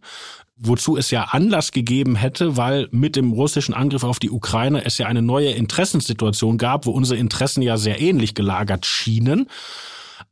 wozu 0.62 0.95
es 0.97 1.12
ja 1.12 1.24
Anlass 1.32 1.72
gegeben 1.72 2.16
hätte, 2.16 2.55
weil 2.57 2.88
mit 2.91 3.16
dem 3.16 3.32
russischen 3.32 3.74
Angriff 3.74 4.03
auf 4.03 4.20
die 4.20 4.30
Ukraine 4.30 4.86
es 4.86 4.97
ja 4.97 5.07
eine 5.07 5.22
neue 5.22 5.51
Interessenssituation 5.51 6.57
gab, 6.57 6.86
wo 6.86 6.91
unsere 6.91 7.20
Interessen 7.20 7.62
ja 7.62 7.78
sehr 7.78 7.99
ähnlich 7.99 8.36
gelagert 8.36 8.86
schienen. 8.86 9.47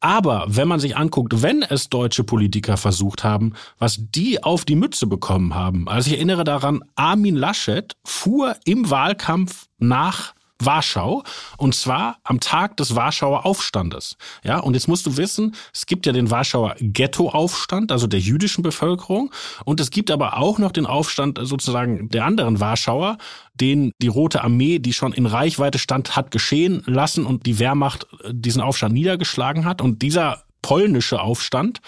Aber 0.01 0.45
wenn 0.47 0.67
man 0.67 0.79
sich 0.79 0.95
anguckt, 0.95 1.41
wenn 1.41 1.61
es 1.61 1.89
deutsche 1.89 2.23
Politiker 2.23 2.77
versucht 2.77 3.23
haben, 3.23 3.53
was 3.79 3.99
die 3.99 4.41
auf 4.43 4.63
die 4.63 4.75
Mütze 4.75 5.07
bekommen 5.07 5.55
haben. 5.55 5.89
Also 5.89 6.09
ich 6.09 6.17
erinnere 6.17 6.45
daran, 6.45 6.83
Armin 6.95 7.35
Laschet 7.35 7.95
fuhr 8.05 8.55
im 8.63 8.89
Wahlkampf 8.89 9.67
nach 9.77 10.33
Warschau 10.61 11.23
und 11.57 11.75
zwar 11.75 12.17
am 12.23 12.39
Tag 12.39 12.77
des 12.77 12.95
Warschauer 12.95 13.45
Aufstandes. 13.45 14.17
Ja, 14.43 14.59
und 14.59 14.73
jetzt 14.73 14.87
musst 14.87 15.05
du 15.05 15.17
wissen, 15.17 15.55
es 15.73 15.85
gibt 15.85 16.05
ja 16.05 16.11
den 16.11 16.31
Warschauer 16.31 16.75
Ghettoaufstand, 16.79 17.91
also 17.91 18.07
der 18.07 18.19
jüdischen 18.19 18.61
Bevölkerung 18.61 19.31
und 19.65 19.79
es 19.79 19.89
gibt 19.89 20.11
aber 20.11 20.37
auch 20.37 20.59
noch 20.59 20.71
den 20.71 20.85
Aufstand 20.85 21.39
sozusagen 21.41 22.09
der 22.09 22.25
anderen 22.25 22.59
Warschauer, 22.59 23.17
den 23.53 23.91
die 24.01 24.07
Rote 24.07 24.43
Armee, 24.43 24.79
die 24.79 24.93
schon 24.93 25.13
in 25.13 25.25
Reichweite 25.25 25.79
stand, 25.79 26.15
hat 26.15 26.31
geschehen 26.31 26.83
lassen 26.85 27.25
und 27.25 27.45
die 27.45 27.59
Wehrmacht 27.59 28.07
äh, 28.23 28.31
diesen 28.33 28.61
Aufstand 28.61 28.93
niedergeschlagen 28.93 29.65
hat 29.65 29.81
und 29.81 30.01
dieser 30.01 30.43
polnische 30.61 31.21
Aufstand 31.21 31.81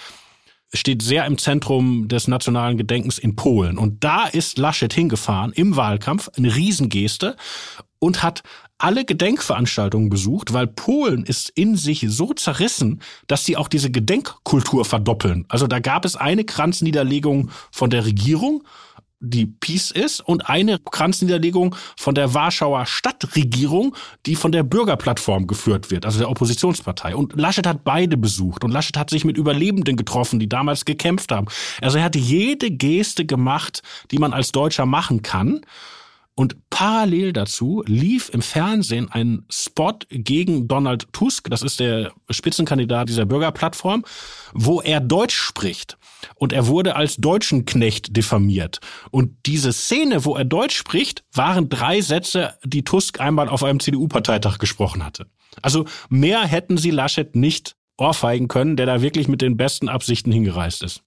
steht 0.74 1.01
sehr 1.01 1.26
im 1.26 1.38
Zentrum 1.38 2.07
des 2.07 2.28
nationalen 2.28 2.78
Gedenkens 2.78 3.17
in 3.17 3.36
Polen. 3.36 3.78
Und 3.78 4.03
da 4.03 4.26
ist 4.26 4.57
Laschet 4.57 4.93
hingefahren 4.93 5.51
im 5.51 5.76
Wahlkampf, 5.76 6.30
eine 6.38 6.55
Riesengeste 6.55 7.36
und 8.02 8.24
hat 8.24 8.41
alle 8.80 9.06
Gedenkveranstaltungen 9.06 10.10
besucht, 10.10 10.54
weil 10.54 10.66
Polen 10.66 11.24
ist 11.24 11.49
in 11.49 11.76
sich 11.76 12.04
so 12.10 12.34
zerrissen, 12.34 13.02
dass 13.28 13.45
sie 13.45 13.56
auch 13.56 13.68
diese 13.68 13.91
Gedenkkultur 13.91 14.86
verdoppeln. 14.86 15.45
Also 15.49 15.68
da 15.68 15.80
gab 15.80 16.04
es 16.04 16.16
eine 16.16 16.43
Kranzniederlegung 16.43 17.52
von 17.72 17.91
der 17.91 18.06
Regierung, 18.06 18.64
die 19.20 19.45
Peace 19.45 19.91
ist, 19.91 20.20
und 20.22 20.49
eine 20.49 20.80
Kranzniederlegung 20.80 21.76
von 21.95 22.16
der 22.16 22.34
Warschauer 22.34 22.88
Stadtregierung, 22.88 23.95
die 24.26 24.36
von 24.36 24.52
der 24.52 24.64
Bürgerplattform 24.64 25.45
geführt 25.45 25.91
wird, 25.91 26.08
also 26.08 26.18
der 26.18 26.30
Oppositionspartei. 26.32 27.16
Und 27.16 27.39
Laschet 27.39 27.68
hat 27.68 27.84
beide 27.84 28.18
besucht 28.18 28.64
und 28.64 28.72
Laschet 28.72 28.97
hat 28.97 29.12
sich 29.12 29.26
mit 29.26 29.38
Überlebenden 29.38 29.95
getroffen, 29.95 30.39
die 30.39 30.49
damals 30.49 30.86
gekämpft 30.86 31.32
haben. 31.32 31.45
Also 31.82 31.99
er 31.99 32.06
hat 32.06 32.16
jede 32.16 32.72
Geste 32.72 33.28
gemacht, 33.28 33.84
die 34.10 34.18
man 34.18 34.34
als 34.34 34.52
Deutscher 34.52 34.88
machen 34.88 35.22
kann. 35.22 35.62
Und 36.34 36.69
parallel 36.69 37.34
dazu 37.34 37.84
lief 37.86 38.29
im 38.29 38.41
Fernsehen 38.41 39.11
ein 39.11 39.45
Spot 39.49 39.97
gegen 40.09 40.67
Donald 40.67 41.11
Tusk, 41.11 41.49
das 41.49 41.61
ist 41.61 41.79
der 41.79 42.13
Spitzenkandidat 42.29 43.09
dieser 43.09 43.25
Bürgerplattform, 43.25 44.05
wo 44.53 44.82
er 44.82 45.01
Deutsch 45.01 45.36
spricht. 45.36 45.97
Und 46.36 46.53
er 46.53 46.67
wurde 46.67 46.95
als 46.95 47.17
Deutschenknecht 47.17 48.15
diffamiert. 48.15 48.79
Und 49.11 49.36
diese 49.45 49.73
Szene, 49.73 50.23
wo 50.23 50.36
er 50.36 50.45
Deutsch 50.45 50.75
spricht, 50.77 51.23
waren 51.34 51.69
drei 51.69 52.01
Sätze, 52.01 52.55
die 52.63 52.84
Tusk 52.84 53.19
einmal 53.19 53.49
auf 53.49 53.63
einem 53.63 53.79
CDU-Parteitag 53.79 54.57
gesprochen 54.57 55.03
hatte. 55.03 55.27
Also 55.61 55.86
mehr 56.09 56.41
hätten 56.41 56.77
sie 56.77 56.91
Laschet 56.91 57.36
nicht 57.36 57.75
ohrfeigen 57.97 58.47
können, 58.47 58.77
der 58.77 58.86
da 58.86 59.01
wirklich 59.01 59.27
mit 59.27 59.41
den 59.41 59.57
besten 59.57 59.89
Absichten 59.89 60.32
hingereist 60.32 60.82
ist. 60.82 61.03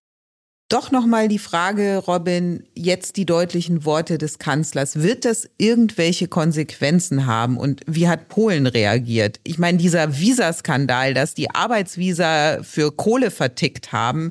Doch 0.71 0.91
nochmal 0.91 1.29
die 1.29 1.39
Frage, 1.39 2.03
Robin, 2.07 2.65
jetzt 2.75 3.19
die 3.19 3.27
deutlichen 3.27 3.85
Worte 3.85 4.17
des 4.17 4.39
Kanzlers. 4.39 5.03
Wird 5.03 5.27
das 5.27 5.49
irgendwelche 5.59 6.27
Konsequenzen 6.27 7.27
haben? 7.27 7.59
Und 7.59 7.83
wie 7.87 8.09
hat 8.09 8.29
Polen 8.29 8.67
reagiert? 8.67 9.41
Ich 9.45 9.59
meine, 9.59 9.77
dieser 9.77 10.19
Visaskandal, 10.19 11.13
dass 11.13 11.35
die 11.35 11.51
Arbeitsvisa 11.51 12.63
für 12.63 12.93
Kohle 12.93 13.31
vertickt 13.31 13.93
haben, 13.93 14.31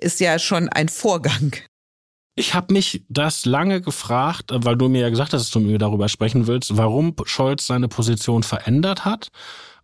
ist 0.00 0.20
ja 0.20 0.38
schon 0.38 0.70
ein 0.70 0.88
Vorgang. 0.88 1.54
Ich 2.34 2.54
habe 2.54 2.72
mich 2.72 3.04
das 3.08 3.44
lange 3.44 3.80
gefragt, 3.80 4.50
weil 4.52 4.76
du 4.76 4.88
mir 4.88 5.02
ja 5.02 5.10
gesagt 5.10 5.34
hast, 5.34 5.42
dass 5.42 5.50
du 5.50 5.60
mir 5.60 5.78
darüber 5.78 6.08
sprechen 6.08 6.46
willst, 6.46 6.76
warum 6.76 7.14
Scholz 7.24 7.66
seine 7.66 7.88
Position 7.88 8.42
verändert 8.42 9.04
hat. 9.04 9.28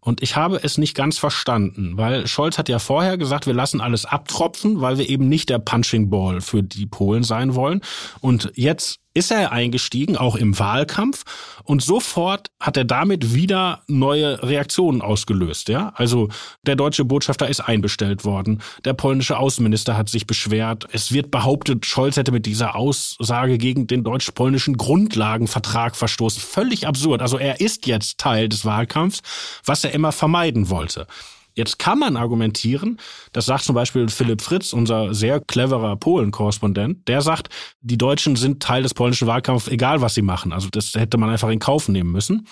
Und 0.01 0.23
ich 0.23 0.37
habe 0.37 0.61
es 0.63 0.79
nicht 0.79 0.95
ganz 0.95 1.19
verstanden, 1.19 1.97
weil 1.97 2.27
Scholz 2.27 2.57
hat 2.57 2.69
ja 2.69 2.79
vorher 2.79 3.19
gesagt, 3.19 3.47
wir 3.47 3.53
lassen 3.53 3.81
alles 3.81 4.07
abtropfen, 4.07 4.81
weil 4.81 4.97
wir 4.97 5.09
eben 5.09 5.29
nicht 5.29 5.51
der 5.51 5.59
Punching 5.59 6.09
Ball 6.09 6.41
für 6.41 6.63
die 6.63 6.87
Polen 6.87 7.23
sein 7.23 7.55
wollen. 7.55 7.83
Und 8.21 8.51
jetzt 8.55 9.00
ist 9.15 9.31
er 9.31 9.53
eingestiegen, 9.53 10.17
auch 10.17 10.37
im 10.37 10.59
Wahlkampf, 10.59 11.25
und 11.65 11.83
sofort 11.83 12.51
hat 12.59 12.77
er 12.77 12.85
damit 12.85 13.35
wieder 13.35 13.83
neue 13.87 14.43
Reaktionen 14.43 15.03
ausgelöst. 15.03 15.69
Ja, 15.69 15.93
also 15.97 16.29
der 16.63 16.77
deutsche 16.77 17.05
Botschafter 17.05 17.49
ist 17.49 17.61
einbestellt 17.61 18.25
worden, 18.25 18.63
der 18.85 18.95
polnische 18.95 19.39
Außenminister 19.39 19.97
hat 19.97 20.09
sich 20.09 20.27
beschwert. 20.27 20.87
Es 20.93 21.13
wird 21.13 21.31
behauptet, 21.31 21.87
Scholz 21.87 22.17
hätte 22.17 22.33
mit 22.33 22.47
dieser 22.47 22.77
Aussage 22.77 23.59
gegen 23.59 23.87
den 23.87 24.05
deutsch-polnischen 24.05 24.77
Grundlagenvertrag 24.77 25.97
verstoßen. 25.97 26.41
Völlig 26.41 26.87
absurd. 26.87 27.23
Also 27.23 27.39
er 27.39 27.61
ist 27.61 27.87
jetzt 27.87 28.19
Teil 28.19 28.49
des 28.49 28.65
Wahlkampfs, 28.65 29.21
was 29.65 29.85
er 29.85 29.93
immer 29.93 30.13
vermeiden 30.13 30.71
wollte. 30.71 31.07
Jetzt 31.55 31.79
kann 31.79 31.99
man 31.99 32.17
argumentieren, 32.17 32.99
das 33.33 33.47
sagt 33.47 33.65
zum 33.65 33.75
Beispiel 33.75 34.09
Philipp 34.09 34.43
Fritz, 34.43 34.73
unser 34.73 35.15
sehr 35.15 35.41
cleverer 35.41 35.97
Polen-Korrespondent, 35.97 37.09
der 37.09 37.23
sagt, 37.23 37.49
die 37.81 37.99
Deutschen 37.99 38.37
sind 38.37 38.63
Teil 38.63 38.83
des 38.83 38.95
polnischen 38.95 39.27
Wahlkampfs, 39.27 39.69
egal 39.69 40.01
was 40.01 40.15
sie 40.15 40.23
machen. 40.23 40.53
Also 40.53 40.69
das 40.71 40.95
hätte 40.95 41.19
man 41.19 41.31
einfach 41.31 41.49
in 41.49 41.59
Kauf 41.59 41.89
nehmen 41.89 42.13
müssen. 42.13 42.47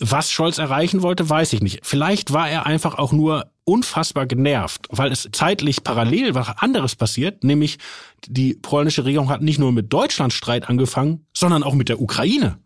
Was 0.00 0.30
Scholz 0.30 0.58
erreichen 0.58 1.02
wollte, 1.02 1.28
weiß 1.28 1.52
ich 1.54 1.60
nicht. 1.60 1.80
Vielleicht 1.82 2.32
war 2.32 2.48
er 2.48 2.66
einfach 2.66 2.96
auch 2.98 3.10
nur 3.10 3.50
unfassbar 3.64 4.26
genervt, 4.26 4.86
weil 4.90 5.10
es 5.10 5.28
zeitlich 5.32 5.82
parallel 5.82 6.34
was 6.34 6.56
anderes 6.58 6.94
passiert, 6.94 7.42
nämlich 7.42 7.78
die 8.26 8.54
polnische 8.54 9.04
Regierung 9.04 9.28
hat 9.28 9.42
nicht 9.42 9.58
nur 9.58 9.72
mit 9.72 9.92
Deutschland 9.92 10.32
Streit 10.32 10.68
angefangen, 10.68 11.26
sondern 11.36 11.64
auch 11.64 11.74
mit 11.74 11.88
der 11.88 12.00
Ukraine. 12.00 12.58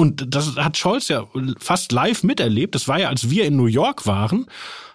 Und 0.00 0.34
das 0.34 0.56
hat 0.56 0.78
Scholz 0.78 1.08
ja 1.08 1.26
fast 1.58 1.92
live 1.92 2.22
miterlebt, 2.22 2.74
das 2.74 2.88
war 2.88 2.98
ja, 2.98 3.10
als 3.10 3.28
wir 3.28 3.44
in 3.44 3.56
New 3.56 3.66
York 3.66 4.06
waren, 4.06 4.46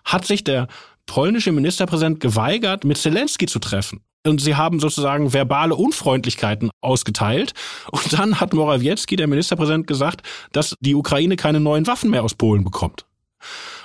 hat 0.04 0.26
sich 0.26 0.44
der 0.44 0.68
polnische 1.06 1.52
Ministerpräsident 1.52 2.20
geweigert, 2.20 2.86
mit 2.86 2.98
Zelensky 2.98 3.46
zu 3.46 3.60
treffen. 3.60 4.02
Und 4.26 4.42
sie 4.42 4.56
haben 4.56 4.80
sozusagen 4.80 5.32
verbale 5.32 5.76
Unfreundlichkeiten 5.76 6.72
ausgeteilt. 6.82 7.54
Und 7.92 8.14
dann 8.14 8.40
hat 8.40 8.56
Morawiecki, 8.56 9.16
der 9.16 9.28
Ministerpräsident, 9.28 9.86
gesagt, 9.86 10.24
dass 10.52 10.76
die 10.80 10.96
Ukraine 10.96 11.36
keine 11.36 11.60
neuen 11.60 11.86
Waffen 11.86 12.10
mehr 12.10 12.24
aus 12.24 12.34
Polen 12.34 12.64
bekommt. 12.64 13.06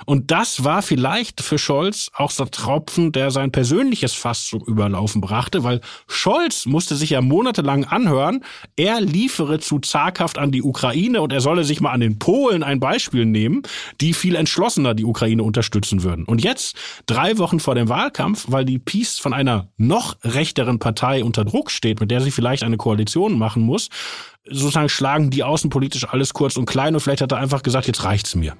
Und 0.05 0.31
das 0.31 0.63
war 0.63 0.81
vielleicht 0.81 1.41
für 1.41 1.57
Scholz 1.57 2.09
auch 2.13 2.31
so 2.31 2.45
Tropfen, 2.45 3.11
der 3.11 3.31
sein 3.31 3.51
persönliches 3.51 4.13
Fass 4.13 4.45
zum 4.47 4.61
Überlaufen 4.61 5.21
brachte, 5.21 5.63
weil 5.63 5.81
Scholz 6.07 6.65
musste 6.65 6.95
sich 6.95 7.11
ja 7.11 7.21
monatelang 7.21 7.85
anhören, 7.85 8.43
er 8.75 9.01
liefere 9.01 9.59
zu 9.59 9.79
zaghaft 9.79 10.37
an 10.37 10.51
die 10.51 10.63
Ukraine 10.63 11.21
und 11.21 11.31
er 11.31 11.41
solle 11.41 11.63
sich 11.63 11.81
mal 11.81 11.91
an 11.91 12.01
den 12.01 12.19
Polen 12.19 12.63
ein 12.63 12.79
Beispiel 12.79 13.25
nehmen, 13.25 13.61
die 13.99 14.13
viel 14.13 14.35
entschlossener 14.35 14.93
die 14.93 15.05
Ukraine 15.05 15.43
unterstützen 15.43 16.03
würden. 16.03 16.25
Und 16.25 16.43
jetzt, 16.43 16.75
drei 17.05 17.37
Wochen 17.37 17.59
vor 17.59 17.75
dem 17.75 17.89
Wahlkampf, 17.89 18.45
weil 18.49 18.65
die 18.65 18.79
Peace 18.79 19.19
von 19.19 19.33
einer 19.33 19.67
noch 19.77 20.17
rechteren 20.23 20.79
Partei 20.79 21.23
unter 21.23 21.45
Druck 21.45 21.71
steht, 21.71 21.99
mit 21.99 22.11
der 22.11 22.21
sie 22.21 22.31
vielleicht 22.31 22.63
eine 22.63 22.77
Koalition 22.77 23.37
machen 23.37 23.63
muss, 23.63 23.89
sozusagen 24.49 24.89
schlagen 24.89 25.29
die 25.29 25.43
außenpolitisch 25.43 26.07
alles 26.09 26.33
kurz 26.33 26.57
und 26.57 26.65
klein 26.65 26.95
und 26.95 27.01
vielleicht 27.01 27.21
hat 27.21 27.31
er 27.31 27.37
einfach 27.37 27.63
gesagt, 27.63 27.87
jetzt 27.87 28.03
reicht's 28.03 28.35
mir. 28.35 28.55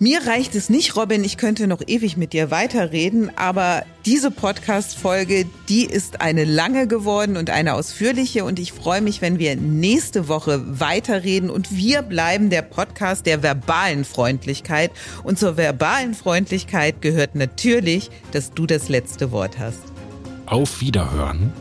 Mir 0.00 0.26
reicht 0.26 0.56
es 0.56 0.68
nicht, 0.68 0.96
Robin, 0.96 1.22
ich 1.22 1.36
könnte 1.36 1.68
noch 1.68 1.80
ewig 1.86 2.16
mit 2.16 2.32
dir 2.32 2.50
weiterreden, 2.50 3.30
aber 3.36 3.84
diese 4.04 4.32
Podcast-Folge, 4.32 5.46
die 5.68 5.84
ist 5.84 6.20
eine 6.20 6.44
lange 6.44 6.88
geworden 6.88 7.36
und 7.36 7.48
eine 7.48 7.74
ausführliche 7.74 8.44
und 8.44 8.58
ich 8.58 8.72
freue 8.72 9.00
mich, 9.00 9.22
wenn 9.22 9.38
wir 9.38 9.54
nächste 9.54 10.26
Woche 10.26 10.80
weiterreden 10.80 11.48
und 11.48 11.76
wir 11.76 12.02
bleiben 12.02 12.50
der 12.50 12.62
Podcast 12.62 13.24
der 13.26 13.44
verbalen 13.44 14.04
Freundlichkeit 14.04 14.90
und 15.22 15.38
zur 15.38 15.56
verbalen 15.56 16.14
Freundlichkeit 16.14 17.00
gehört 17.00 17.36
natürlich, 17.36 18.10
dass 18.32 18.52
du 18.52 18.66
das 18.66 18.88
letzte 18.88 19.30
Wort 19.30 19.60
hast. 19.60 19.78
Auf 20.46 20.80
Wiederhören 20.80 21.52